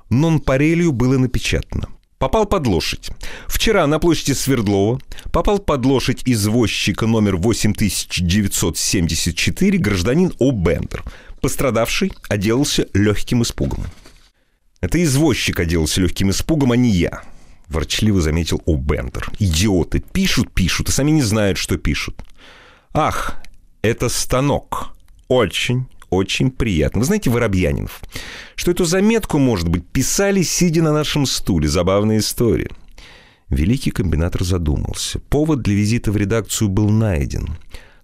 [0.09, 1.87] нон-парелью было напечатано.
[2.17, 3.11] Попал под лошадь.
[3.47, 4.99] Вчера на площади Свердлова
[5.31, 10.51] попал под лошадь извозчика номер 8974 гражданин О.
[10.51, 11.03] Бендер.
[11.41, 13.83] Пострадавший оделался легким испугом.
[14.81, 17.21] Это извозчик оделался легким испугом, а не я.
[17.67, 18.77] Ворчливо заметил О.
[18.77, 19.29] Бендер.
[19.37, 19.99] Идиоты.
[19.99, 22.23] Пишут, пишут, а сами не знают, что пишут.
[22.93, 23.35] Ах,
[23.83, 24.95] это станок.
[25.27, 26.99] Очень, очень приятно.
[26.99, 28.01] Вы знаете, Воробьянинов,
[28.55, 31.67] что эту заметку, может быть, писали, сидя на нашем стуле.
[31.67, 32.69] Забавная история.
[33.49, 35.19] Великий комбинатор задумался.
[35.19, 37.57] Повод для визита в редакцию был найден.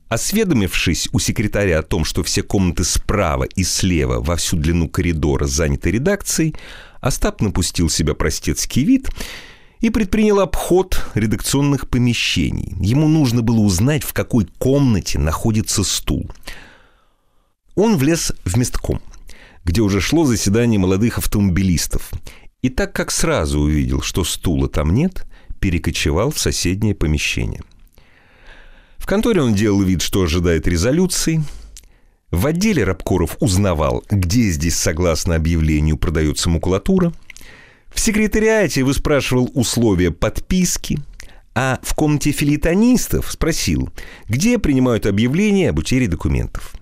[0.07, 5.45] Осведомившись у секретаря о том, что все комнаты справа и слева во всю длину коридора
[5.45, 6.55] заняты редакцией,
[7.01, 9.09] Остап напустил себя простецкий вид
[9.81, 12.73] и предпринял обход редакционных помещений.
[12.80, 16.30] Ему нужно было узнать, в какой комнате находится стул–
[17.75, 19.01] он влез в местком,
[19.65, 22.11] где уже шло заседание молодых автомобилистов.
[22.61, 25.25] И так как сразу увидел, что стула там нет,
[25.59, 27.61] перекочевал в соседнее помещение.
[28.97, 31.43] В конторе он делал вид, что ожидает резолюции.
[32.31, 37.11] В отделе Рабкоров узнавал, где здесь, согласно объявлению, продается макулатура.
[37.93, 40.99] В секретариате выспрашивал условия подписки,
[41.53, 43.89] а в комнате филитонистов спросил,
[44.27, 46.73] где принимают объявления об утере документов.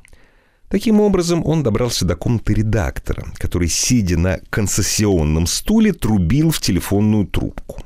[0.72, 7.28] Таким образом, он добрался до комнаты редактора, который, сидя на концессионном стуле, трубил в телефонную
[7.28, 7.84] трубку.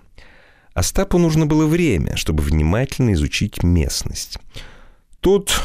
[0.75, 4.37] Остапу нужно было время, чтобы внимательно изучить местность.
[5.19, 5.59] «Тут,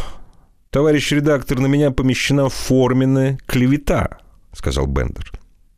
[0.71, 4.17] товарищ редактор, на меня помещена форменная клевета»,—
[4.55, 5.31] сказал Бендер.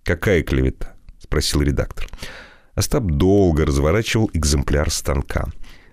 [0.05, 2.07] «Какая клевета?»— спросил редактор.
[2.77, 5.47] Остап долго разворачивал экземпляр станка.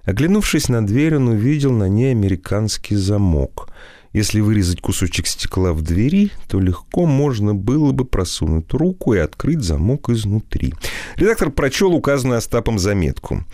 [0.04, 3.70] Оглянувшись на дверь, он увидел на ней американский замок—
[4.12, 9.62] если вырезать кусочек стекла в двери, то легко можно было бы просунуть руку и открыть
[9.62, 10.74] замок изнутри.
[11.16, 13.46] Редактор прочел указанную Остапом заметку.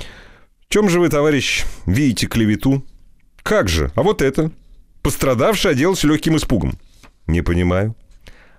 [0.62, 2.84] «В чем же вы, товарищ, видите клевету?»
[3.44, 3.92] «Как же?
[3.96, 4.52] А вот это?»
[5.02, 6.80] «Пострадавший оделся легким испугом».
[7.28, 7.96] «Не понимаю».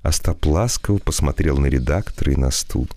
[0.02, 2.89] Остап ласково посмотрел на редактора и на стул.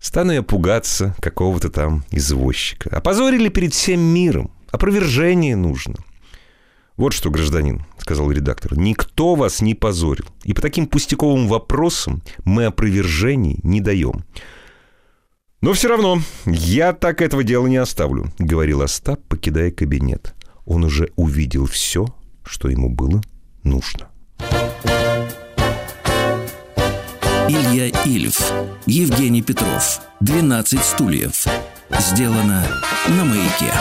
[0.00, 2.90] «Стану я пугаться какого-то там извозчика.
[2.90, 4.50] Опозорили перед всем миром.
[4.70, 5.96] Опровержение нужно».
[6.96, 10.26] «Вот что, гражданин»,— сказал редактор,— «никто вас не позорил.
[10.44, 14.24] И по таким пустяковым вопросам мы опровержений не даем».
[15.60, 20.34] «Но все равно я так этого дела не оставлю»,— говорил Остап, покидая кабинет.
[20.66, 22.06] Он уже увидел все,
[22.44, 23.20] что ему было
[23.62, 24.08] нужно.
[27.48, 28.52] Илья Ильф,
[28.86, 31.46] Евгений Петров, 12 стульев.
[31.98, 32.66] Сделано
[33.08, 33.72] на маяке.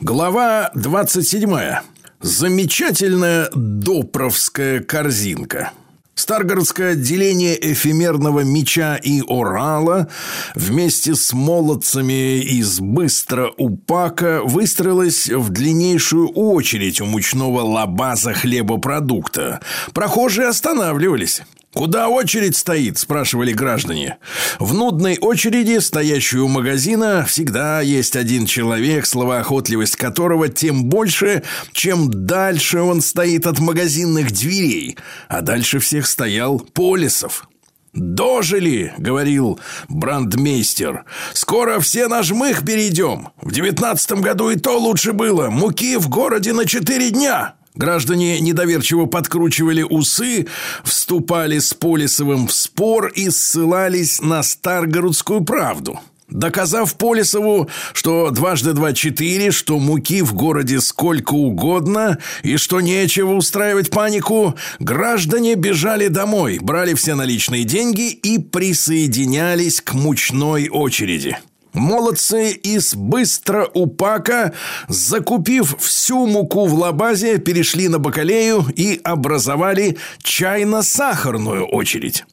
[0.00, 1.95] Глава 27.
[2.26, 5.70] Замечательная допровская корзинка.
[6.16, 10.08] Старгородское отделение эфемерного меча и орала
[10.56, 19.60] вместе с молодцами из быстро упака выстроилось в длиннейшую очередь у мучного лабаза хлебопродукта.
[19.94, 21.42] Прохожие останавливались.
[21.76, 24.16] «Куда очередь стоит?»– спрашивали граждане.
[24.58, 31.42] В нудной очереди, стоящей у магазина, всегда есть один человек, словоохотливость которого тем больше,
[31.72, 34.96] чем дальше он стоит от магазинных дверей.
[35.28, 37.46] А дальше всех стоял Полисов.
[37.92, 41.04] «Дожили!»— говорил брандмейстер.
[41.34, 43.28] «Скоро все на жмых перейдем.
[43.42, 45.50] В девятнадцатом году и то лучше было.
[45.50, 47.56] Муки в городе на четыре дня.
[47.76, 50.46] Граждане недоверчиво подкручивали усы,
[50.82, 56.00] вступали с Полисовым в спор и ссылались на Старгородскую правду.
[56.28, 63.34] Доказав Полисову, что дважды два четыре, что муки в городе сколько угодно и что нечего
[63.34, 71.38] устраивать панику, граждане бежали домой, брали все наличные деньги и присоединялись к мучной очереди.
[71.76, 74.54] Молодцы из быстро упака,
[74.88, 82.24] закупив всю муку в лабазе, перешли на бакалею и образовали чайно-сахарную очередь.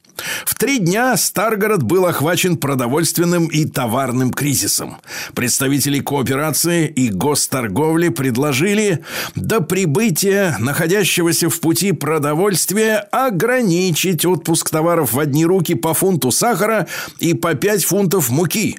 [0.45, 4.97] В три дня Старгород был охвачен продовольственным и товарным кризисом.
[5.33, 9.03] Представители кооперации и госторговли предложили
[9.35, 16.87] до прибытия находящегося в пути продовольствия ограничить отпуск товаров в одни руки по фунту сахара
[17.19, 18.77] и по 5 фунтов муки.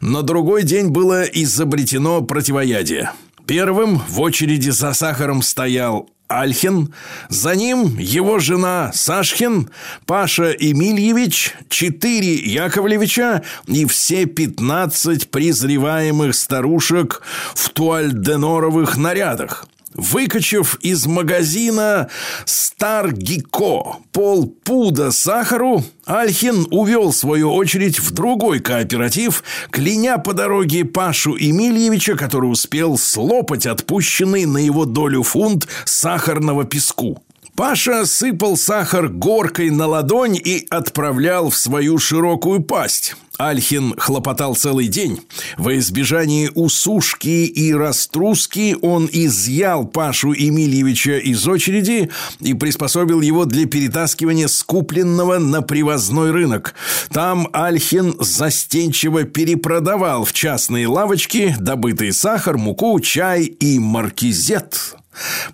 [0.00, 3.10] На другой день было изобретено противоядие.
[3.46, 6.94] Первым в очереди за сахаром стоял Альхин,
[7.28, 9.70] за ним его жена Сашхин,
[10.06, 17.22] Паша Эмильевич, четыре Яковлевича и все пятнадцать презреваемых старушек
[17.54, 19.66] в туальденоровых нарядах.
[19.94, 22.08] Выкачав из магазина
[22.46, 32.16] Старгико полпуда сахару, Альхин увел свою очередь в другой кооператив, кляня по дороге Пашу Емельевича,
[32.16, 37.22] который успел слопать отпущенный на его долю фунт сахарного песку.
[37.62, 43.14] Паша сыпал сахар горкой на ладонь и отправлял в свою широкую пасть.
[43.38, 45.20] Альхин хлопотал целый день.
[45.58, 52.10] Во избежание усушки и раструски он изъял Пашу Емельевича из очереди
[52.40, 56.74] и приспособил его для перетаскивания скупленного на привозной рынок.
[57.12, 64.96] Там Альхин застенчиво перепродавал в частные лавочки добытый сахар, муку, чай и маркизет.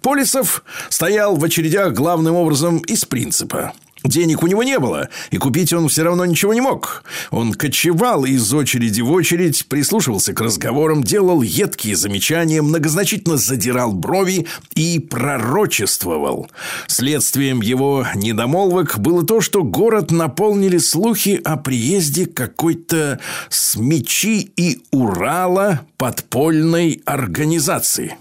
[0.02, 3.72] Полисов стоял в очередях главным образом из принципа.
[4.04, 7.02] Денег у него не было, и купить он все равно ничего не мог.
[7.30, 14.46] Он кочевал из очереди в очередь, прислушивался к разговорам, делал едкие замечания, многозначительно задирал брови
[14.76, 16.48] и пророчествовал.
[16.86, 23.18] Следствием его недомолвок было то, что город наполнили слухи о приезде какой-то
[23.48, 28.16] с мечи и Урала подпольной организации.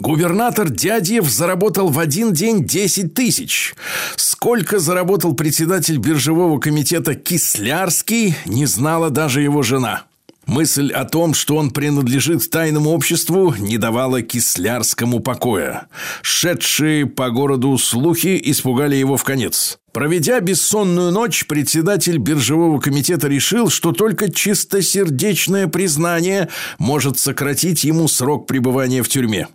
[0.00, 3.74] Губернатор Дядьев заработал в один день 10 тысяч.
[4.14, 10.04] Сколько заработал председатель биржевого комитета Кислярский, не знала даже его жена.
[10.46, 15.88] Мысль о том, что он принадлежит тайному обществу, не давала Кислярскому покоя.
[16.22, 19.78] Шедшие по городу слухи испугали его в конец.
[19.92, 26.48] Проведя бессонную ночь, председатель биржевого комитета решил, что только чистосердечное признание
[26.78, 29.48] может сократить ему срок пребывания в тюрьме.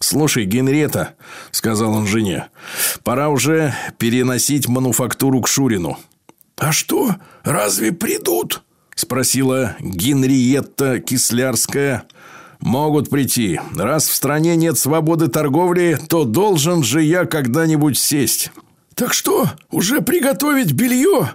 [0.00, 1.14] «Слушай, Генрета»,—
[1.50, 2.48] сказал он жене,—
[3.04, 5.98] «пора уже переносить мануфактуру к Шурину».
[6.56, 8.62] «А что, разве придут?»—
[8.94, 12.04] спросила Генриетта Кислярская.
[12.60, 13.60] «Могут прийти.
[13.76, 18.52] Раз в стране нет свободы торговли, то должен же я когда-нибудь сесть».
[18.94, 21.30] Так что, уже приготовить белье?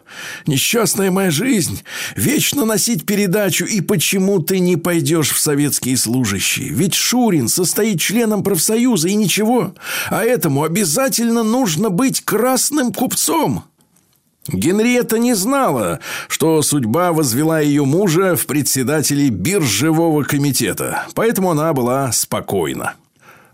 [0.46, 1.82] Несчастная моя жизнь.
[2.16, 3.66] Вечно носить передачу.
[3.66, 6.70] И почему ты не пойдешь в советские служащие?
[6.70, 9.74] Ведь Шурин состоит членом профсоюза и ничего.
[10.10, 13.64] А этому обязательно нужно быть красным купцом.
[14.48, 22.12] Генриетта не знала, что судьба возвела ее мужа в председателей биржевого комитета, поэтому она была
[22.12, 22.94] спокойна.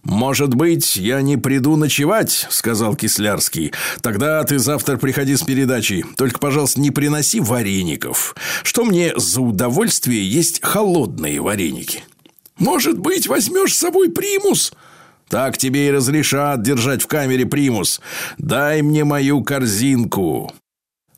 [0.03, 3.71] «Может быть, я не приду ночевать»,— сказал Кислярский.
[4.01, 6.03] «Тогда ты завтра приходи с передачей.
[6.17, 8.35] Только, пожалуйста, не приноси вареников.
[8.63, 12.03] Что мне за удовольствие есть холодные вареники?»
[12.57, 14.73] «Может быть, возьмешь с собой примус?»
[15.29, 18.01] «Так тебе и разрешат держать в камере примус.
[18.37, 20.51] Дай мне мою корзинку».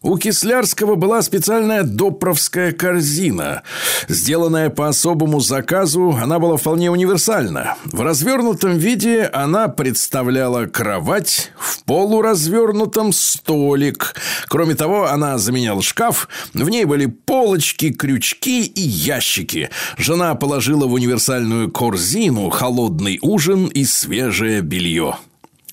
[0.03, 3.63] У Кислярского была специальная допровская корзина.
[4.09, 7.77] Сделанная по особому заказу, она была вполне универсальна.
[7.85, 14.15] В развернутом виде она представляла кровать, в полуразвернутом столик.
[14.49, 16.27] Кроме того, она заменяла шкаф.
[16.53, 19.69] В ней были полочки, крючки и ящики.
[19.97, 25.15] Жена положила в универсальную корзину холодный ужин и свежее белье.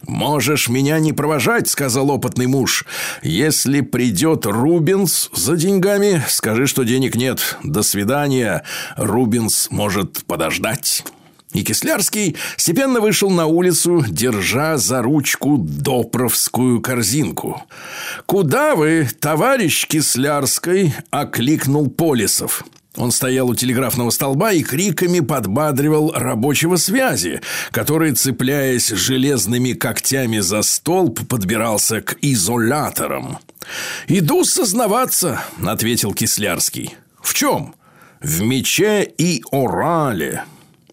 [0.06, 2.86] «Можешь меня не провожать»,— сказал опытный муж.
[3.22, 7.58] «Если придет Рубинс за деньгами, скажи, что денег нет.
[7.62, 8.64] До свидания.
[8.96, 11.04] Рубинс может подождать».
[11.52, 17.62] И Кислярский степенно вышел на улицу, держа за ручку допровскую корзинку.
[18.26, 22.64] «Куда вы, товарищ Кислярской?»– окликнул Полисов.
[22.96, 27.40] Он стоял у телеграфного столба и криками подбадривал рабочего связи,
[27.70, 33.38] который, цепляясь железными когтями за столб, подбирался к изоляторам.
[34.08, 36.96] «Иду сознаваться»,— ответил Кислярский.
[37.22, 37.74] «В чем?»
[38.20, 40.44] «В мече и орале».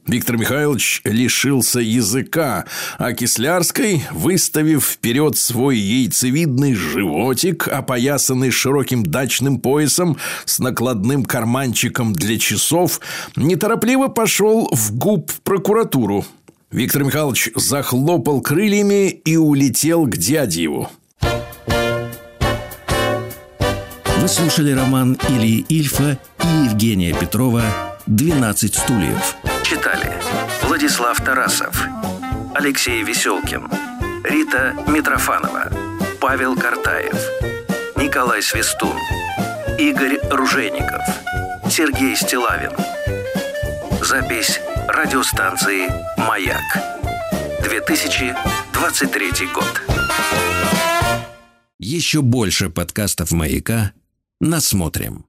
[0.07, 2.65] Виктор Михайлович лишился языка,
[2.97, 12.39] а Кислярской, выставив вперед свой яйцевидный животик, опоясанный широким дачным поясом с накладным карманчиком для
[12.39, 13.01] часов,
[13.35, 16.25] неторопливо пошел в губ прокуратуру.
[16.71, 20.89] Виктор Михайлович захлопал крыльями и улетел к дяде его.
[24.21, 27.63] Вы слушали роман Ильи Ильфа и Евгения Петрова
[28.07, 29.46] «12 стульев».
[29.69, 30.13] Читали
[30.63, 31.75] Владислав Тарасов,
[32.55, 33.69] Алексей Веселкин,
[34.23, 35.69] Рита Митрофанова,
[36.21, 37.13] Павел Картаев,
[37.97, 38.95] Николай Свистун,
[39.77, 41.01] Игорь Ружейников,
[41.69, 42.71] Сергей Стилавин.
[44.01, 46.63] Запись радиостанции «Маяк».
[47.61, 49.81] 2023 год.
[51.77, 53.91] Еще больше подкастов «Маяка»
[54.39, 55.25] насмотрим.